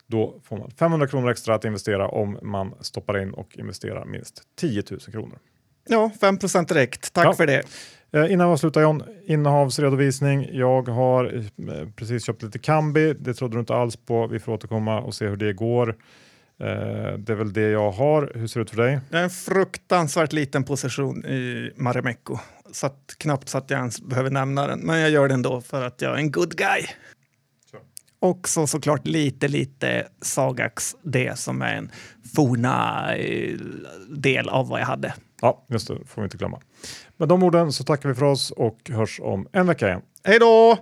Då 0.08 0.40
får 0.44 0.58
man 0.58 0.72
500 0.72 1.08
kronor 1.08 1.32
extra 1.32 1.56
att 1.56 1.66
investera 1.66 2.08
om 2.08 2.40
man 2.42 2.74
stoppar 2.82 3.22
in 3.22 3.34
och 3.34 3.58
investerar 3.58 4.06
minst 4.06 4.42
10 4.60 4.84
000 4.92 5.00
kronor. 5.00 5.40
Ja, 5.88 6.12
5% 6.22 6.68
direkt. 6.68 7.14
Tack 7.14 7.26
ja. 7.26 7.34
för 7.34 7.48
det. 7.48 7.64
Eh, 8.12 8.32
innan 8.32 8.48
vi 8.48 8.54
avslutar 8.54 8.82
John, 8.82 9.04
innehavsredovisning. 9.26 10.50
Jag 10.52 10.88
har 10.88 11.26
eh, 11.36 11.88
precis 11.96 12.26
köpt 12.26 12.44
lite 12.44 12.60
Kambi. 12.60 13.14
Det 13.14 13.34
trodde 13.34 13.56
du 13.56 13.60
inte 13.60 13.76
alls 13.76 13.96
på. 13.96 14.28
Vi 14.28 14.40
får 14.40 14.52
återkomma 14.52 15.02
och 15.02 15.16
se 15.16 15.28
hur 15.28 15.38
det 15.38 15.54
går. 15.54 15.96
Eh, 16.60 17.18
det 17.18 17.32
är 17.32 17.36
väl 17.36 17.54
det 17.54 17.70
jag 17.70 17.92
har. 17.92 18.32
Hur 18.36 18.48
ser 18.48 18.60
det 18.60 18.64
ut 18.64 18.70
för 18.70 18.78
dig? 18.78 19.00
Det 19.10 19.18
är 19.18 19.24
en 19.24 19.30
fruktansvärt 19.30 20.34
liten 20.34 20.64
position 20.64 21.26
i 21.26 21.72
Marimekko. 21.76 22.38
Så 22.72 22.86
att, 22.86 23.16
knappt 23.18 23.50
så 23.50 23.58
att 23.58 23.70
jag 23.70 23.78
ens 23.80 24.02
behöver 24.02 24.30
nämna 24.30 24.68
den. 24.68 24.80
Men 24.80 25.00
jag 25.00 25.10
gör 25.10 25.28
det 25.28 25.34
ändå 25.34 25.62
för 25.62 25.82
att 25.82 26.02
jag 26.02 26.14
är 26.14 26.18
en 26.18 26.32
good 26.32 26.58
guy. 26.58 26.86
Också 28.22 28.68
såklart 28.68 29.08
lite, 29.08 29.48
lite 29.48 30.08
Sagax 30.22 30.96
D 31.04 31.32
som 31.36 31.62
är 31.62 31.76
en 31.76 31.92
forna 32.36 33.08
del 34.10 34.50
av 34.50 34.68
vad 34.68 34.82
jag 34.82 34.86
hade. 34.86 35.14
Ja, 35.42 35.66
just 35.68 35.88
det. 35.88 35.98
får 36.06 36.22
vi 36.22 36.26
inte 36.26 36.38
glömma. 36.38 36.62
Med 37.18 37.28
de 37.28 37.44
orden 37.44 37.72
så 37.72 37.84
tackar 37.84 38.10
vi 38.10 38.16
för 38.16 38.26
oss 38.26 38.52
och 38.52 38.90
hörs 38.90 39.20
om 39.24 39.48
en 39.52 39.68
vecka 39.68 39.88
igen. 39.88 40.02
Hej 40.24 40.40
då! 40.40 40.78